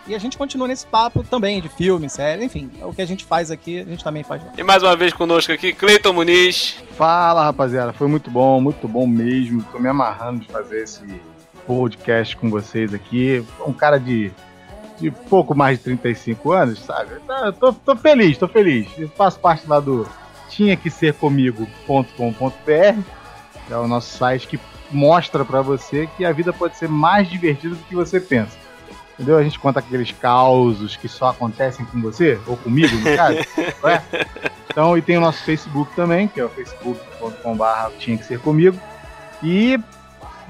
E 0.08 0.16
a 0.16 0.20
gente 0.20 0.38
continua 0.38 0.68
nesse 0.68 0.86
papo 0.86 1.24
também 1.24 1.60
de 1.60 1.68
filme, 1.68 2.08
série, 2.10 2.46
enfim, 2.46 2.72
é 2.80 2.86
o 2.86 2.94
que 2.94 3.02
a 3.02 3.08
gente 3.08 3.26
faz 3.26 3.52
aqui, 3.52 3.80
a 3.80 3.84
gente 3.84 4.04
também 4.04 4.24
faz 4.24 4.44
lá. 4.44 4.52
E 4.56 4.64
mais 4.64 4.84
uma 4.84 4.96
vez 4.96 5.12
conosco 5.12 5.52
aqui, 5.52 5.74
Cleiton 5.74 6.14
Muniz. 6.14 6.78
Fala, 6.96 7.44
rapaziada. 7.44 7.92
Foi 7.92 8.08
muito 8.08 8.30
bom, 8.30 8.62
muito 8.62 8.88
bom 8.88 9.08
mesmo. 9.08 9.64
Tô 9.72 9.80
me 9.80 9.90
amarrando 9.90 10.42
de 10.42 10.48
fazer 10.48 10.84
esse 10.84 11.04
podcast 11.66 12.38
com 12.38 12.50
vocês 12.50 12.94
aqui. 12.94 13.44
Um 13.66 13.74
cara 13.74 13.98
de, 13.98 14.32
de 15.00 15.10
pouco 15.10 15.56
mais 15.56 15.80
de 15.80 15.86
35 15.86 16.52
anos, 16.52 16.80
sabe? 16.80 17.16
Eu 17.44 17.52
tô, 17.52 17.74
tô 17.74 17.96
feliz, 17.96 18.38
tô 18.38 18.48
feliz. 18.48 18.88
Eu 18.98 19.10
faço 19.10 19.40
parte 19.40 19.68
lá 19.68 19.80
do 19.80 20.08
tinha 20.50 20.78
que 20.78 20.90
ser 20.90 21.14
comigo.com.br, 21.16 23.00
é 23.70 23.76
o 23.76 23.88
nosso 23.88 24.18
site 24.18 24.48
que 24.48 24.60
mostra 24.92 25.44
pra 25.44 25.62
você 25.62 26.08
que 26.18 26.26
a 26.26 26.32
vida 26.32 26.54
pode 26.54 26.78
ser 26.78 26.90
mais 26.90 27.30
divertida 27.30 27.76
do 27.76 27.84
que 27.84 27.96
você 27.96 28.20
pensa. 28.20 28.58
Entendeu? 29.14 29.38
A 29.38 29.44
gente 29.44 29.58
conta 29.58 29.80
aqueles 29.80 30.12
causos 30.12 30.96
que 30.98 31.08
só 31.08 31.30
acontecem 31.30 31.86
com 31.86 32.02
você, 32.02 32.40
ou 32.46 32.58
comigo, 32.58 32.96
no 32.98 33.16
caso. 33.16 33.40
é? 33.88 34.26
Então, 34.70 34.98
e 34.98 35.02
tem 35.02 35.18
o 35.18 35.22
nosso 35.22 35.42
Facebook 35.44 35.96
também, 35.96 36.28
que 36.28 36.40
é 36.40 36.46
o 36.46 36.50
facebook.com.br 36.50 37.98
tinha 37.98 38.18
que 38.18 38.26
ser 38.26 38.40
comigo. 38.40 38.78
E 39.42 39.80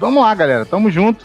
vamos 0.00 0.22
lá, 0.22 0.34
galera, 0.34 0.66
tamo 0.66 0.90
junto. 0.90 1.24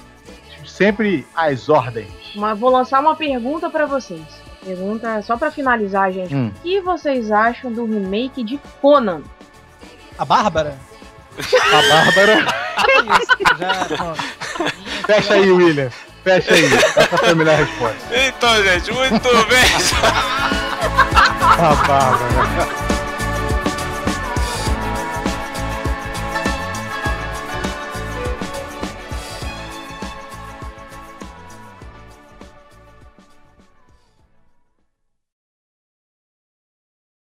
Sempre 0.65 1.25
às 1.35 1.67
ordens. 1.67 2.11
Mas 2.35 2.59
vou 2.59 2.69
lançar 2.69 2.99
uma 2.99 3.15
pergunta 3.15 3.69
pra 3.69 3.87
vocês. 3.87 4.21
Pergunta 4.63 5.21
só 5.23 5.35
pra 5.35 5.49
finalizar, 5.49 6.11
gente. 6.11 6.35
Hum. 6.35 6.51
O 6.55 6.61
que 6.61 6.79
vocês 6.79 7.31
acham 7.31 7.71
do 7.71 7.85
remake 7.85 8.43
de 8.43 8.59
Conan? 8.79 9.23
A 10.17 10.23
Bárbara? 10.23 10.77
A 11.37 11.81
Bárbara. 11.89 12.45
Isso, 13.21 13.57
já, 13.57 13.87
Fecha 15.05 15.33
aí, 15.33 15.51
William. 15.51 15.89
Fecha 16.23 16.53
aí. 16.53 16.65
Essa 16.73 17.17
foi 17.17 17.29
a 17.29 17.35
melhor 17.35 17.57
resposta. 17.57 17.97
Então, 18.11 18.63
gente, 18.63 18.91
muito 18.91 19.29
bem. 19.47 19.65
A 21.57 21.75
Bárbara. 21.87 22.80